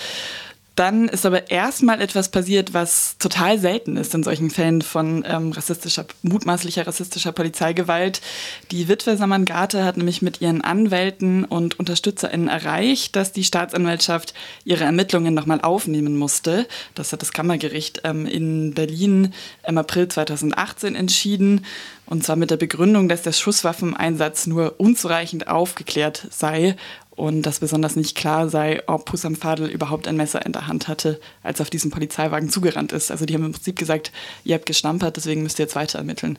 Dann 0.74 1.08
ist 1.08 1.26
aber 1.26 1.50
erstmal 1.50 2.00
etwas 2.00 2.30
passiert, 2.30 2.72
was 2.72 3.18
total 3.18 3.58
selten 3.58 3.98
ist 3.98 4.14
in 4.14 4.22
solchen 4.22 4.48
Fällen 4.48 4.80
von 4.80 5.22
ähm, 5.28 5.52
rassistischer, 5.52 6.06
mutmaßlicher 6.22 6.86
rassistischer 6.86 7.32
Polizeigewalt. 7.32 8.22
Die 8.70 8.88
Witwe 8.88 9.18
Samangate 9.18 9.84
hat 9.84 9.98
nämlich 9.98 10.22
mit 10.22 10.40
ihren 10.40 10.62
Anwälten 10.62 11.44
und 11.44 11.78
UnterstützerInnen 11.78 12.48
erreicht, 12.48 13.16
dass 13.16 13.32
die 13.32 13.44
Staatsanwaltschaft 13.44 14.32
ihre 14.64 14.84
Ermittlungen 14.84 15.34
nochmal 15.34 15.60
aufnehmen 15.60 16.16
musste. 16.16 16.66
Das 16.94 17.12
hat 17.12 17.20
das 17.20 17.32
Kammergericht 17.32 18.00
ähm, 18.04 18.24
in 18.24 18.72
Berlin 18.72 19.34
im 19.66 19.76
April 19.76 20.08
2018 20.08 20.94
entschieden. 20.94 21.66
Und 22.06 22.24
zwar 22.24 22.36
mit 22.36 22.50
der 22.50 22.56
Begründung, 22.56 23.08
dass 23.08 23.22
der 23.22 23.32
Schusswaffeneinsatz 23.32 24.46
nur 24.46 24.74
unzureichend 24.78 25.48
aufgeklärt 25.48 26.26
sei 26.30 26.76
und 27.14 27.42
dass 27.42 27.60
besonders 27.60 27.96
nicht 27.96 28.16
klar 28.16 28.48
sei, 28.48 28.80
ob 28.86 29.10
Hussam 29.12 29.36
Fadel 29.36 29.68
überhaupt 29.68 30.08
ein 30.08 30.16
Messer 30.16 30.44
in 30.44 30.52
der 30.52 30.66
Hand 30.66 30.88
hatte, 30.88 31.20
als 31.42 31.60
er 31.60 31.64
auf 31.64 31.70
diesen 31.70 31.90
Polizeiwagen 31.90 32.48
zugerannt 32.48 32.92
ist. 32.92 33.10
Also 33.10 33.26
die 33.26 33.34
haben 33.34 33.44
im 33.44 33.52
Prinzip 33.52 33.78
gesagt, 33.78 34.12
ihr 34.44 34.54
habt 34.54 34.66
gestampert, 34.66 35.16
deswegen 35.16 35.42
müsst 35.42 35.58
ihr 35.58 35.64
jetzt 35.64 35.76
weiter 35.76 35.98
ermitteln. 35.98 36.38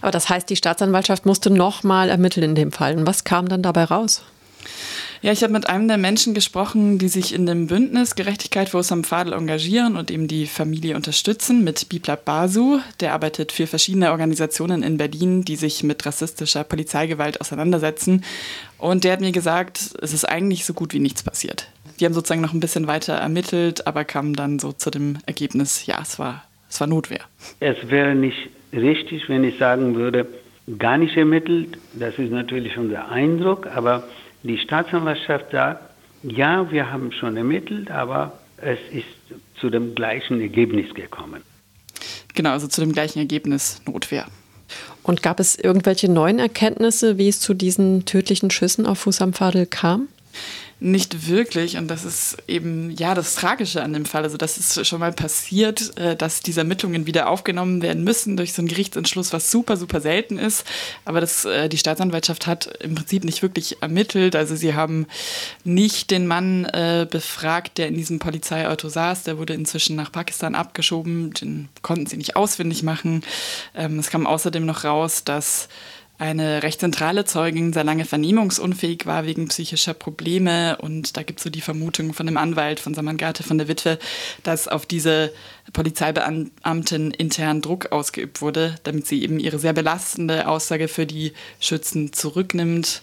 Aber 0.00 0.10
das 0.10 0.28
heißt, 0.28 0.50
die 0.50 0.56
Staatsanwaltschaft 0.56 1.26
musste 1.26 1.50
nochmal 1.50 2.08
ermitteln 2.08 2.42
in 2.42 2.54
dem 2.54 2.72
Fall. 2.72 2.96
Und 2.96 3.06
was 3.06 3.24
kam 3.24 3.48
dann 3.48 3.62
dabei 3.62 3.84
raus? 3.84 4.22
Ja, 5.22 5.32
ich 5.32 5.42
habe 5.42 5.52
mit 5.52 5.68
einem 5.68 5.86
der 5.86 5.98
Menschen 5.98 6.32
gesprochen, 6.32 6.98
die 6.98 7.08
sich 7.08 7.34
in 7.34 7.44
dem 7.44 7.66
Bündnis 7.66 8.14
Gerechtigkeit 8.14 8.70
für 8.70 8.78
Osam 8.78 9.04
Fadel 9.04 9.34
engagieren 9.34 9.96
und 9.96 10.10
eben 10.10 10.28
die 10.28 10.46
Familie 10.46 10.96
unterstützen, 10.96 11.62
mit 11.62 11.90
Biplab 11.90 12.24
Basu. 12.24 12.78
Der 13.00 13.12
arbeitet 13.12 13.52
für 13.52 13.66
verschiedene 13.66 14.12
Organisationen 14.12 14.82
in 14.82 14.96
Berlin, 14.96 15.44
die 15.44 15.56
sich 15.56 15.82
mit 15.82 16.06
rassistischer 16.06 16.64
Polizeigewalt 16.64 17.38
auseinandersetzen. 17.38 18.24
Und 18.78 19.04
der 19.04 19.12
hat 19.12 19.20
mir 19.20 19.32
gesagt, 19.32 19.90
es 20.00 20.14
ist 20.14 20.24
eigentlich 20.24 20.64
so 20.64 20.72
gut 20.72 20.94
wie 20.94 21.00
nichts 21.00 21.22
passiert. 21.22 21.68
Die 21.98 22.06
haben 22.06 22.14
sozusagen 22.14 22.40
noch 22.40 22.54
ein 22.54 22.60
bisschen 22.60 22.86
weiter 22.86 23.12
ermittelt, 23.12 23.86
aber 23.86 24.04
kamen 24.04 24.32
dann 24.32 24.58
so 24.58 24.72
zu 24.72 24.90
dem 24.90 25.18
Ergebnis, 25.26 25.84
ja, 25.84 25.98
es 26.00 26.18
war, 26.18 26.44
es 26.70 26.80
war 26.80 26.86
Notwehr. 26.86 27.20
Es 27.60 27.76
wäre 27.90 28.14
nicht 28.14 28.48
richtig, 28.72 29.28
wenn 29.28 29.44
ich 29.44 29.58
sagen 29.58 29.96
würde, 29.96 30.26
gar 30.78 30.96
nicht 30.96 31.18
ermittelt. 31.18 31.76
Das 31.92 32.18
ist 32.18 32.30
natürlich 32.30 32.78
unser 32.78 33.10
Eindruck, 33.10 33.66
aber 33.66 34.04
die 34.42 34.58
Staatsanwaltschaft 34.58 35.50
sagt, 35.52 35.82
ja, 36.22 36.70
wir 36.70 36.90
haben 36.90 37.12
schon 37.12 37.36
ermittelt, 37.36 37.90
aber 37.90 38.38
es 38.58 38.78
ist 38.92 39.06
zu 39.58 39.70
dem 39.70 39.94
gleichen 39.94 40.40
Ergebnis 40.40 40.94
gekommen. 40.94 41.42
Genau, 42.34 42.50
also 42.50 42.68
zu 42.68 42.80
dem 42.80 42.92
gleichen 42.92 43.18
Ergebnis 43.18 43.80
Notwehr. 43.86 44.26
Und 45.02 45.22
gab 45.22 45.40
es 45.40 45.56
irgendwelche 45.56 46.10
neuen 46.10 46.38
Erkenntnisse, 46.38 47.18
wie 47.18 47.28
es 47.28 47.40
zu 47.40 47.54
diesen 47.54 48.04
tödlichen 48.04 48.50
Schüssen 48.50 48.86
auf 48.86 49.06
Husam 49.06 49.32
Fadel 49.32 49.66
kam? 49.66 50.08
Nicht 50.82 51.28
wirklich. 51.28 51.76
Und 51.76 51.88
das 51.88 52.06
ist 52.06 52.38
eben, 52.48 52.90
ja, 52.92 53.14
das 53.14 53.34
Tragische 53.34 53.82
an 53.82 53.92
dem 53.92 54.06
Fall. 54.06 54.22
Also, 54.22 54.38
das 54.38 54.56
ist 54.56 54.86
schon 54.86 55.00
mal 55.00 55.12
passiert, 55.12 55.94
äh, 55.98 56.16
dass 56.16 56.40
diese 56.40 56.60
Ermittlungen 56.60 57.06
wieder 57.06 57.28
aufgenommen 57.28 57.82
werden 57.82 58.02
müssen 58.02 58.38
durch 58.38 58.54
so 58.54 58.62
einen 58.62 58.68
Gerichtsentschluss, 58.68 59.34
was 59.34 59.50
super, 59.50 59.76
super 59.76 60.00
selten 60.00 60.38
ist. 60.38 60.64
Aber 61.04 61.20
das, 61.20 61.44
äh, 61.44 61.68
die 61.68 61.76
Staatsanwaltschaft 61.76 62.46
hat 62.46 62.66
im 62.80 62.94
Prinzip 62.94 63.24
nicht 63.24 63.42
wirklich 63.42 63.82
ermittelt. 63.82 64.34
Also, 64.34 64.56
sie 64.56 64.72
haben 64.72 65.06
nicht 65.64 66.10
den 66.10 66.26
Mann 66.26 66.64
äh, 66.64 67.06
befragt, 67.10 67.76
der 67.76 67.88
in 67.88 67.94
diesem 67.94 68.18
Polizeiauto 68.18 68.88
saß. 68.88 69.24
Der 69.24 69.36
wurde 69.36 69.52
inzwischen 69.52 69.96
nach 69.96 70.10
Pakistan 70.10 70.54
abgeschoben. 70.54 71.34
Den 71.34 71.68
konnten 71.82 72.06
sie 72.06 72.16
nicht 72.16 72.36
ausfindig 72.36 72.82
machen. 72.82 73.22
Ähm, 73.74 73.98
es 73.98 74.08
kam 74.08 74.26
außerdem 74.26 74.64
noch 74.64 74.84
raus, 74.84 75.24
dass 75.24 75.68
eine 76.20 76.62
recht 76.62 76.80
zentrale 76.80 77.24
Zeugin 77.24 77.72
sehr 77.72 77.82
lange 77.82 78.04
vernehmungsunfähig 78.04 79.06
war 79.06 79.24
wegen 79.24 79.48
psychischer 79.48 79.94
Probleme. 79.94 80.76
Und 80.76 81.16
da 81.16 81.22
gibt 81.22 81.40
es 81.40 81.44
so 81.44 81.48
die 81.50 81.62
Vermutung 81.62 82.12
von 82.12 82.26
dem 82.26 82.36
Anwalt 82.36 82.78
von 82.78 82.92
Samangate, 82.92 83.42
von 83.42 83.56
der 83.56 83.68
Witwe, 83.68 83.98
dass 84.42 84.68
auf 84.68 84.84
diese 84.84 85.32
Polizeibeamtin 85.72 87.10
intern 87.12 87.62
Druck 87.62 87.90
ausgeübt 87.90 88.42
wurde, 88.42 88.74
damit 88.82 89.06
sie 89.06 89.22
eben 89.22 89.40
ihre 89.40 89.58
sehr 89.58 89.72
belastende 89.72 90.46
Aussage 90.46 90.88
für 90.88 91.06
die 91.06 91.32
Schützen 91.58 92.12
zurücknimmt. 92.12 93.00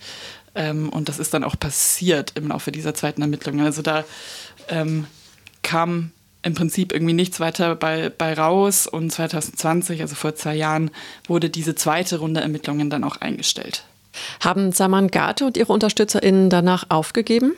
Ähm, 0.54 0.90
und 0.90 1.10
das 1.10 1.18
ist 1.18 1.34
dann 1.34 1.44
auch 1.44 1.58
passiert 1.58 2.34
im 2.36 2.50
Laufe 2.50 2.72
dieser 2.72 2.94
zweiten 2.94 3.24
Ermittlung. 3.24 3.62
Also 3.62 3.82
da 3.82 4.06
ähm, 4.70 5.08
kam 5.64 6.12
im 6.48 6.56
Prinzip 6.56 6.94
irgendwie 6.94 7.14
nichts 7.14 7.40
weiter 7.40 7.76
bei, 7.76 8.10
bei 8.10 8.34
raus. 8.34 8.88
Und 8.88 9.12
2020, 9.12 10.02
also 10.02 10.16
vor 10.16 10.34
zwei 10.36 10.56
Jahren, 10.56 10.90
wurde 11.28 11.50
diese 11.50 11.76
zweite 11.76 12.18
Runde 12.18 12.42
Ermittlungen 12.42 12.90
dann 12.90 13.04
auch 13.04 13.18
eingestellt. 13.18 13.84
Haben 14.40 14.72
Saman 14.72 15.10
Gate 15.10 15.44
und 15.44 15.58
ihre 15.58 15.72
UnterstützerInnen 15.72 16.50
danach 16.50 16.86
aufgegeben? 16.90 17.54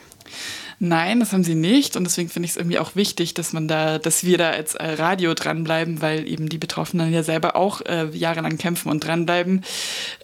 Nein, 0.81 1.19
das 1.19 1.33
haben 1.33 1.43
sie 1.43 1.55
nicht. 1.55 1.97
Und 1.97 2.05
deswegen 2.05 2.29
finde 2.29 2.45
ich 2.45 2.51
es 2.51 2.57
irgendwie 2.57 2.79
auch 2.79 2.95
wichtig, 2.95 3.33
dass 3.33 3.51
man 3.51 3.67
da, 3.67 3.99
dass 3.99 4.23
wir 4.23 4.37
da 4.37 4.51
als 4.51 4.75
äh, 4.75 4.93
Radio 4.93 5.33
dranbleiben, 5.33 6.01
weil 6.01 6.25
eben 6.25 6.47
die 6.47 6.57
Betroffenen 6.57 7.11
ja 7.11 7.21
selber 7.21 7.57
auch 7.57 7.81
äh, 7.81 8.07
jahrelang 8.13 8.57
kämpfen 8.57 8.89
und 8.89 9.03
dranbleiben. 9.05 9.65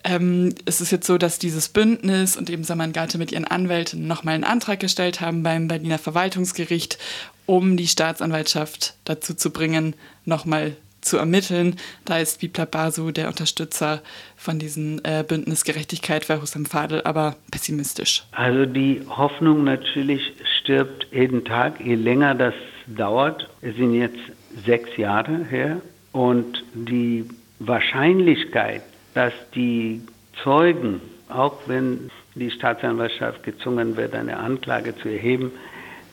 Ähm, 0.06 0.56
es 0.64 0.80
ist 0.80 0.92
jetzt 0.92 1.08
so, 1.08 1.18
dass 1.18 1.40
dieses 1.40 1.68
Bündnis 1.68 2.38
und 2.38 2.50
eben 2.50 2.64
Saman 2.64 2.94
Gate 2.94 3.16
mit 3.16 3.34
ihren 3.34 3.46
Anwälten 3.46 4.08
nochmal 4.08 4.36
einen 4.36 4.46
Antrag 4.46 4.80
gestellt 4.80 5.20
haben 5.20 5.44
beim 5.44 5.68
Berliner 5.68 6.00
Verwaltungsgericht, 6.00 7.00
um 7.46 7.76
die 7.76 7.88
Staatsanwaltschaft 7.88 8.96
dazu 9.04 9.34
zu 9.34 9.52
bringen, 9.52 9.94
nochmal 10.24 10.78
zu 11.02 11.18
ermitteln. 11.18 11.76
Da 12.06 12.18
ist 12.20 12.40
Bipla 12.40 12.66
Basu, 12.66 13.12
der 13.12 13.28
Unterstützer 13.28 14.02
von 14.46 14.60
diesem 14.60 15.02
äh, 15.04 15.24
Bündnis 15.24 15.64
Gerechtigkeit 15.64 16.24
für 16.24 16.42
Husam 16.42 16.66
Fadel, 16.66 17.02
aber 17.02 17.36
pessimistisch. 17.52 18.24
Also 18.32 18.66
die 18.66 19.02
Hoffnung 19.10 19.64
natürlich 19.64 20.22
stirbt 20.60 21.08
jeden 21.12 21.44
Tag, 21.44 21.82
je 21.84 21.96
länger 21.96 22.36
das 22.36 22.54
dauert. 22.88 23.50
Es 23.62 23.76
sind 23.76 23.96
jetzt 23.96 24.20
sechs 24.66 24.96
Jahre 24.98 25.44
her 25.50 25.82
und 26.12 26.64
die 26.74 27.26
Wahrscheinlichkeit, 27.60 28.84
dass 29.16 29.34
die 29.56 30.02
Zeugen, 30.44 31.02
auch 31.30 31.58
wenn 31.66 32.12
die 32.36 32.52
Staatsanwaltschaft 32.52 33.44
gezwungen 33.44 33.98
wird, 33.98 34.14
eine 34.14 34.38
Anklage 34.38 34.96
zu 34.96 35.10
erheben, 35.10 35.52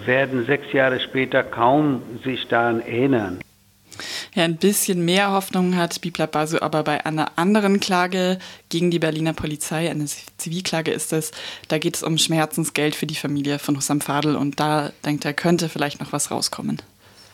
werden 0.05 0.47
sechs 0.47 0.73
Jahre 0.73 1.01
später 1.01 1.43
kaum 1.43 2.03
sich 2.25 2.49
daran 2.49 2.81
erinnern. 2.81 3.41
Ja, 4.35 4.45
ein 4.45 4.57
bisschen 4.57 5.05
mehr 5.05 5.31
Hoffnung 5.33 5.77
hat 5.77 6.01
Bibla 6.01 6.25
Basu 6.25 6.57
aber 6.61 6.83
bei 6.85 7.05
einer 7.05 7.33
anderen 7.37 7.81
Klage 7.81 8.39
gegen 8.71 8.91
die 8.91 8.99
Berliner 8.99 9.35
Polizei. 9.35 9.91
Eine 9.91 10.07
Zivilklage 10.39 10.91
ist 10.91 11.13
es. 11.13 11.33
Da 11.69 11.77
geht 11.77 11.97
es 11.97 12.03
um 12.03 12.17
Schmerzensgeld 12.17 12.95
für 12.95 13.07
die 13.07 13.15
Familie 13.15 13.59
von 13.59 13.77
Hussam 13.77 14.01
Fadel 14.01 14.37
und 14.37 14.59
da 14.59 14.91
denkt 15.05 15.27
er, 15.27 15.35
könnte 15.35 15.69
vielleicht 15.69 16.01
noch 16.01 16.13
was 16.13 16.31
rauskommen. 16.31 16.81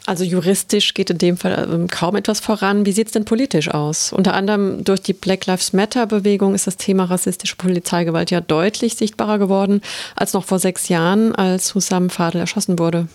Also 0.07 0.25
juristisch 0.25 0.95
geht 0.95 1.11
in 1.11 1.19
dem 1.19 1.37
Fall 1.37 1.69
ähm, 1.71 1.87
kaum 1.87 2.17
etwas 2.17 2.41
voran. 2.41 2.87
Wie 2.87 2.93
sieht 2.93 3.09
es 3.09 3.13
denn 3.13 3.27
politisch 3.27 3.69
aus? 3.69 4.13
Unter 4.13 4.35
anderem 4.35 4.83
durch 4.83 5.03
die 5.03 5.13
Black 5.13 5.47
Lives 5.47 5.75
Matter-Bewegung 5.75 6.55
ist 6.55 6.67
das 6.67 6.79
Thema 6.79 7.05
rassistische 7.05 7.57
Polizeigewalt 7.57 8.31
ja 8.31 8.41
deutlich 8.41 8.97
sichtbarer 8.97 9.39
geworden 9.39 9.83
als 10.17 10.33
noch 10.33 10.47
vor 10.47 10.59
sechs 10.59 10.89
Jahren, 10.89 11.35
als 11.35 11.75
Hussam 11.75 12.11
Fadel 12.11 12.41
erschossen 12.41 12.79
wurde. 12.79 13.07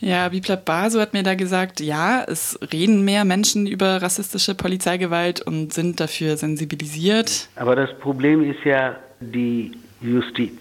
Ja, 0.00 0.28
Bibla 0.28 0.56
Basu 0.56 1.00
hat 1.00 1.12
mir 1.12 1.22
da 1.22 1.34
gesagt, 1.34 1.80
ja, 1.80 2.24
es 2.26 2.58
reden 2.72 3.04
mehr 3.04 3.24
Menschen 3.24 3.66
über 3.66 4.02
rassistische 4.02 4.54
Polizeigewalt 4.54 5.40
und 5.40 5.72
sind 5.72 6.00
dafür 6.00 6.36
sensibilisiert. 6.36 7.48
Aber 7.56 7.76
das 7.76 7.96
Problem 7.98 8.48
ist 8.48 8.64
ja 8.64 8.96
die 9.20 9.72
Justiz 10.00 10.58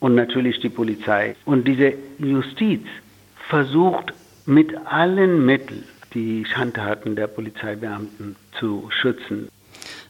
und 0.00 0.14
natürlich 0.14 0.60
die 0.60 0.68
Polizei. 0.68 1.36
Und 1.44 1.68
diese 1.68 1.94
Justiz 2.18 2.82
versucht 3.48 4.12
mit 4.46 4.74
allen 4.86 5.44
Mitteln 5.44 5.84
die 6.14 6.44
Schandtaten 6.44 7.14
der 7.14 7.28
Polizeibeamten 7.28 8.36
zu 8.58 8.88
schützen. 8.90 9.48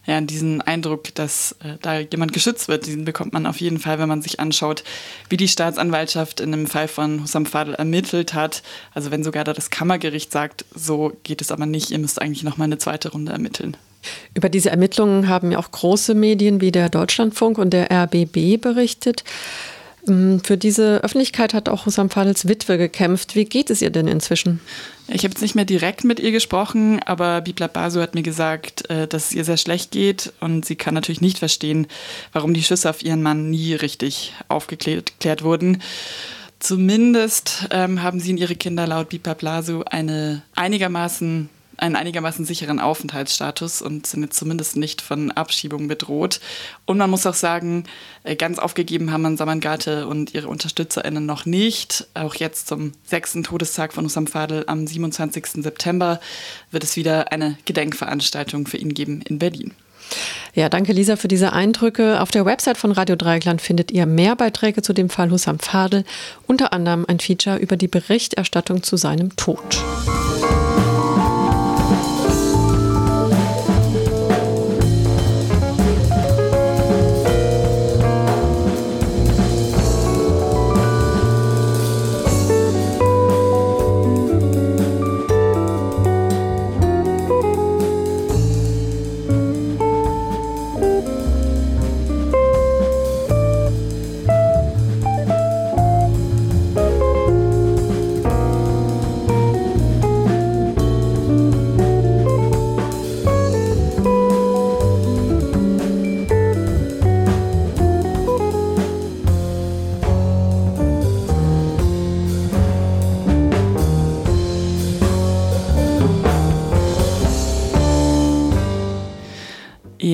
Ja, 0.06 0.20
diesen 0.20 0.62
Eindruck, 0.62 1.14
dass 1.14 1.52
äh, 1.62 1.76
da 1.82 1.98
jemand 1.98 2.32
geschützt 2.32 2.68
wird, 2.68 2.86
den 2.86 3.04
bekommt 3.04 3.32
man 3.32 3.46
auf 3.46 3.60
jeden 3.60 3.78
Fall, 3.78 3.98
wenn 3.98 4.08
man 4.08 4.22
sich 4.22 4.40
anschaut, 4.40 4.82
wie 5.28 5.36
die 5.36 5.48
Staatsanwaltschaft 5.48 6.40
in 6.40 6.52
dem 6.52 6.66
Fall 6.66 6.88
von 6.88 7.22
Hussam 7.22 7.44
Fadel 7.46 7.74
ermittelt 7.74 8.32
hat. 8.32 8.62
Also 8.94 9.10
wenn 9.10 9.22
sogar 9.22 9.44
da 9.44 9.52
das 9.52 9.70
Kammergericht 9.70 10.32
sagt, 10.32 10.64
so 10.74 11.12
geht 11.22 11.42
es 11.42 11.52
aber 11.52 11.66
nicht, 11.66 11.90
ihr 11.90 11.98
müsst 11.98 12.20
eigentlich 12.20 12.44
noch 12.44 12.56
mal 12.56 12.64
eine 12.64 12.78
zweite 12.78 13.12
Runde 13.12 13.32
ermitteln. 13.32 13.76
Über 14.34 14.48
diese 14.48 14.70
Ermittlungen 14.70 15.28
haben 15.28 15.52
ja 15.52 15.58
auch 15.58 15.70
große 15.70 16.14
Medien 16.14 16.60
wie 16.60 16.72
der 16.72 16.88
Deutschlandfunk 16.88 17.58
und 17.58 17.70
der 17.70 17.90
RBB 17.90 18.60
berichtet. 18.60 19.24
Ähm, 20.08 20.40
für 20.42 20.56
diese 20.56 21.02
Öffentlichkeit 21.02 21.54
hat 21.54 21.68
auch 21.68 21.86
Husam 21.86 22.10
Fadels 22.10 22.48
Witwe 22.48 22.78
gekämpft. 22.78 23.34
Wie 23.34 23.44
geht 23.44 23.70
es 23.70 23.82
ihr 23.82 23.90
denn 23.90 24.08
inzwischen? 24.08 24.60
Ich 25.08 25.24
habe 25.24 25.30
jetzt 25.30 25.42
nicht 25.42 25.54
mehr 25.54 25.64
direkt 25.64 26.04
mit 26.04 26.20
ihr 26.20 26.30
gesprochen, 26.30 27.00
aber 27.02 27.40
Bibla 27.40 27.66
Basu 27.66 28.00
hat 28.00 28.14
mir 28.14 28.22
gesagt, 28.22 28.88
äh, 28.90 29.06
dass 29.06 29.26
es 29.26 29.32
ihr 29.32 29.44
sehr 29.44 29.56
schlecht 29.56 29.90
geht 29.90 30.32
und 30.40 30.64
sie 30.64 30.76
kann 30.76 30.94
natürlich 30.94 31.20
nicht 31.20 31.38
verstehen, 31.38 31.86
warum 32.32 32.54
die 32.54 32.62
Schüsse 32.62 32.88
auf 32.88 33.02
ihren 33.02 33.22
Mann 33.22 33.50
nie 33.50 33.74
richtig 33.74 34.34
aufgeklärt 34.48 35.42
wurden. 35.42 35.82
Zumindest 36.60 37.68
ähm, 37.70 38.02
haben 38.02 38.20
sie 38.20 38.32
und 38.32 38.36
ihre 38.36 38.54
Kinder 38.54 38.86
laut 38.86 39.08
Bibla 39.08 39.34
Basu 39.34 39.82
eine 39.86 40.42
einigermaßen 40.54 41.48
einen 41.80 41.96
einigermaßen 41.96 42.44
sicheren 42.44 42.78
Aufenthaltsstatus 42.78 43.82
und 43.82 44.06
sind 44.06 44.22
jetzt 44.22 44.38
zumindest 44.38 44.76
nicht 44.76 45.02
von 45.02 45.30
Abschiebung 45.30 45.88
bedroht. 45.88 46.40
Und 46.84 46.98
man 46.98 47.10
muss 47.10 47.26
auch 47.26 47.34
sagen, 47.34 47.84
äh, 48.22 48.36
ganz 48.36 48.58
aufgegeben 48.58 49.12
haben 49.12 49.22
man 49.22 49.36
Samangate 49.36 50.06
und 50.06 50.34
ihre 50.34 50.48
UnterstützerInnen 50.48 51.24
noch 51.24 51.46
nicht. 51.46 52.06
Auch 52.14 52.34
jetzt 52.34 52.68
zum 52.68 52.92
sechsten 53.04 53.42
Todestag 53.42 53.92
von 53.92 54.04
Usam 54.04 54.26
Fadel 54.26 54.64
am 54.66 54.86
27. 54.86 55.62
September 55.62 56.20
wird 56.70 56.84
es 56.84 56.96
wieder 56.96 57.32
eine 57.32 57.58
Gedenkveranstaltung 57.64 58.66
für 58.66 58.76
ihn 58.76 58.94
geben 58.94 59.22
in 59.22 59.38
Berlin. 59.38 59.74
Ja, 60.54 60.68
danke 60.68 60.92
Lisa 60.92 61.16
für 61.16 61.28
diese 61.28 61.52
Eindrücke. 61.52 62.20
Auf 62.20 62.30
der 62.30 62.44
Website 62.44 62.76
von 62.76 62.92
Radio 62.92 63.16
Dreieckland 63.16 63.60
findet 63.60 63.90
ihr 63.90 64.06
mehr 64.06 64.36
Beiträge 64.36 64.82
zu 64.82 64.92
dem 64.92 65.08
Fall 65.08 65.30
Hussam 65.30 65.58
Fadel, 65.58 66.04
unter 66.46 66.72
anderem 66.72 67.04
ein 67.06 67.20
Feature 67.20 67.58
über 67.58 67.76
die 67.76 67.88
Berichterstattung 67.88 68.82
zu 68.82 68.96
seinem 68.96 69.36
Tod. 69.36 69.82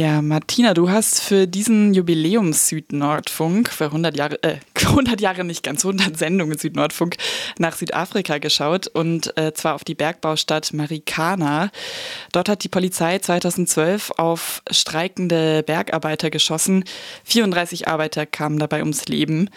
Martina, 0.04 0.74
du 0.74 0.90
hast 0.90 1.20
für 1.20 1.46
diesen 1.46 1.94
Jubiläums 1.94 2.68
Südnordfunk, 2.68 3.68
für 3.68 3.86
100 3.86 4.16
Jahre, 4.16 4.42
äh, 4.42 4.56
100 4.74 5.20
Jahre 5.20 5.44
nicht 5.44 5.62
ganz, 5.62 5.84
100 5.84 6.18
Sendungen 6.18 6.58
Südnordfunk 6.58 7.16
nach 7.58 7.76
Südafrika 7.76 8.38
geschaut 8.38 8.88
und 8.88 9.36
äh, 9.38 9.54
zwar 9.54 9.74
auf 9.74 9.84
die 9.84 9.94
Bergbaustadt 9.94 10.72
Marikana. 10.72 11.70
Dort 12.32 12.48
hat 12.48 12.64
die 12.64 12.68
Polizei 12.68 13.18
2012 13.18 14.12
auf 14.18 14.62
streikende 14.70 15.62
Bergarbeiter 15.62 16.30
geschossen. 16.30 16.84
34 17.24 17.88
Arbeiter 17.88 18.26
kamen 18.26 18.58
dabei 18.58 18.80
ums 18.80 19.06
Leben. 19.06 19.50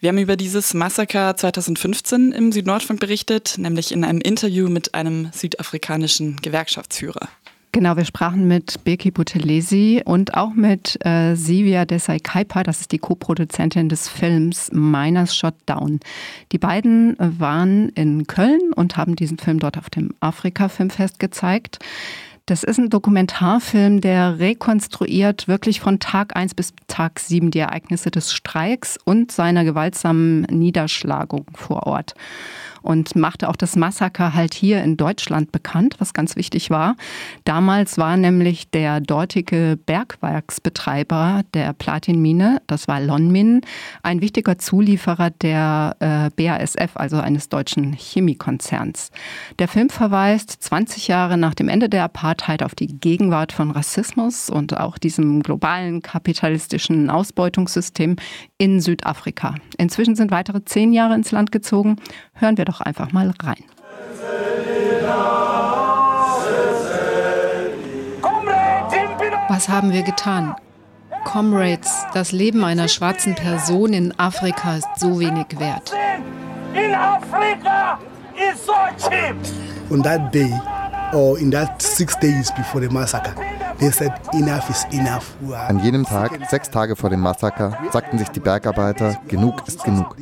Wir 0.00 0.08
haben 0.10 0.18
über 0.18 0.36
dieses 0.36 0.74
Massaker 0.74 1.36
2015 1.36 2.32
im 2.32 2.52
Südnordfunk 2.52 3.00
berichtet, 3.00 3.54
nämlich 3.56 3.92
in 3.92 4.04
einem 4.04 4.20
Interview 4.20 4.68
mit 4.68 4.94
einem 4.94 5.30
südafrikanischen 5.32 6.36
Gewerkschaftsführer. 6.42 7.28
Genau, 7.76 7.94
wir 7.94 8.06
sprachen 8.06 8.48
mit 8.48 8.84
Birki 8.84 9.10
Butelesi 9.10 10.00
und 10.02 10.32
auch 10.32 10.54
mit 10.54 10.96
äh, 11.04 11.34
Sivia 11.34 11.84
Desai 11.84 12.18
Kaipa, 12.18 12.62
das 12.62 12.80
ist 12.80 12.90
die 12.90 12.96
Co-Produzentin 12.96 13.90
des 13.90 14.08
Films 14.08 14.70
Miners 14.72 15.36
Shot 15.36 15.56
Down. 15.66 16.00
Die 16.52 16.58
beiden 16.58 17.16
waren 17.18 17.90
in 17.90 18.26
Köln 18.26 18.72
und 18.74 18.96
haben 18.96 19.14
diesen 19.14 19.36
Film 19.36 19.58
dort 19.58 19.76
auf 19.76 19.90
dem 19.90 20.14
Afrika-Filmfest 20.20 21.18
gezeigt. 21.18 21.78
Das 22.46 22.62
ist 22.62 22.78
ein 22.78 22.88
Dokumentarfilm, 22.88 24.00
der 24.00 24.38
rekonstruiert 24.38 25.46
wirklich 25.46 25.80
von 25.80 25.98
Tag 25.98 26.34
1 26.34 26.54
bis 26.54 26.72
Tag 26.86 27.20
7 27.20 27.50
die 27.50 27.58
Ereignisse 27.58 28.10
des 28.10 28.32
Streiks 28.32 28.96
und 29.04 29.32
seiner 29.32 29.64
gewaltsamen 29.64 30.42
Niederschlagung 30.44 31.44
vor 31.52 31.86
Ort 31.86 32.14
und 32.86 33.16
machte 33.16 33.48
auch 33.48 33.56
das 33.56 33.74
Massaker 33.74 34.32
halt 34.32 34.54
hier 34.54 34.82
in 34.82 34.96
Deutschland 34.96 35.50
bekannt, 35.50 35.96
was 35.98 36.14
ganz 36.14 36.36
wichtig 36.36 36.70
war. 36.70 36.96
Damals 37.44 37.98
war 37.98 38.16
nämlich 38.16 38.70
der 38.70 39.00
dortige 39.00 39.76
Bergwerksbetreiber 39.84 41.42
der 41.52 41.72
Platinmine, 41.72 42.62
das 42.68 42.86
war 42.86 43.00
Lonmin, 43.00 43.62
ein 44.02 44.20
wichtiger 44.20 44.58
Zulieferer 44.58 45.30
der 45.30 45.96
äh, 45.98 46.30
BASF, 46.36 46.92
also 46.94 47.16
eines 47.16 47.48
deutschen 47.48 47.92
Chemiekonzerns. 47.92 49.10
Der 49.58 49.66
Film 49.66 49.90
verweist 49.90 50.50
20 50.62 51.08
Jahre 51.08 51.36
nach 51.36 51.54
dem 51.54 51.68
Ende 51.68 51.88
der 51.88 52.04
Apartheid 52.04 52.62
auf 52.62 52.76
die 52.76 52.86
Gegenwart 52.86 53.50
von 53.50 53.72
Rassismus 53.72 54.48
und 54.48 54.76
auch 54.78 54.96
diesem 54.98 55.42
globalen 55.42 56.02
kapitalistischen 56.02 57.10
Ausbeutungssystem 57.10 58.16
in 58.58 58.80
Südafrika. 58.80 59.56
Inzwischen 59.76 60.14
sind 60.14 60.30
weitere 60.30 60.64
zehn 60.64 60.92
Jahre 60.92 61.14
ins 61.14 61.32
Land 61.32 61.50
gezogen. 61.50 61.96
Hören 62.38 62.56
wir 62.58 62.64
doch 62.64 62.80
einfach 62.80 63.12
mal 63.12 63.32
rein. 63.42 63.64
Was 69.48 69.68
haben 69.68 69.92
wir 69.92 70.02
getan? 70.02 70.54
Comrades, 71.24 72.04
das 72.14 72.32
Leben 72.32 72.64
einer 72.64 72.88
schwarzen 72.88 73.34
Person 73.34 73.92
in 73.92 74.18
Afrika 74.18 74.76
ist 74.76 74.88
so 74.96 75.18
wenig 75.18 75.46
wert. 75.58 75.92
In 76.74 76.94
Africa 76.94 77.98
is 78.34 78.64
so 78.64 78.72
cheap. 78.98 79.34
On 79.90 80.02
that 80.02 80.32
day, 80.32 80.52
or 81.12 81.38
in 81.38 81.50
that 81.50 81.80
six 81.80 82.16
days 82.18 82.52
before 82.52 82.80
the 82.80 82.92
massacre, 82.92 83.34
they 83.78 83.90
said 83.90 84.12
enough 84.34 84.68
is 84.68 84.84
enough. 84.92 85.34
An 85.68 85.78
jenem 85.78 86.04
Tag, 86.04 86.38
sechs 86.50 86.70
Tage 86.70 86.96
vor 86.96 87.10
dem 87.10 87.20
Massaker, 87.20 87.78
sagten 87.92 88.18
sich 88.18 88.28
die 88.28 88.40
Bergarbeiter, 88.40 89.18
genug 89.26 89.66
ist 89.66 89.82
genug. 89.84 90.16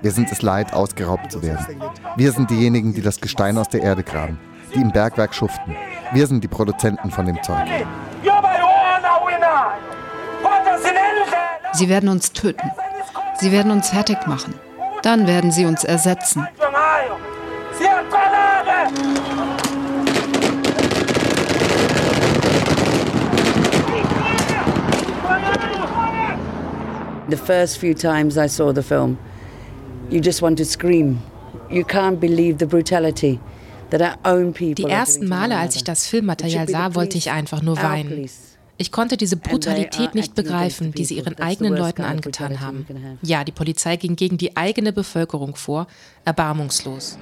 Wir 0.00 0.12
sind 0.12 0.30
es 0.30 0.42
leid, 0.42 0.72
ausgeraubt 0.72 1.32
zu 1.32 1.42
werden. 1.42 1.82
Wir 2.16 2.30
sind 2.30 2.50
diejenigen, 2.50 2.94
die 2.94 3.02
das 3.02 3.20
Gestein 3.20 3.58
aus 3.58 3.68
der 3.68 3.82
Erde 3.82 4.04
graben, 4.04 4.38
die 4.74 4.80
im 4.80 4.92
Bergwerk 4.92 5.34
schuften. 5.34 5.74
Wir 6.12 6.26
sind 6.26 6.44
die 6.44 6.48
Produzenten 6.48 7.10
von 7.10 7.26
dem 7.26 7.42
Zeug. 7.42 7.66
Sie 11.72 11.88
werden 11.88 12.08
uns 12.08 12.32
töten. 12.32 12.70
Sie 13.40 13.50
werden 13.50 13.72
uns 13.72 13.90
fertig 13.90 14.18
machen. 14.26 14.54
Dann 15.02 15.26
werden 15.26 15.50
sie 15.50 15.66
uns 15.66 15.82
ersetzen. 15.84 16.46
The 27.28 27.36
first 27.36 27.78
few 27.78 27.94
times 27.94 28.38
I 28.38 28.46
saw 28.48 28.72
the 28.72 28.82
film, 28.82 29.18
you 30.10 30.20
just 30.20 30.42
want 30.42 30.58
to 30.58 30.64
scream. 30.64 31.18
You 31.70 31.84
can't 31.84 32.18
believe 32.18 32.58
the 32.58 32.66
brutality. 32.66 33.38
Die 33.90 34.82
ersten 34.82 35.28
Male, 35.28 35.56
als 35.56 35.76
ich 35.76 35.84
das 35.84 36.06
Filmmaterial 36.06 36.68
sah, 36.68 36.94
wollte 36.94 37.16
ich 37.16 37.30
einfach 37.30 37.62
nur 37.62 37.76
weinen. 37.78 38.28
Ich 38.76 38.92
konnte 38.92 39.16
diese 39.16 39.36
Brutalität 39.36 40.14
nicht 40.14 40.34
begreifen, 40.34 40.92
die 40.92 41.04
sie 41.04 41.16
ihren 41.16 41.38
eigenen 41.38 41.74
Leuten 41.74 42.02
angetan 42.02 42.60
haben. 42.60 42.86
Ja, 43.22 43.44
die 43.44 43.52
Polizei 43.52 43.96
ging 43.96 44.14
gegen 44.14 44.38
die 44.38 44.56
eigene 44.56 44.92
Bevölkerung 44.92 45.56
vor, 45.56 45.86
erbarmungslos. 46.24 47.18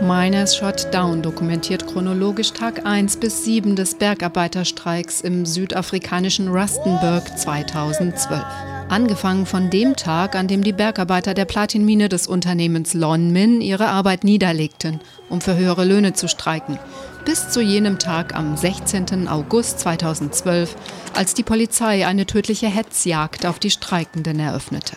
Miners 0.00 0.56
Shot 0.56 0.86
Down 0.94 1.20
dokumentiert 1.20 1.86
chronologisch 1.86 2.52
Tag 2.52 2.86
1 2.86 3.18
bis 3.18 3.44
7 3.44 3.76
des 3.76 3.96
Bergarbeiterstreiks 3.96 5.20
im 5.20 5.44
südafrikanischen 5.44 6.48
Rustenburg 6.48 7.36
2012. 7.36 8.42
Angefangen 8.90 9.46
von 9.46 9.70
dem 9.70 9.94
Tag, 9.94 10.34
an 10.34 10.48
dem 10.48 10.64
die 10.64 10.72
Bergarbeiter 10.72 11.32
der 11.32 11.44
Platinmine 11.44 12.08
des 12.08 12.26
Unternehmens 12.26 12.92
Lonmin 12.92 13.60
ihre 13.60 13.86
Arbeit 13.86 14.24
niederlegten, 14.24 15.00
um 15.28 15.40
für 15.40 15.56
höhere 15.56 15.84
Löhne 15.84 16.14
zu 16.14 16.26
streiken, 16.26 16.76
bis 17.24 17.50
zu 17.50 17.60
jenem 17.60 18.00
Tag 18.00 18.34
am 18.34 18.56
16. 18.56 19.28
August 19.28 19.78
2012, 19.78 20.74
als 21.14 21.34
die 21.34 21.44
Polizei 21.44 22.04
eine 22.04 22.26
tödliche 22.26 22.66
Hetzjagd 22.66 23.46
auf 23.46 23.60
die 23.60 23.70
Streikenden 23.70 24.40
eröffnete. 24.40 24.96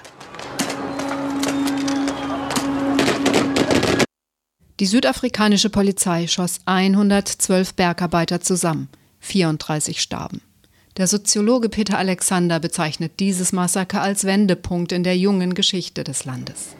Die 4.79 4.87
südafrikanische 4.87 5.69
Polizei 5.69 6.25
schoss 6.25 6.61
112 6.65 7.75
Bergarbeiter 7.75 8.41
zusammen, 8.41 8.89
34 9.19 10.01
starben. 10.01 10.41
Der 10.97 11.07
Soziologe 11.07 11.69
Peter 11.69 11.97
Alexander 11.97 12.59
bezeichnet 12.59 13.13
dieses 13.19 13.51
Massaker 13.51 14.03
als 14.03 14.25
Wendepunkt 14.25 14.91
in 14.91 15.03
der 15.03 15.17
jungen 15.17 15.55
Geschichte 15.55 16.03
des 16.03 16.23
Landes. 16.25 16.75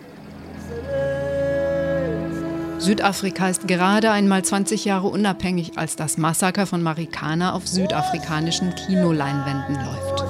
Südafrika 2.78 3.50
ist 3.50 3.68
gerade 3.68 4.12
einmal 4.12 4.46
20 4.46 4.86
Jahre 4.86 5.08
unabhängig, 5.08 5.80
als 5.80 5.96
das 5.96 6.20
Massaker 6.20 6.68
von 6.68 6.84
Marikana 6.84 7.54
auf 7.54 7.68
südafrikanischen 7.68 8.76
Kinoleinwänden 8.76 9.78
läuft. 9.84 10.24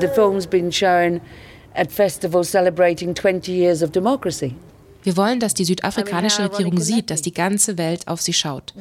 The 0.00 0.08
film's 0.08 0.46
been 0.46 0.72
shown 0.72 1.20
at 1.74 1.92
festivals 1.92 2.50
celebrating 2.50 3.14
20 3.14 3.48
years 3.48 3.82
of 3.82 3.90
democracy. 3.90 4.54
Wir 5.04 5.16
wollen, 5.18 5.38
dass 5.38 5.52
die 5.52 5.66
südafrikanische 5.66 6.50
Regierung 6.50 6.80
sieht, 6.80 7.10
dass 7.10 7.20
die 7.20 7.34
ganze 7.34 7.76
Welt 7.78 8.08
auf 8.08 8.22
sie 8.22 8.32
schaut. 8.32 8.72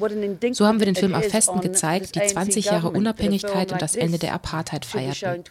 So 0.54 0.66
haben 0.66 0.80
wir 0.80 0.86
den 0.86 0.96
Film 0.96 1.14
auf 1.14 1.26
Festen 1.26 1.60
gezeigt, 1.60 2.16
die 2.16 2.26
20 2.26 2.66
Jahre 2.66 2.90
Unabhängigkeit 2.92 3.72
und 3.74 3.82
das 3.82 3.96
Ende 3.96 4.18
der 4.18 4.34
Apartheid 4.34 4.86
feierten. 4.86 5.44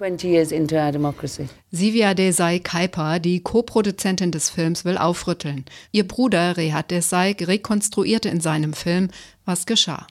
Sivia 1.70 2.14
Desai 2.14 2.58
Kaipa, 2.58 3.18
die 3.18 3.40
Co-Produzentin 3.40 4.32
des 4.32 4.48
Films, 4.50 4.84
will 4.84 4.96
aufrütteln. 4.96 5.66
Ihr 5.92 6.08
Bruder 6.08 6.56
Rehat 6.56 6.90
Desai 6.90 7.36
rekonstruierte 7.38 8.30
in 8.30 8.40
seinem 8.40 8.72
Film, 8.72 9.08
was 9.44 9.66
geschah. 9.66 10.06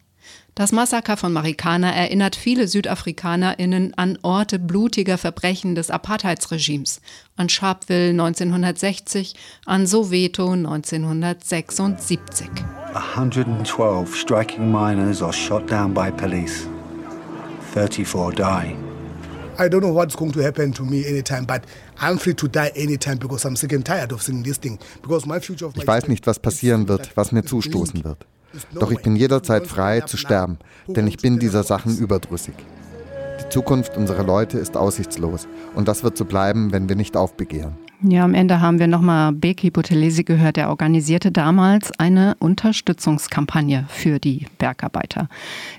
Das 0.53 0.73
Massaker 0.73 1.15
von 1.15 1.31
Marikana 1.31 1.91
erinnert 1.93 2.35
viele 2.35 2.67
SüdafrikanerInnen 2.67 3.93
an 3.95 4.17
Orte 4.21 4.59
blutiger 4.59 5.17
Verbrechen 5.17 5.75
des 5.75 5.89
Apartheidsregimes, 5.89 6.99
an 7.37 7.47
Sharpeville 7.47 8.09
1960, 8.09 9.33
an 9.65 9.87
Soweto 9.87 10.51
1976. 10.51 12.49
112 12.93 14.13
striking 14.13 14.69
miners 14.69 15.21
are 15.21 15.31
shot 15.31 15.71
down 15.71 15.93
by 15.93 16.11
police. 16.11 16.67
34 17.73 18.33
die. 18.35 18.75
I 19.57 19.69
don't 19.69 19.81
know 19.81 19.93
what's 19.93 20.17
going 20.17 20.33
to 20.33 20.41
happen 20.41 20.73
to 20.73 20.83
me 20.83 21.05
anytime, 21.05 21.45
but 21.45 21.61
I'm 22.01 22.17
free 22.17 22.33
to 22.33 22.47
die 22.49 22.71
anytime 22.75 23.17
because 23.17 23.45
I'm 23.45 23.55
sick 23.55 23.71
and 23.71 23.85
tired 23.85 24.11
of 24.11 24.21
seeing 24.21 24.43
this 24.43 24.57
thing. 24.57 24.79
Because 25.01 25.25
my 25.25 25.39
future 25.39 25.67
of 25.67 25.75
my 25.75 25.83
ich 25.83 25.87
weiß 25.87 26.09
nicht, 26.09 26.27
was 26.27 26.39
passieren 26.39 26.89
wird, 26.89 27.15
was 27.15 27.31
mir 27.31 27.43
zustoßen 27.43 28.03
wird. 28.03 28.25
Doch 28.73 28.91
ich 28.91 29.01
bin 29.01 29.15
jederzeit 29.15 29.67
frei 29.67 30.01
zu 30.01 30.17
sterben, 30.17 30.57
denn 30.87 31.07
ich 31.07 31.17
bin 31.17 31.39
dieser 31.39 31.63
Sachen 31.63 31.97
überdrüssig. 31.97 32.55
Die 33.43 33.49
Zukunft 33.49 33.97
unserer 33.97 34.23
Leute 34.23 34.57
ist 34.59 34.77
aussichtslos 34.77 35.47
und 35.75 35.87
das 35.87 36.03
wird 36.03 36.17
so 36.17 36.25
bleiben, 36.25 36.71
wenn 36.71 36.89
wir 36.89 36.95
nicht 36.95 37.17
aufbegehren. 37.17 37.75
Ja, 38.03 38.23
am 38.23 38.33
Ende 38.33 38.61
haben 38.61 38.79
wir 38.79 38.87
nochmal 38.87 39.31
Beki 39.31 39.69
Butelesi 39.69 40.23
gehört. 40.23 40.57
Er 40.57 40.69
organisierte 40.69 41.31
damals 41.31 41.91
eine 41.99 42.35
Unterstützungskampagne 42.39 43.85
für 43.89 44.17
die 44.17 44.47
Bergarbeiter. 44.57 45.29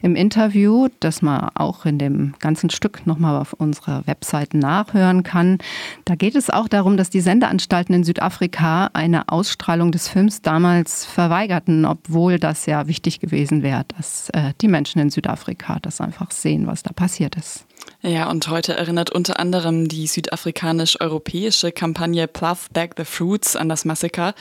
Im 0.02 0.14
Interview, 0.14 0.86
das 1.00 1.20
man 1.20 1.48
auch 1.54 1.84
in 1.84 1.98
dem 1.98 2.34
ganzen 2.38 2.70
Stück 2.70 3.08
nochmal 3.08 3.40
auf 3.40 3.54
unserer 3.54 4.06
Website 4.06 4.54
nachhören 4.54 5.24
kann, 5.24 5.58
da 6.04 6.14
geht 6.14 6.36
es 6.36 6.48
auch 6.48 6.68
darum, 6.68 6.96
dass 6.96 7.10
die 7.10 7.20
Sendeanstalten 7.20 7.92
in 7.92 8.04
Südafrika 8.04 8.90
eine 8.92 9.28
Ausstrahlung 9.28 9.90
des 9.90 10.06
Films 10.06 10.42
damals 10.42 11.04
verweigerten, 11.04 11.84
obwohl 11.84 12.38
das 12.38 12.66
ja 12.66 12.86
wichtig 12.86 13.18
gewesen 13.18 13.64
wäre, 13.64 13.84
dass 13.96 14.30
äh, 14.30 14.52
die 14.60 14.68
Menschen 14.68 15.00
in 15.00 15.10
Südafrika 15.10 15.80
das 15.82 16.00
einfach 16.00 16.30
sehen, 16.30 16.68
was 16.68 16.84
da 16.84 16.92
passiert 16.92 17.34
ist. 17.34 17.66
Ja, 18.04 18.28
und 18.28 18.48
heute 18.48 18.74
erinnert 18.74 19.10
unter 19.10 19.38
anderem 19.38 19.86
die 19.86 20.08
südafrikanisch-europäische 20.08 21.70
Kampagne 21.70 22.26
Plough 22.26 22.68
Back 22.72 22.94
the 22.96 23.04
Fruits 23.04 23.54
an 23.54 23.68
das 23.68 23.84
Massaker. 23.84 24.34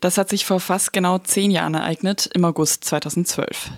Das 0.00 0.18
hat 0.18 0.28
sich 0.28 0.44
vor 0.44 0.58
fast 0.58 0.92
genau 0.92 1.18
zehn 1.18 1.52
Jahren 1.52 1.74
ereignet, 1.74 2.28
im 2.34 2.44
August 2.44 2.82
2012. 2.82 3.70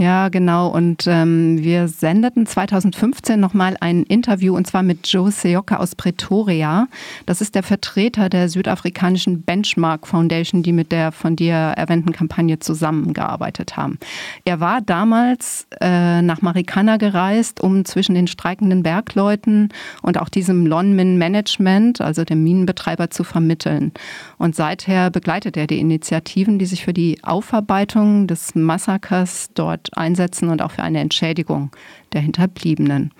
Ja, 0.00 0.28
genau. 0.28 0.68
Und 0.68 1.08
ähm, 1.08 1.58
wir 1.60 1.88
sendeten 1.88 2.46
2015 2.46 3.40
nochmal 3.40 3.76
ein 3.80 4.04
Interview 4.04 4.54
und 4.54 4.64
zwar 4.64 4.84
mit 4.84 5.08
Joe 5.08 5.32
Seoka 5.32 5.78
aus 5.78 5.96
Pretoria. 5.96 6.86
Das 7.26 7.40
ist 7.40 7.56
der 7.56 7.64
Vertreter 7.64 8.28
der 8.28 8.48
südafrikanischen 8.48 9.42
Benchmark 9.42 10.06
Foundation, 10.06 10.62
die 10.62 10.70
mit 10.70 10.92
der 10.92 11.10
von 11.10 11.34
dir 11.34 11.54
erwähnten 11.54 12.12
Kampagne 12.12 12.60
zusammengearbeitet 12.60 13.76
haben. 13.76 13.98
Er 14.44 14.60
war 14.60 14.82
damals 14.82 15.66
äh, 15.80 16.22
nach 16.22 16.42
Marikana 16.42 16.96
gereist, 16.96 17.60
um 17.60 17.84
zwischen 17.84 18.14
den 18.14 18.28
streikenden 18.28 18.84
Bergleuten 18.84 19.70
und 20.02 20.20
auch 20.20 20.28
diesem 20.28 20.64
Lonmin 20.64 21.18
Management, 21.18 22.00
also 22.00 22.24
dem 22.24 22.44
Minenbetreiber, 22.44 23.10
zu 23.10 23.24
vermitteln. 23.24 23.90
Und 24.38 24.54
seither 24.54 25.10
begleitet 25.10 25.56
er 25.56 25.66
die 25.66 25.80
Initiativen, 25.80 26.60
die 26.60 26.66
sich 26.66 26.84
für 26.84 26.92
die 26.92 27.18
Aufarbeitung 27.24 28.28
des 28.28 28.54
Massakers 28.54 29.50
dort 29.54 29.87
einsetzen 29.96 30.48
und 30.48 30.62
auch 30.62 30.72
für 30.72 30.82
eine 30.82 31.00
Entschädigung 31.00 31.70
der 32.12 32.20
Hinterbliebenen. 32.20 33.12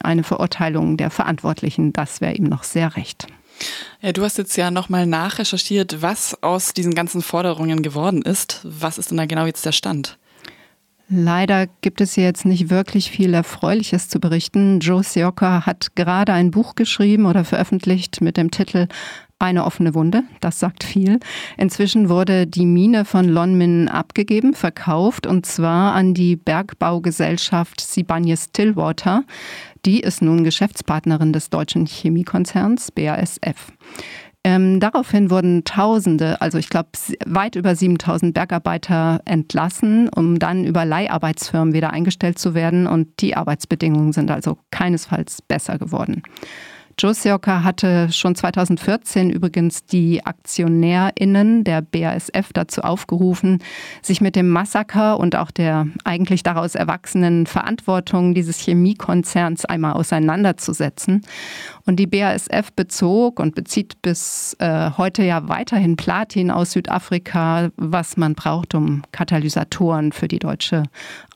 Eine 0.00 0.24
Verurteilung 0.24 0.96
der 0.96 1.10
Verantwortlichen, 1.10 1.92
das 1.92 2.20
wäre 2.20 2.34
ihm 2.34 2.44
noch 2.44 2.64
sehr 2.64 2.96
recht. 2.96 3.26
Ja, 4.00 4.12
du 4.12 4.22
hast 4.22 4.38
jetzt 4.38 4.56
ja 4.56 4.70
nochmal 4.70 5.06
nachrecherchiert, 5.06 6.02
was 6.02 6.42
aus 6.42 6.74
diesen 6.74 6.94
ganzen 6.94 7.22
Forderungen 7.22 7.82
geworden 7.82 8.22
ist. 8.22 8.60
Was 8.64 8.98
ist 8.98 9.10
denn 9.10 9.18
da 9.18 9.26
genau 9.26 9.46
jetzt 9.46 9.66
der 9.66 9.72
Stand? 9.72 10.18
Leider 11.10 11.66
gibt 11.80 12.02
es 12.02 12.14
hier 12.14 12.24
jetzt 12.24 12.44
nicht 12.44 12.68
wirklich 12.68 13.10
viel 13.10 13.32
Erfreuliches 13.32 14.10
zu 14.10 14.20
berichten. 14.20 14.78
Joe 14.80 15.02
Sioka 15.02 15.64
hat 15.64 15.96
gerade 15.96 16.34
ein 16.34 16.50
Buch 16.50 16.74
geschrieben 16.74 17.24
oder 17.24 17.44
veröffentlicht 17.44 18.20
mit 18.20 18.36
dem 18.36 18.50
Titel 18.50 18.88
eine 19.38 19.64
offene 19.64 19.94
Wunde, 19.94 20.24
das 20.40 20.58
sagt 20.58 20.84
viel. 20.84 21.20
Inzwischen 21.56 22.08
wurde 22.08 22.46
die 22.46 22.66
Mine 22.66 23.04
von 23.04 23.28
Lonmin 23.28 23.88
abgegeben, 23.88 24.54
verkauft 24.54 25.26
und 25.26 25.46
zwar 25.46 25.94
an 25.94 26.14
die 26.14 26.36
Bergbaugesellschaft 26.36 27.80
Sibanye 27.80 28.36
Stillwater. 28.36 29.24
Die 29.84 30.00
ist 30.00 30.22
nun 30.22 30.42
Geschäftspartnerin 30.42 31.32
des 31.32 31.50
deutschen 31.50 31.86
Chemiekonzerns 31.86 32.90
BASF. 32.90 33.72
Ähm, 34.44 34.80
daraufhin 34.80 35.30
wurden 35.30 35.64
Tausende, 35.64 36.40
also 36.40 36.58
ich 36.58 36.68
glaube 36.68 36.88
weit 37.26 37.54
über 37.54 37.74
7000 37.74 38.32
Bergarbeiter 38.34 39.20
entlassen, 39.24 40.08
um 40.08 40.38
dann 40.38 40.64
über 40.64 40.84
Leiharbeitsfirmen 40.84 41.74
wieder 41.74 41.90
eingestellt 41.90 42.38
zu 42.38 42.54
werden. 42.54 42.86
Und 42.86 43.20
die 43.20 43.36
Arbeitsbedingungen 43.36 44.12
sind 44.12 44.30
also 44.30 44.58
keinesfalls 44.70 45.42
besser 45.42 45.78
geworden. 45.78 46.22
Josioka 46.98 47.62
hatte 47.62 48.10
schon 48.10 48.34
2014 48.34 49.30
übrigens 49.30 49.84
die 49.84 50.26
AktionärInnen 50.26 51.62
der 51.62 51.80
BASF 51.80 52.52
dazu 52.52 52.80
aufgerufen, 52.80 53.62
sich 54.02 54.20
mit 54.20 54.34
dem 54.34 54.48
Massaker 54.48 55.20
und 55.20 55.36
auch 55.36 55.52
der 55.52 55.86
eigentlich 56.04 56.42
daraus 56.42 56.74
erwachsenen 56.74 57.46
Verantwortung 57.46 58.34
dieses 58.34 58.58
Chemiekonzerns 58.58 59.64
einmal 59.64 59.92
auseinanderzusetzen. 59.92 61.22
Und 61.86 61.96
die 61.96 62.08
BASF 62.08 62.72
bezog 62.74 63.38
und 63.38 63.54
bezieht 63.54 64.02
bis 64.02 64.56
äh, 64.58 64.90
heute 64.98 65.22
ja 65.22 65.48
weiterhin 65.48 65.94
Platin 65.94 66.50
aus 66.50 66.72
Südafrika, 66.72 67.70
was 67.76 68.16
man 68.16 68.34
braucht, 68.34 68.74
um 68.74 69.02
Katalysatoren 69.12 70.10
für 70.10 70.26
die 70.26 70.40
deutsche 70.40 70.82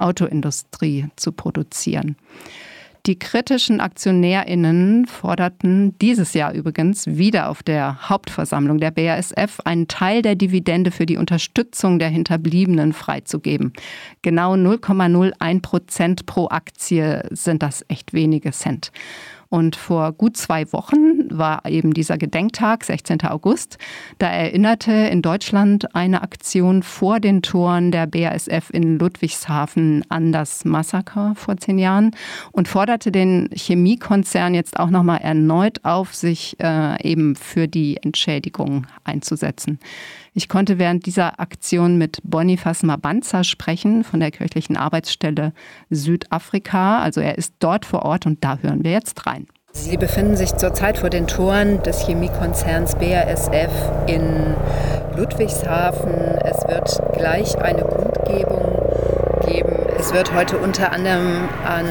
Autoindustrie 0.01 1.07
zu 1.15 1.31
produzieren. 1.31 2.17
Die 3.07 3.19
kritischen 3.19 3.81
AktionärInnen 3.81 5.07
forderten 5.07 5.99
dieses 5.99 6.35
Jahr 6.35 6.55
übrigens 6.55 7.09
wieder 7.09 7.49
auf 7.49 7.65
der 7.65 8.09
Hauptversammlung 8.09 8.79
der 8.79 8.93
BASF 8.93 9.59
einen 9.65 9.89
Teil 9.89 10.23
der 10.23 10.37
Dividende 10.37 10.93
für 10.93 11.05
die 11.05 11.17
Unterstützung 11.17 11.99
der 11.99 12.11
Hinterbliebenen 12.11 12.93
freizugeben. 12.93 13.73
Genau 14.23 14.55
0,01 14.55 15.63
Prozent 15.63 16.27
pro 16.27 16.47
Aktie 16.49 17.25
sind 17.31 17.65
das 17.65 17.85
echt 17.89 18.13
wenige 18.13 18.53
Cent. 18.53 18.93
Und 19.53 19.77
vor 19.77 20.13
gut 20.13 20.39
zwei 20.39 20.73
Wochen 20.73 21.29
war 21.31 21.67
eben 21.67 21.93
dieser 21.93 22.17
Gedenktag, 22.17 22.85
16. 22.85 23.21
August. 23.27 23.77
Da 24.17 24.29
erinnerte 24.29 24.93
in 24.93 25.21
Deutschland 25.21 25.95
eine 25.95 26.23
Aktion 26.23 26.83
vor 26.83 27.21
den 27.21 27.43
Toren 27.43 27.91
der 27.91 28.07
BASF 28.07 28.71
in 28.73 28.99
Ludwigshafen 28.99 30.07
an 30.09 30.33
das 30.33 30.65
Massaker 30.65 31.35
vor 31.37 31.59
zehn 31.59 31.79
Jahren 31.79 32.13
und 32.53 32.67
forderte 32.67 33.13
den 33.13 33.51
Chemiekonzern 33.53 34.55
jetzt 34.55 34.81
auch 34.81 34.89
nochmal 34.89 35.21
erneut 35.21 35.85
auf, 35.85 36.15
sich 36.15 36.57
äh, 36.59 37.07
eben 37.07 37.37
für 37.37 37.69
die 37.69 37.99
Entschädigung 37.99 38.87
einzusetzen. 39.05 39.79
Ich 40.35 40.49
konnte 40.49 40.79
während 40.79 41.05
dieser 41.05 41.41
Aktion 41.41 41.99
mit 41.99 42.21
Boniface 42.25 42.85
Mabanza 42.85 43.45
sprechen 43.45 44.03
von 44.03 44.21
der 44.21 44.31
kirchlichen 44.31 44.79
Arbeitsstelle 44.79 45.53
Südafrika. 45.91 47.01
Also 47.01 47.21
er 47.21 47.37
ist 47.37 47.55
dort 47.59 47.85
vor 47.85 48.03
Ort 48.05 48.25
und 48.25 48.43
da 48.43 48.57
hören 48.59 48.83
wir 48.83 48.93
jetzt 48.93 49.27
rein. 49.27 49.47
Sie 49.75 49.97
befinden 49.97 50.37
sich 50.37 50.55
zurzeit 50.57 50.99
vor 50.99 51.11
den 51.11 51.27
Toren 51.27 51.83
des 51.83 52.07
Chemiekonzerns 52.07 52.95
BASF 52.97 53.73
in 54.07 54.55
Ludwigshafen. 55.17 56.13
Es 56.43 56.67
wird 56.67 57.15
gleich 57.15 57.57
eine 57.59 57.83
Kundgebung. 57.83 58.82
Es 60.05 60.13
wird 60.13 60.35
heute 60.35 60.59
unter 60.59 60.91
anderem 60.91 61.49
an 61.65 61.87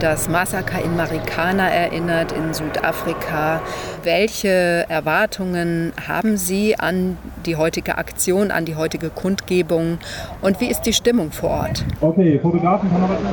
das 0.00 0.28
Massaker 0.28 0.84
in 0.84 0.96
Marikana 0.96 1.66
erinnert 1.66 2.30
in 2.32 2.52
Südafrika. 2.52 3.62
Welche 4.02 4.84
Erwartungen 4.90 5.94
haben 6.06 6.36
Sie 6.36 6.78
an 6.78 7.16
die 7.46 7.56
heutige 7.56 7.96
Aktion, 7.96 8.50
an 8.50 8.66
die 8.66 8.76
heutige 8.76 9.08
Kundgebung 9.08 9.96
und 10.42 10.60
wie 10.60 10.66
ist 10.66 10.82
die 10.82 10.92
Stimmung 10.92 11.32
vor 11.32 11.48
Ort? 11.48 11.86
Okay, 12.02 12.38
Fotografen, 12.38 12.90
Kameraden. 12.90 13.26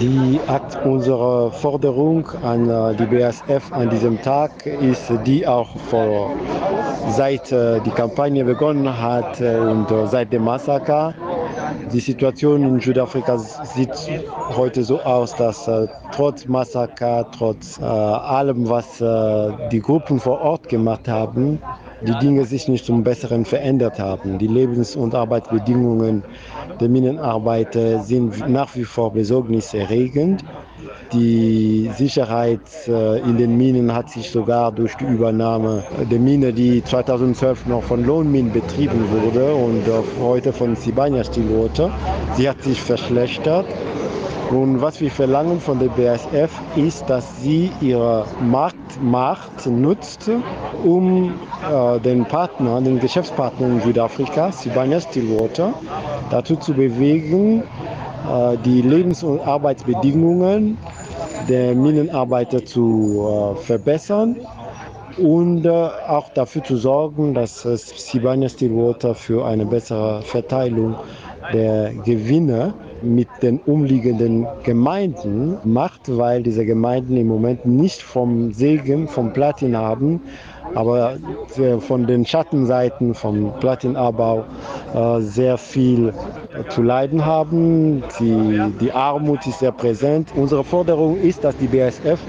Die 0.00 0.40
Akt 0.46 0.84
unserer 0.84 1.52
Forderung 1.52 2.26
an 2.42 2.68
äh, 2.68 2.94
die 2.96 3.04
BASF 3.04 3.72
an 3.72 3.90
diesem 3.90 4.20
Tag 4.22 4.64
ist 4.64 5.12
die 5.26 5.46
auch 5.46 5.76
vor, 5.90 6.30
seit 7.10 7.52
äh, 7.52 7.78
die 7.80 7.90
Kampagne 7.90 8.44
begonnen 8.44 9.00
hat 9.00 9.40
äh, 9.40 9.58
und 9.58 9.86
seit 10.10 10.32
dem 10.32 10.44
Massaker. 10.44 11.14
Die 11.92 12.00
Situation 12.00 12.62
in 12.64 12.80
Südafrika 12.80 13.38
sieht 13.38 13.90
heute 14.56 14.82
so 14.82 15.00
aus, 15.00 15.34
dass 15.36 15.68
äh, 15.68 15.86
trotz 16.12 16.46
Massaker, 16.46 17.26
trotz 17.30 17.78
äh, 17.78 17.84
allem, 17.84 18.68
was 18.68 19.00
äh, 19.00 19.68
die 19.70 19.80
Gruppen 19.80 20.18
vor 20.18 20.40
Ort 20.40 20.68
gemacht 20.68 21.08
haben, 21.08 21.60
die 22.02 22.14
Dinge 22.18 22.44
sich 22.44 22.68
nicht 22.68 22.84
zum 22.84 23.04
Besseren 23.04 23.44
verändert 23.44 23.98
haben. 23.98 24.38
Die 24.38 24.48
Lebens- 24.48 24.96
und 24.96 25.14
Arbeitsbedingungen 25.14 26.24
der 26.80 26.88
Minenarbeiter 26.88 28.00
sind 28.02 28.48
nach 28.48 28.74
wie 28.74 28.84
vor 28.84 29.12
besorgniserregend. 29.12 30.44
Die 31.12 31.90
Sicherheit 31.96 32.60
äh, 32.88 33.20
in 33.20 33.38
den 33.38 33.56
Minen 33.56 33.94
hat 33.94 34.10
sich 34.10 34.30
sogar 34.30 34.72
durch 34.72 34.94
die 34.96 35.04
Übernahme 35.04 35.84
der 36.10 36.18
Mine, 36.18 36.52
die 36.52 36.82
2012 36.82 37.66
noch 37.66 37.84
von 37.84 38.04
Lohnminen 38.04 38.52
betrieben 38.52 39.06
wurde 39.10 39.54
und 39.54 39.84
heute 40.20 40.52
von 40.52 40.74
Sibania 40.74 41.22
Stillwater, 41.22 41.90
sie 42.36 42.48
hat 42.48 42.62
sich 42.62 42.80
verschlechtert. 42.80 43.66
Und 44.50 44.80
was 44.80 45.00
wir 45.00 45.10
verlangen 45.10 45.60
von 45.60 45.80
der 45.80 45.88
BASF 45.88 46.52
ist, 46.76 47.10
dass 47.10 47.24
sie 47.42 47.70
ihre 47.80 48.24
Marktmacht 48.40 49.66
nutzt, 49.66 50.30
um 50.84 51.34
äh, 51.68 51.98
den 52.00 52.24
Partner, 52.24 52.80
den 52.80 53.00
Geschäftspartner 53.00 53.66
in 53.66 53.80
Südafrika, 53.80 54.52
Sibania 54.52 55.00
Stillwater, 55.00 55.74
dazu 56.30 56.54
zu 56.54 56.74
bewegen, 56.74 57.64
die 58.64 58.82
Lebens- 58.82 59.22
und 59.22 59.40
Arbeitsbedingungen 59.40 60.78
der 61.48 61.74
Minenarbeiter 61.74 62.64
zu 62.64 63.54
äh, 63.56 63.60
verbessern 63.62 64.36
und 65.18 65.64
äh, 65.64 65.70
auch 65.70 66.28
dafür 66.34 66.62
zu 66.64 66.76
sorgen, 66.76 67.34
dass 67.34 67.62
Sibania 67.62 68.48
Stillwater 68.48 69.14
für 69.14 69.46
eine 69.46 69.64
bessere 69.64 70.22
Verteilung 70.22 70.96
der 71.52 71.92
Gewinne 72.04 72.74
mit 73.02 73.28
den 73.42 73.60
umliegenden 73.60 74.46
Gemeinden 74.64 75.56
macht, 75.64 76.00
weil 76.08 76.42
diese 76.42 76.66
Gemeinden 76.66 77.16
im 77.16 77.28
Moment 77.28 77.64
nicht 77.64 78.02
vom 78.02 78.52
Segen, 78.52 79.06
vom 79.06 79.32
Platin 79.32 79.76
haben, 79.76 80.20
aber 80.74 81.14
von 81.80 82.06
den 82.06 82.26
Schattenseiten 82.26 83.14
vom 83.14 83.52
Platinabbau 83.60 84.44
äh, 84.94 85.20
sehr 85.20 85.58
viel 85.58 86.12
zu 86.68 86.82
leiden 86.82 87.24
haben. 87.24 88.02
Die, 88.18 88.60
die 88.80 88.92
Armut 88.92 89.46
ist 89.46 89.60
sehr 89.60 89.72
präsent. 89.72 90.30
Unsere 90.34 90.64
Forderung 90.64 91.18
ist, 91.20 91.44
dass 91.44 91.56
die 91.56 91.66
BASF 91.66 92.20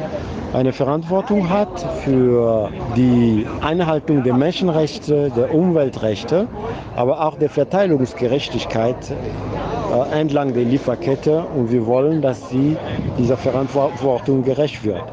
eine 0.54 0.74
Verantwortung 0.74 1.50
hat 1.50 1.80
für 2.04 2.70
die 2.96 3.46
Einhaltung 3.62 4.24
der 4.24 4.34
Menschenrechte, 4.34 5.32
der 5.36 5.54
Umweltrechte, 5.54 6.48
aber 6.96 7.26
auch 7.26 7.38
der 7.38 7.50
Verteilungsgerechtigkeit 7.50 8.96
äh, 9.12 10.20
entlang 10.20 10.54
der 10.54 10.64
Lieferkette. 10.64 11.44
Und 11.56 11.72
wir 11.72 11.86
wollen, 11.86 12.22
dass 12.22 12.50
sie 12.50 12.78
dieser 13.18 13.38
Verantwortung 13.38 14.44
gerecht 14.44 14.84
wird. 14.84 15.04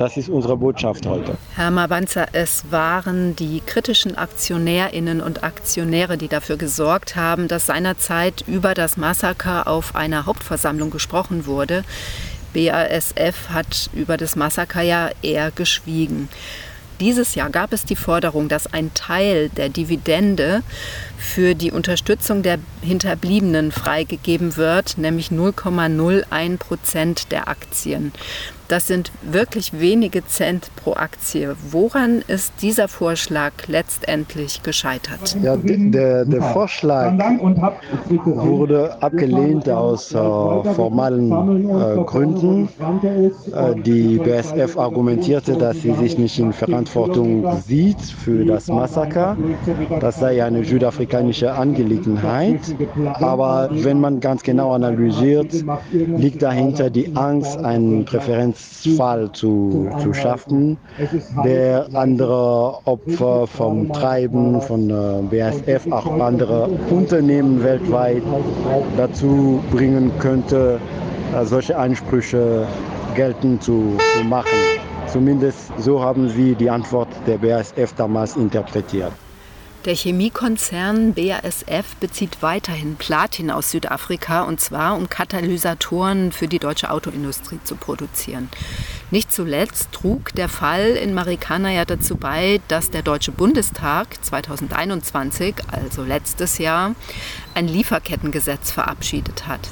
Das 0.00 0.16
ist 0.16 0.30
unsere 0.30 0.56
Botschaft 0.56 1.04
heute. 1.04 1.36
Herr 1.56 1.70
Mabanza, 1.70 2.24
es 2.32 2.64
waren 2.70 3.36
die 3.36 3.60
kritischen 3.60 4.16
Aktionärinnen 4.16 5.20
und 5.20 5.44
Aktionäre, 5.44 6.16
die 6.16 6.28
dafür 6.28 6.56
gesorgt 6.56 7.16
haben, 7.16 7.48
dass 7.48 7.66
seinerzeit 7.66 8.42
über 8.46 8.72
das 8.72 8.96
Massaker 8.96 9.68
auf 9.68 9.94
einer 9.94 10.24
Hauptversammlung 10.24 10.88
gesprochen 10.88 11.44
wurde. 11.44 11.84
BASF 12.54 13.50
hat 13.50 13.90
über 13.92 14.16
das 14.16 14.36
Massaker 14.36 14.80
ja 14.80 15.10
eher 15.20 15.50
geschwiegen. 15.50 16.30
Dieses 16.98 17.34
Jahr 17.34 17.50
gab 17.50 17.74
es 17.74 17.84
die 17.84 17.96
Forderung, 17.96 18.48
dass 18.48 18.72
ein 18.72 18.94
Teil 18.94 19.50
der 19.50 19.68
Dividende 19.68 20.62
für 21.18 21.54
die 21.54 21.72
Unterstützung 21.72 22.42
der 22.42 22.58
Hinterbliebenen 22.80 23.70
freigegeben 23.70 24.56
wird, 24.56 24.96
nämlich 24.96 25.28
0,01 25.28 26.56
Prozent 26.56 27.32
der 27.32 27.48
Aktien. 27.48 28.12
Das 28.70 28.86
sind 28.86 29.10
wirklich 29.20 29.80
wenige 29.80 30.24
Cent 30.24 30.70
pro 30.76 30.92
Aktie. 30.92 31.56
Woran 31.72 32.22
ist 32.28 32.52
dieser 32.62 32.86
Vorschlag 32.86 33.50
letztendlich 33.66 34.62
gescheitert? 34.62 35.36
Ja, 35.42 35.56
der, 35.56 36.24
der 36.24 36.40
Vorschlag 36.40 37.12
wurde 38.24 39.02
abgelehnt 39.02 39.68
aus 39.68 40.12
äh, 40.12 40.14
formalen 40.14 41.32
äh, 41.32 42.04
Gründen. 42.04 42.68
Äh, 43.52 43.74
die 43.82 44.18
BSF 44.18 44.78
argumentierte, 44.78 45.56
dass 45.56 45.82
sie 45.82 45.92
sich 45.94 46.16
nicht 46.16 46.38
in 46.38 46.52
Verantwortung 46.52 47.60
sieht 47.66 48.00
für 48.00 48.44
das 48.44 48.68
Massaker. 48.68 49.36
Das 49.98 50.20
sei 50.20 50.44
eine 50.44 50.64
südafrikanische 50.64 51.52
Angelegenheit. 51.52 52.60
Aber 53.14 53.68
wenn 53.72 53.98
man 54.00 54.20
ganz 54.20 54.44
genau 54.44 54.74
analysiert, 54.74 55.64
liegt 55.90 56.40
dahinter 56.40 56.88
die 56.88 57.16
Angst, 57.16 57.58
einen 57.58 58.04
Präferenz 58.04 58.59
Fall 58.96 59.30
zu, 59.32 59.90
zu 59.98 60.14
schaffen, 60.14 60.78
der 61.44 61.86
andere 61.92 62.78
Opfer 62.86 63.46
vom 63.46 63.92
Treiben 63.92 64.60
von 64.62 64.90
äh, 64.90 65.22
BASF, 65.30 65.90
auch 65.90 66.18
andere 66.18 66.68
Unternehmen 66.90 67.62
weltweit 67.62 68.22
dazu 68.96 69.62
bringen 69.70 70.10
könnte, 70.18 70.80
äh, 71.34 71.44
solche 71.44 71.76
Ansprüche 71.76 72.66
geltend 73.14 73.62
zu, 73.62 73.96
zu 74.16 74.24
machen. 74.24 74.48
Zumindest 75.06 75.72
so 75.78 76.00
haben 76.00 76.28
sie 76.28 76.54
die 76.54 76.70
Antwort 76.70 77.08
der 77.26 77.38
BASF 77.38 77.92
damals 77.96 78.36
interpretiert. 78.36 79.12
Der 79.86 79.94
Chemiekonzern 79.94 81.14
BASF 81.14 81.96
bezieht 82.00 82.42
weiterhin 82.42 82.96
Platin 82.96 83.50
aus 83.50 83.70
Südafrika 83.70 84.42
und 84.42 84.60
zwar 84.60 84.94
um 84.94 85.08
Katalysatoren 85.08 86.32
für 86.32 86.48
die 86.48 86.58
deutsche 86.58 86.90
Autoindustrie 86.90 87.60
zu 87.64 87.76
produzieren. 87.76 88.50
Nicht 89.10 89.32
zuletzt 89.32 89.90
trug 89.92 90.34
der 90.34 90.50
Fall 90.50 90.90
in 90.90 91.14
Marikana 91.14 91.72
ja 91.72 91.86
dazu 91.86 92.16
bei, 92.16 92.60
dass 92.68 92.90
der 92.90 93.00
Deutsche 93.00 93.32
Bundestag 93.32 94.22
2021, 94.22 95.54
also 95.72 96.04
letztes 96.04 96.58
Jahr, 96.58 96.94
ein 97.54 97.66
Lieferkettengesetz 97.66 98.70
verabschiedet 98.72 99.46
hat. 99.46 99.70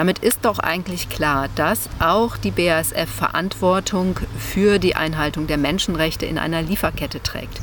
Damit 0.00 0.20
ist 0.20 0.46
doch 0.46 0.58
eigentlich 0.58 1.10
klar, 1.10 1.48
dass 1.56 1.90
auch 1.98 2.38
die 2.38 2.52
BASF 2.52 3.06
Verantwortung 3.06 4.18
für 4.38 4.78
die 4.78 4.96
Einhaltung 4.96 5.46
der 5.46 5.58
Menschenrechte 5.58 6.24
in 6.24 6.38
einer 6.38 6.62
Lieferkette 6.62 7.22
trägt. 7.22 7.60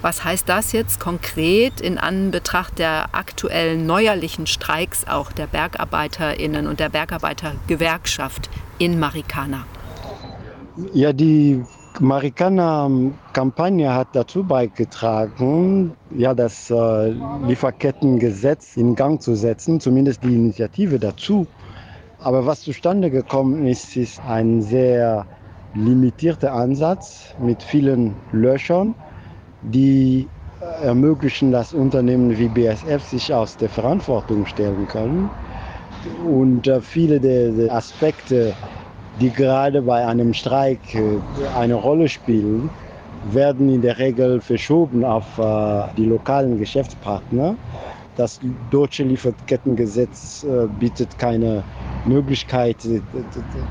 Was 0.00 0.22
heißt 0.22 0.48
das 0.48 0.70
jetzt 0.70 1.00
konkret 1.00 1.80
in 1.80 1.98
Anbetracht 1.98 2.78
der 2.78 3.12
aktuellen 3.12 3.86
neuerlichen 3.86 4.46
Streiks 4.46 5.04
auch 5.08 5.32
der 5.32 5.48
Bergarbeiterinnen 5.48 6.68
und 6.68 6.78
der 6.78 6.90
Bergarbeitergewerkschaft 6.90 8.50
in 8.78 9.00
Marikana? 9.00 9.66
Ja, 10.92 11.12
die 11.12 11.60
Marikana-Kampagne 11.98 13.92
hat 13.92 14.14
dazu 14.14 14.44
beigetragen, 14.44 15.90
ja, 16.16 16.34
das 16.34 16.70
äh, 16.70 17.14
Lieferkettengesetz 17.48 18.76
in 18.76 18.94
Gang 18.94 19.20
zu 19.20 19.34
setzen, 19.34 19.80
zumindest 19.80 20.22
die 20.22 20.36
Initiative 20.36 21.00
dazu. 21.00 21.48
Aber 22.22 22.44
was 22.44 22.60
zustande 22.60 23.10
gekommen 23.10 23.66
ist, 23.66 23.96
ist 23.96 24.20
ein 24.28 24.60
sehr 24.60 25.26
limitierter 25.74 26.52
Ansatz 26.52 27.34
mit 27.38 27.62
vielen 27.62 28.14
Löchern, 28.32 28.94
die 29.62 30.28
ermöglichen, 30.82 31.52
dass 31.52 31.72
Unternehmen 31.72 32.36
wie 32.36 32.48
BSF 32.48 33.02
sich 33.02 33.32
aus 33.32 33.56
der 33.56 33.68
Verantwortung 33.68 34.44
stellen 34.46 34.86
können. 34.88 35.30
Und 36.26 36.66
äh, 36.66 36.80
viele 36.80 37.20
der 37.20 37.72
Aspekte, 37.72 38.54
die 39.20 39.30
gerade 39.30 39.82
bei 39.82 40.06
einem 40.06 40.34
Streik 40.34 40.94
äh, 40.94 41.18
eine 41.58 41.74
Rolle 41.74 42.08
spielen, 42.08 42.70
werden 43.32 43.68
in 43.68 43.82
der 43.82 43.98
Regel 43.98 44.40
verschoben 44.40 45.04
auf 45.04 45.38
äh, 45.38 45.82
die 45.96 46.06
lokalen 46.06 46.58
Geschäftspartner. 46.58 47.56
Das 48.16 48.40
deutsche 48.70 49.04
Lieferkettengesetz 49.04 50.44
bietet 50.78 51.18
keine 51.18 51.62
Möglichkeit 52.06 52.76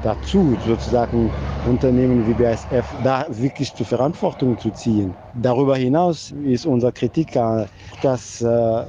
dazu, 0.03 0.55
sozusagen 0.65 1.29
Unternehmen 1.67 2.27
wie 2.27 2.33
BASF 2.33 2.85
da 3.03 3.25
wirklich 3.29 3.73
zur 3.75 3.85
Verantwortung 3.85 4.57
zu 4.57 4.71
ziehen. 4.71 5.13
Darüber 5.41 5.75
hinaus 5.75 6.33
ist 6.45 6.65
unsere 6.65 6.91
Kritik, 6.91 7.37
dass 8.01 8.41
äh, 8.41 8.83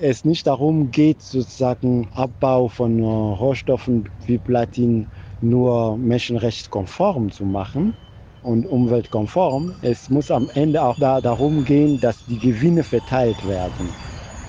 es 0.00 0.24
nicht 0.24 0.46
darum 0.46 0.90
geht, 0.90 1.22
sozusagen 1.22 2.08
Abbau 2.14 2.68
von 2.68 2.98
äh, 2.98 3.04
Rohstoffen 3.04 4.08
wie 4.26 4.38
Platin 4.38 5.06
nur 5.40 5.96
menschenrechtskonform 5.96 7.30
zu 7.30 7.44
machen 7.44 7.94
und 8.42 8.66
umweltkonform. 8.66 9.74
Es 9.82 10.10
muss 10.10 10.30
am 10.30 10.50
Ende 10.54 10.82
auch 10.82 10.98
da, 10.98 11.20
darum 11.20 11.64
gehen, 11.64 12.00
dass 12.00 12.24
die 12.26 12.38
Gewinne 12.38 12.82
verteilt 12.82 13.46
werden. 13.46 13.94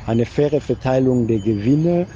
Eine 0.07 0.25
faire 0.25 0.59
Verteilung 0.61 1.27
der 1.27 1.39
Gewinne 1.39 2.07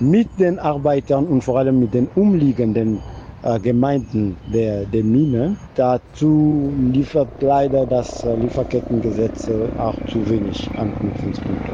mit 0.00 0.28
den 0.38 0.58
Arbeitern 0.58 1.26
und 1.26 1.42
vor 1.42 1.58
allem 1.58 1.80
mit 1.80 1.94
den 1.94 2.08
umliegenden 2.14 3.00
äh, 3.42 3.60
Gemeinden 3.60 4.36
der, 4.52 4.84
der 4.86 5.04
Mine. 5.04 5.56
Dazu 5.74 6.72
liefert 6.92 7.28
leider 7.40 7.86
das 7.86 8.24
äh, 8.24 8.34
Lieferkettengesetz 8.36 9.48
äh, 9.48 9.68
auch 9.78 9.96
zu 10.10 10.28
wenig 10.28 10.68
Anknüpfungspunkte. 10.76 11.72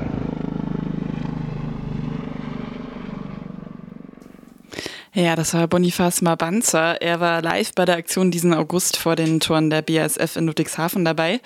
Ja, 5.13 5.35
das 5.35 5.55
war 5.55 5.67
Bonifaz 5.67 6.23
Mabanza. 6.23 6.93
Er 6.95 7.19
war 7.19 7.43
live 7.43 7.75
bei 7.75 7.85
der 7.85 7.97
Aktion 7.97 8.31
diesen 8.31 8.55
August 8.55 8.97
vor 8.97 9.17
den 9.17 9.41
Toren 9.41 9.69
der 9.69 9.83
BASF 9.83 10.37
in 10.37 10.47
Ludwigshafen 10.47 11.05
dabei. 11.05 11.41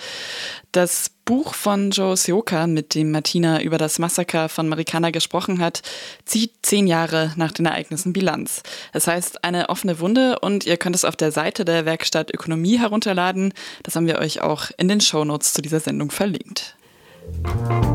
Das 0.70 1.13
Buch 1.24 1.54
von 1.54 1.90
Joe 1.90 2.16
Sioka, 2.16 2.66
mit 2.66 2.94
dem 2.94 3.10
Martina 3.10 3.62
über 3.62 3.78
das 3.78 3.98
Massaker 3.98 4.48
von 4.50 4.68
Marikana 4.68 5.10
gesprochen 5.10 5.58
hat, 5.58 5.80
zieht 6.26 6.52
zehn 6.62 6.86
Jahre 6.86 7.32
nach 7.36 7.52
den 7.52 7.64
Ereignissen 7.64 8.12
Bilanz. 8.12 8.62
Es 8.92 9.06
heißt 9.06 9.42
eine 9.42 9.70
offene 9.70 10.00
Wunde 10.00 10.38
und 10.40 10.66
ihr 10.66 10.76
könnt 10.76 10.96
es 10.96 11.04
auf 11.04 11.16
der 11.16 11.32
Seite 11.32 11.64
der 11.64 11.86
Werkstatt 11.86 12.32
Ökonomie 12.32 12.78
herunterladen. 12.78 13.54
Das 13.82 13.96
haben 13.96 14.06
wir 14.06 14.18
euch 14.18 14.42
auch 14.42 14.70
in 14.76 14.88
den 14.88 15.00
Shownotes 15.00 15.54
zu 15.54 15.62
dieser 15.62 15.80
Sendung 15.80 16.10
verlinkt. 16.10 16.76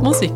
Musik. 0.02 0.32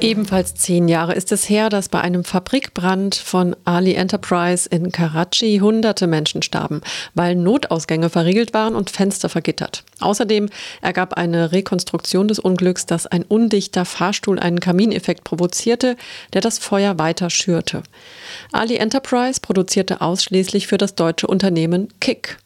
Ebenfalls 0.00 0.54
zehn 0.54 0.86
Jahre 0.86 1.14
ist 1.14 1.32
es 1.32 1.48
her, 1.48 1.70
dass 1.70 1.88
bei 1.88 2.00
einem 2.00 2.22
Fabrikbrand 2.22 3.16
von 3.16 3.56
Ali 3.64 3.94
Enterprise 3.94 4.68
in 4.68 4.92
Karachi 4.92 5.58
hunderte 5.58 6.06
Menschen 6.06 6.42
starben, 6.42 6.82
weil 7.14 7.34
Notausgänge 7.34 8.08
verriegelt 8.08 8.54
waren 8.54 8.76
und 8.76 8.90
Fenster 8.90 9.28
vergittert. 9.28 9.82
Außerdem 9.98 10.50
ergab 10.82 11.14
eine 11.14 11.50
Rekonstruktion 11.50 12.28
des 12.28 12.38
Unglücks, 12.38 12.86
dass 12.86 13.08
ein 13.08 13.24
undichter 13.24 13.84
Fahrstuhl 13.84 14.38
einen 14.38 14.60
Kamineffekt 14.60 15.24
provozierte, 15.24 15.96
der 16.32 16.42
das 16.42 16.60
Feuer 16.60 17.00
weiter 17.00 17.28
schürte. 17.28 17.82
Ali 18.52 18.76
Enterprise 18.76 19.40
produzierte 19.40 20.00
ausschließlich 20.00 20.68
für 20.68 20.78
das 20.78 20.94
deutsche 20.94 21.26
Unternehmen 21.26 21.88
Kick. 21.98 22.38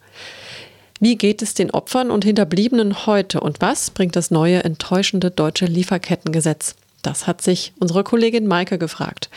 Wie 1.01 1.19
geht 1.19 1.43
es 1.43 1.53
den 1.53 1.71
Opfern 1.71 2.11
und 2.11 2.25
Hinterbliebenen 2.25 3.05
heute 3.05 3.41
und 3.41 3.61
was 3.61 3.91
bringt 3.91 4.17
das 4.17 4.31
neue 4.31 4.65
enttäuschende 4.65 5.31
deutsche 5.31 5.67
Lieferkettengesetz? 5.67 6.77
Das 7.03 7.27
hat 7.27 7.43
sich 7.43 7.73
unsere 7.81 8.05
Kollegin 8.05 8.47
Maike 8.47 8.79
gefragt. 8.79 9.29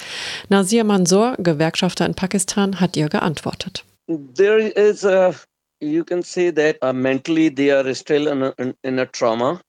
Nasir 0.50 0.84
Mansour, 0.84 1.36
Gewerkschafter 1.40 2.06
in 2.06 2.14
Pakistan, 2.14 2.80
hat 2.80 2.96
ihr 2.96 3.10
geantwortet. 3.10 3.84
There 4.08 4.60
is 4.60 5.04
a, 5.04 5.34
you 5.82 6.04
can 6.04 6.24
say 6.24 6.52
that 6.52 6.78
uh, 6.82 6.94
mentally 6.94 7.50
they 7.50 7.72
are 7.72 7.94
still 7.96 8.28
in 8.28 8.44
a, 8.44 8.54
in 8.84 9.00
a 9.00 9.06
trauma. 9.06 9.60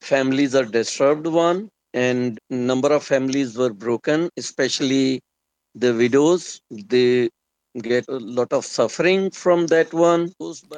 Families 0.00 0.54
are 0.54 0.66
disturbed 0.66 1.26
one 1.26 1.68
and 1.94 2.38
number 2.50 2.92
of 2.92 3.04
families 3.04 3.56
were 3.56 3.72
broken, 3.72 4.30
especially 4.36 5.20
the 5.74 5.94
widows. 5.94 6.60
They 6.70 7.30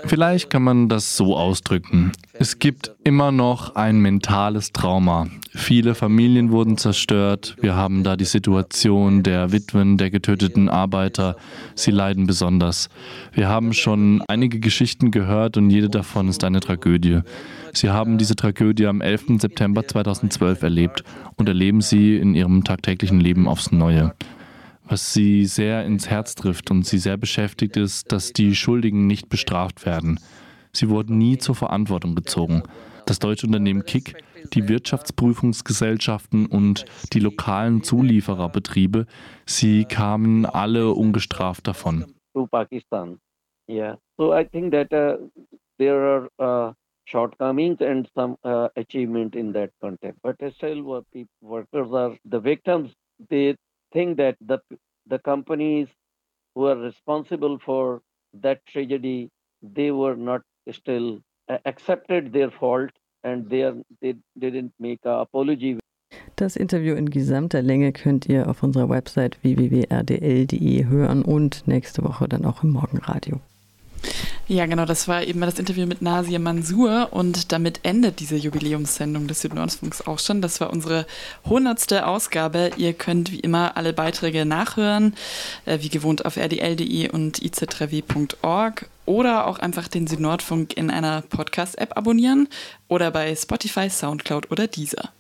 Vielleicht 0.06 0.50
kann 0.50 0.62
man 0.62 0.88
das 0.88 1.16
so 1.16 1.36
ausdrücken. 1.36 2.12
Es 2.32 2.60
gibt 2.60 2.94
immer 3.02 3.32
noch 3.32 3.74
ein 3.74 3.98
mentales 3.98 4.70
Trauma. 4.70 5.26
Viele 5.50 5.96
Familien 5.96 6.52
wurden 6.52 6.78
zerstört. 6.78 7.56
Wir 7.60 7.74
haben 7.74 8.04
da 8.04 8.16
die 8.16 8.24
Situation 8.24 9.24
der 9.24 9.50
Witwen, 9.50 9.98
der 9.98 10.10
getöteten 10.10 10.68
Arbeiter. 10.68 11.36
Sie 11.74 11.90
leiden 11.90 12.28
besonders. 12.28 12.88
Wir 13.32 13.48
haben 13.48 13.72
schon 13.72 14.22
einige 14.28 14.60
Geschichten 14.60 15.10
gehört 15.10 15.56
und 15.56 15.70
jede 15.70 15.90
davon 15.90 16.28
ist 16.28 16.44
eine 16.44 16.60
Tragödie. 16.60 17.22
Sie 17.72 17.90
haben 17.90 18.18
diese 18.18 18.36
Tragödie 18.36 18.86
am 18.86 19.00
11. 19.00 19.40
September 19.40 19.84
2012 19.84 20.62
erlebt 20.62 21.02
und 21.34 21.48
erleben 21.48 21.80
sie 21.80 22.16
in 22.18 22.36
ihrem 22.36 22.62
tagtäglichen 22.62 23.18
Leben 23.18 23.48
aufs 23.48 23.72
Neue 23.72 24.14
was 24.86 25.12
sie 25.12 25.46
sehr 25.46 25.84
ins 25.84 26.08
Herz 26.08 26.34
trifft 26.34 26.70
und 26.70 26.86
sie 26.86 26.98
sehr 26.98 27.16
beschäftigt 27.16 27.76
ist, 27.76 28.12
dass 28.12 28.32
die 28.32 28.54
Schuldigen 28.54 29.06
nicht 29.06 29.28
bestraft 29.28 29.86
werden. 29.86 30.20
Sie 30.72 30.88
wurden 30.88 31.18
nie 31.18 31.38
zur 31.38 31.54
Verantwortung 31.54 32.14
gezogen. 32.14 32.62
Das 33.06 33.18
deutsche 33.18 33.46
Unternehmen 33.46 33.84
Kick, 33.84 34.22
die 34.52 34.68
Wirtschaftsprüfungsgesellschaften 34.68 36.46
und 36.46 36.84
die 37.12 37.20
lokalen 37.20 37.82
Zuliefererbetriebe, 37.82 39.06
sie 39.46 39.84
kamen 39.84 40.46
alle 40.46 40.90
ungestraft 40.92 41.66
davon. 41.66 42.14
To 42.34 42.46
Pakistan. 42.46 43.18
Yeah. 43.68 43.96
So 44.18 44.34
I 44.34 44.44
think 44.44 44.72
that 44.72 44.92
uh, 44.92 45.16
there 45.78 46.28
are 46.38 46.68
uh, 46.68 46.72
shortcomings 47.06 47.80
and 47.80 48.08
some 48.14 48.36
uh, 48.44 48.68
achievement 48.76 49.34
in 49.34 49.52
that 49.52 49.70
context. 49.80 50.20
But 50.22 50.36
still, 50.54 51.04
workers 51.40 51.92
are 51.92 52.16
the 52.24 52.40
victims. 52.40 52.92
They 53.30 53.56
think 53.94 54.18
that 54.18 54.36
the 54.40 54.58
the 55.06 55.18
companies 55.18 55.88
who 56.54 56.66
are 56.66 56.76
responsible 56.76 57.58
for 57.58 58.02
that 58.46 58.64
tragedy 58.66 59.30
they 59.62 59.90
were 59.90 60.16
not 60.16 60.42
still 60.72 61.20
uh, 61.48 61.58
accepted 61.64 62.32
their 62.32 62.50
fault 62.50 62.90
and 63.22 63.48
they 63.48 63.62
are 63.62 63.76
they 64.02 64.14
didn't 64.38 64.72
make 64.78 65.00
a 65.04 65.16
apology 65.28 65.78
Das 66.36 66.56
Interview 66.56 66.94
in 66.96 67.10
gesamter 67.10 67.62
Länge 67.62 67.92
könnt 67.92 68.26
ihr 68.26 68.48
auf 68.48 68.64
unserer 68.64 68.88
Website 68.88 69.38
www.rdl.de 69.42 70.84
hören 70.86 71.22
und 71.22 71.68
nächste 71.68 72.02
Woche 72.02 72.28
dann 72.28 72.44
auch 72.44 72.64
im 72.64 72.70
Morgenradio. 72.70 73.40
Ja, 74.46 74.66
genau, 74.66 74.84
das 74.84 75.08
war 75.08 75.22
eben 75.22 75.40
das 75.40 75.58
Interview 75.58 75.86
mit 75.86 76.02
Nasia 76.02 76.38
Mansur 76.38 77.08
und 77.12 77.50
damit 77.50 77.80
endet 77.82 78.20
diese 78.20 78.36
Jubiläumssendung 78.36 79.26
des 79.26 79.40
Südnordfunks 79.40 80.06
auch 80.06 80.18
schon. 80.18 80.42
Das 80.42 80.60
war 80.60 80.70
unsere 80.70 81.06
hundertste 81.46 82.06
Ausgabe. 82.06 82.70
Ihr 82.76 82.92
könnt 82.92 83.32
wie 83.32 83.40
immer 83.40 83.76
alle 83.76 83.94
Beiträge 83.94 84.44
nachhören, 84.44 85.14
äh, 85.64 85.78
wie 85.80 85.88
gewohnt 85.88 86.26
auf 86.26 86.36
rdl.de 86.36 87.08
und 87.08 87.38
iz3w.org 87.38 88.88
oder 89.06 89.46
auch 89.46 89.58
einfach 89.58 89.88
den 89.88 90.06
Südnordfunk 90.06 90.76
in 90.76 90.90
einer 90.90 91.22
Podcast-App 91.22 91.96
abonnieren 91.96 92.48
oder 92.88 93.10
bei 93.10 93.34
Spotify, 93.34 93.88
Soundcloud 93.88 94.50
oder 94.50 94.66
Deezer. 94.66 95.10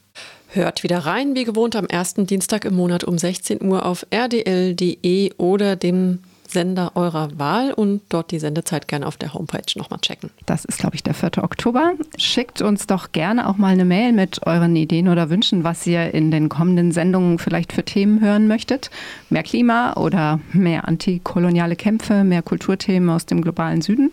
Hört 0.48 0.82
wieder 0.82 0.98
rein, 0.98 1.34
wie 1.34 1.44
gewohnt, 1.44 1.74
am 1.76 1.86
ersten 1.86 2.26
Dienstag 2.26 2.64
im 2.64 2.76
Monat 2.76 3.04
um 3.04 3.18
16 3.18 3.62
Uhr 3.62 3.84
auf 3.84 4.06
rdl.de 4.12 5.32
oder 5.38 5.76
dem 5.76 6.20
Sender 6.54 6.92
eurer 6.94 7.38
Wahl 7.38 7.72
und 7.72 8.00
dort 8.08 8.30
die 8.30 8.38
Sendezeit 8.38 8.88
gerne 8.88 9.06
auf 9.06 9.18
der 9.18 9.34
Homepage 9.34 9.60
nochmal 9.76 10.00
checken. 10.00 10.30
Das 10.46 10.64
ist, 10.64 10.78
glaube 10.78 10.94
ich, 10.94 11.02
der 11.02 11.12
4. 11.12 11.44
Oktober. 11.44 11.92
Schickt 12.16 12.62
uns 12.62 12.86
doch 12.86 13.12
gerne 13.12 13.48
auch 13.48 13.58
mal 13.58 13.72
eine 13.72 13.84
Mail 13.84 14.12
mit 14.12 14.46
euren 14.46 14.74
Ideen 14.76 15.08
oder 15.08 15.28
Wünschen, 15.28 15.64
was 15.64 15.86
ihr 15.86 16.14
in 16.14 16.30
den 16.30 16.48
kommenden 16.48 16.92
Sendungen 16.92 17.38
vielleicht 17.38 17.72
für 17.72 17.84
Themen 17.84 18.20
hören 18.20 18.48
möchtet. 18.48 18.90
Mehr 19.28 19.42
Klima 19.42 19.94
oder 19.94 20.40
mehr 20.52 20.88
antikoloniale 20.88 21.76
Kämpfe, 21.76 22.24
mehr 22.24 22.42
Kulturthemen 22.42 23.10
aus 23.10 23.26
dem 23.26 23.42
globalen 23.42 23.82
Süden. 23.82 24.12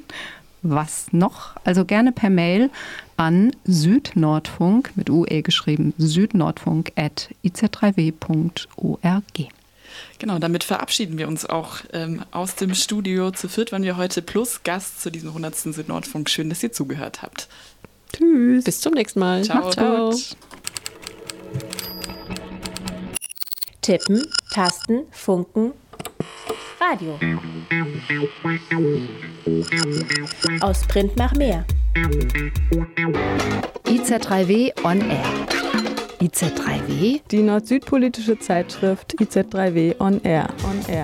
Was 0.64 1.08
noch? 1.12 1.56
Also 1.64 1.86
gerne 1.86 2.12
per 2.12 2.30
Mail 2.30 2.70
an 3.18 3.52
südnordfunk 3.66 4.92
mit 4.96 5.10
UE 5.10 5.42
geschrieben, 5.44 5.94
südnordfunk 5.98 6.92
at 6.96 7.30
iz3w.org. 7.44 8.22
Genau, 10.22 10.38
damit 10.38 10.64
verabschieden 10.64 11.18
wir 11.18 11.28
uns 11.28 11.48
auch 11.48 11.78
ähm, 11.94 12.24
aus 12.30 12.54
dem 12.54 12.76
Studio. 12.76 13.32
Zu 13.32 13.50
viert 13.50 13.72
waren 13.72 13.82
wir 13.82 13.98
heute 13.98 14.22
plus 14.22 14.62
Gast 14.62 15.02
zu 15.02 15.10
diesem 15.10 15.30
100. 15.30 15.56
Südnordfunk. 15.56 16.30
Schön, 16.30 16.48
dass 16.48 16.62
ihr 16.62 16.72
zugehört 16.72 17.24
habt. 17.24 17.48
Tschüss. 18.14 18.64
Bis 18.64 18.82
zum 18.82 18.94
nächsten 18.94 19.20
Mal. 19.20 19.44
Ciao. 19.44 19.72
Ciao. 19.72 20.14
Tippen, 23.82 24.24
Tasten, 24.52 25.06
Funken, 25.10 25.74
Radio. 26.80 27.20
Aus 30.60 30.86
Print 30.88 31.18
nach 31.18 31.34
mehr. 31.34 31.66
IZ3W 33.88 34.84
on 34.84 35.02
Air. 35.02 35.71
IZ3W? 36.22 37.22
Die 37.32 37.42
nord-süd-politische 37.42 38.38
Zeitschrift 38.38 39.16
IZ3W 39.20 40.00
On 40.00 40.24
Air. 40.24 40.50
On 40.64 40.80
Air. 40.88 41.04